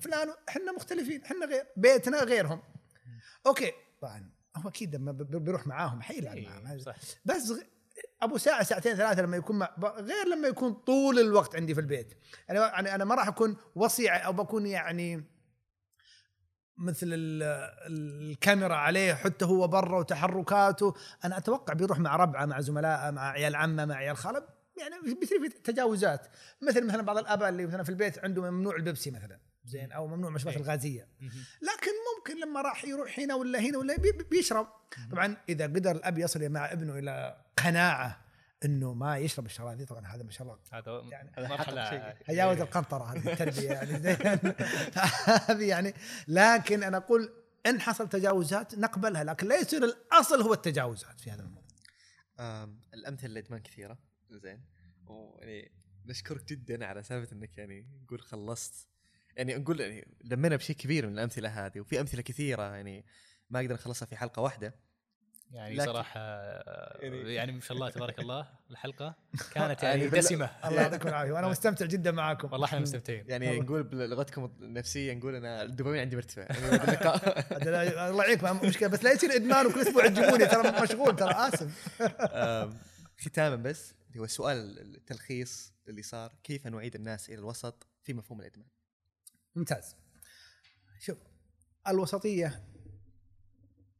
[0.00, 1.64] فلان إحنا مختلفين إحنا غير.
[1.76, 2.62] بيتنا غيرهم.
[3.46, 4.30] okay طبعا.
[4.56, 6.66] هو أكيد لما بيروح معاهم حيلعب معاهم.
[6.66, 6.96] إيه، صح.
[7.24, 7.62] بس غ-
[8.22, 12.14] أبو ساعة ساعتين ثلاثة لما يكون مع غير لما يكون طول الوقت عندي في البيت.
[12.48, 15.24] يعني يعني أنا ما راح أكون وصي أو بكون يعني
[16.78, 17.42] مثل ال-
[17.92, 20.94] الكاميرا عليه حتى هو برا وتحركاته.
[21.24, 24.46] أنا أتوقع بيروح مع ربعه مع زملائه مع عيال عمه مع عيال خاله.
[24.80, 26.26] يعني بيصير في تجاوزات.
[26.62, 29.40] مثل مثلا بعض الآباء اللي مثلا في البيت عنده ممنوع البيبسي مثلا.
[29.64, 30.64] زين أو ممنوع المشروبات إيه.
[30.64, 31.08] الغازية.
[31.62, 34.66] لكن ممكن لما راح يروح هنا ولا هنا ولا بي- بي- بيشرب.
[35.10, 38.24] طبعا إذا قدر الأب يصل مع ابنه إلى قناعة
[38.64, 42.12] إنه ما يشرب الشراب دي طبعا هذا ما شاء الله هذا يعني هذا مرحلة.
[42.28, 44.00] تجاوز القنطره هذه التربية يعني.
[44.02, 44.16] زين
[45.48, 45.94] هذه يعني.
[46.28, 47.32] لكن أنا أقول
[47.66, 51.62] إن حصل تجاوزات نقبلها لكن لا يصير الأصل هو التجاوزات في هذا الموضوع.
[52.94, 53.98] الأمثلة للادمان كثيرة.
[54.30, 54.64] زين.
[55.06, 55.72] ويعني
[56.06, 58.88] نشكرك جدا على سالفة إنك يعني نقول خلصت.
[59.36, 63.04] يعني نقول يعني لمينا بشيء كبير من الأمثلة هذه وفي أمثلة كثيرة يعني
[63.50, 64.74] ما أقدر نخلصها في حلقة واحدة.
[65.50, 66.20] يعني لكن- صراحة
[67.00, 69.14] يعني- يعني ما شاء الله تبارك الله الحلقة
[69.54, 70.50] كانت يعني يعني دسمة.
[70.64, 71.32] الله يعطيكم العافية.
[71.32, 72.52] وأنا مستمتع جدا معاكم.
[72.52, 73.24] والله إحنا مستمتعين.
[73.28, 73.60] يعني.
[73.60, 76.42] نقول بلغتكم النفسية نقول أنا الدوبامين عندي مرتفع.
[76.42, 76.88] يعني
[78.10, 81.88] الله يعينك ما مشكلة بس لا يصير إدمان وكل أسبوع تجيبوني ترى مشغول ترى آسف.
[83.20, 88.40] ختاما بس اللي هو السؤال التلخيص اللي صار كيف نعيد الناس إلى الوسط في مفهوم
[88.40, 88.66] الإدمان؟
[89.56, 89.96] ممتاز.
[91.00, 91.18] شوف
[91.88, 92.64] الوسطية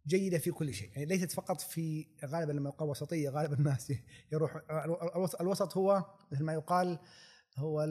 [0.06, 3.92] جيدة في كل شيء يعني ليست فقط في غالبا لما يقال وسطية غالبا الناس
[4.32, 4.60] يروح
[5.40, 6.98] الوسط- هو مثل ما يقال
[7.56, 7.86] هو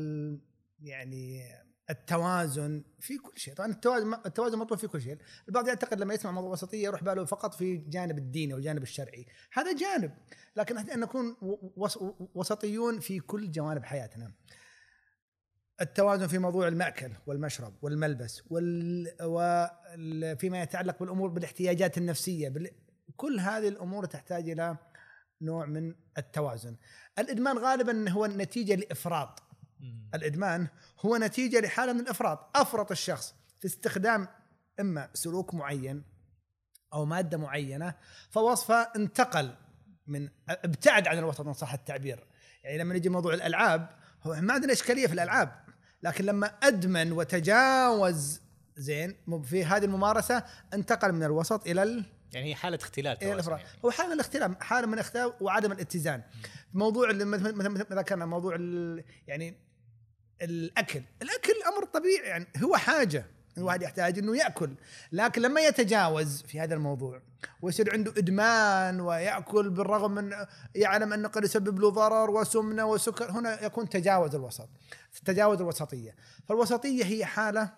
[0.80, 1.42] يعني
[1.90, 3.54] التوازن في كل شيء.
[3.54, 5.18] طبعا التوازن التوازن مطلوب في كل شيء.
[5.48, 9.26] البعض يعتقد لما يسمع موضوع وسطيه يروح باله فقط في جانب الديني والجانب الشرعي.
[9.54, 10.18] هذا جانب
[10.56, 11.36] لكن أن نكون
[11.76, 12.00] وس-
[12.36, 14.34] وسطيون في كل جوانب حياتنا.
[15.82, 19.08] التوازن في موضوع المأكل والمشرب والملبس وال...
[19.22, 20.38] وال...
[20.38, 22.70] فيما يتعلق بالأمور بالاحتياجات النفسية بال...
[23.16, 24.78] كل هذه الأمور تحتاج إلى
[25.42, 26.76] نوع من التوازن.
[27.20, 29.44] الإدمان غالبا هو نتيجة لإفراط،
[29.80, 30.10] مم.
[30.14, 30.68] الإدمان
[31.00, 34.28] هو نتيجة لحالة من الإفراط، أفرط الشخص في استخدام
[34.80, 36.04] إما سلوك معين
[36.94, 37.94] أو مادة معينة
[38.30, 39.56] فوصفه انتقل
[40.08, 42.28] من ابتعد عن الوسط ان صح التعبير.
[42.64, 43.90] يعني لما نجي موضوع الألعاب
[44.24, 45.71] هو ما عندنا إشكالية في الألعاب
[46.04, 48.42] لكن لما أدمن وتجاوز
[48.76, 52.06] زين في هذه الممارسة انتقل من الوسط إلى ال...
[52.34, 53.72] يعني هي حالة اختلال إلى الافراط يعني.
[53.86, 56.24] هو حالة من الاختلاف حالة من الاختلاف وعدم الاتزان.
[56.74, 58.56] موضوع اللي مثل مثل مثل ما ذكرنا موضوع
[59.28, 59.56] يعني
[60.42, 61.02] الأكل.
[61.22, 63.26] الأكل أمر طبيعي يعني هو حاجة.
[63.58, 64.76] الواحد يحتاج إنه يأكل.
[65.12, 67.22] لكن لما يتجاوز في هذا الموضوع
[67.62, 70.34] ويصير عنده إدمان ويأكل بالرغم من
[70.76, 74.70] يعلم أنه قد يسبب له ضرر وسمنة وسكر هنا يكون تجاوز الوسط
[75.26, 76.16] تجاوز الوسطية.
[76.48, 77.74] فالوسطية هي حالة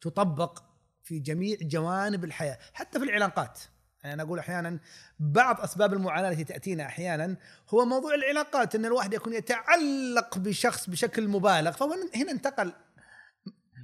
[0.00, 0.62] تطبق
[1.02, 3.58] في جميع جوانب الحياة حتى في العلاقات.
[4.02, 4.78] يعني أنا أقول أحيانا
[5.20, 7.36] بعض أسباب المعاناة التي تأتينا أحيانا
[7.70, 12.72] هو موضوع العلاقات إن الواحد يكون يتعلق بشخص بشكل مبالغ فهو هنا انتقل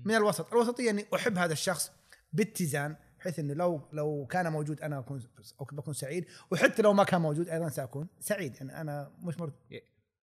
[0.06, 0.52] من الوسط.
[0.52, 1.92] الوسطية اني أحب هذا الشخص
[2.32, 5.22] باتزان بحيث إنه لو لو كان موجود أنا أكون
[5.60, 6.26] أو بكون سعيد.
[6.50, 8.56] وحتى لو ما كان موجود أيضا سأكون سعيد.
[8.56, 9.54] يعني أنا مش مرت...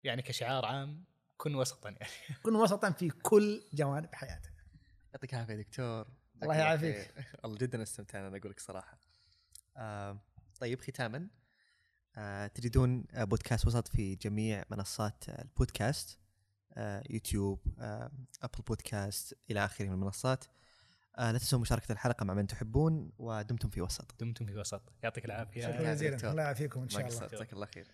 [0.04, 1.04] يعني كشعار عام
[1.36, 2.10] كن وسطا يعني.
[2.42, 4.52] كن وسطا في كل جوانب حياتك.
[5.14, 6.06] يعطيك العافية دكتور.
[6.42, 7.14] الله يعافيك.
[7.44, 8.98] والله جدا استمتعنا أنا أقول لك صراحة.
[9.76, 10.18] آه
[10.60, 11.28] طيب ختاما
[12.16, 16.18] آه تجدون آه، بودكاست وسط في جميع منصات آه، البودكاست.
[16.18, 16.21] آه
[17.10, 18.10] يوتيوب آه
[18.42, 20.44] أبل بودكاست إلى آخره من المنصات.
[21.18, 24.14] آه لا تنسوا مشاركة الحلقة مع من تحبون ودمتم في وسط.
[24.20, 24.82] دمتم في وسط.
[25.02, 25.62] يعطيك العافية.
[25.62, 26.30] شكرا جزيلا.
[26.30, 27.26] الله يعافيكم إن شاء الله.
[27.26, 27.86] جزاك الله خير.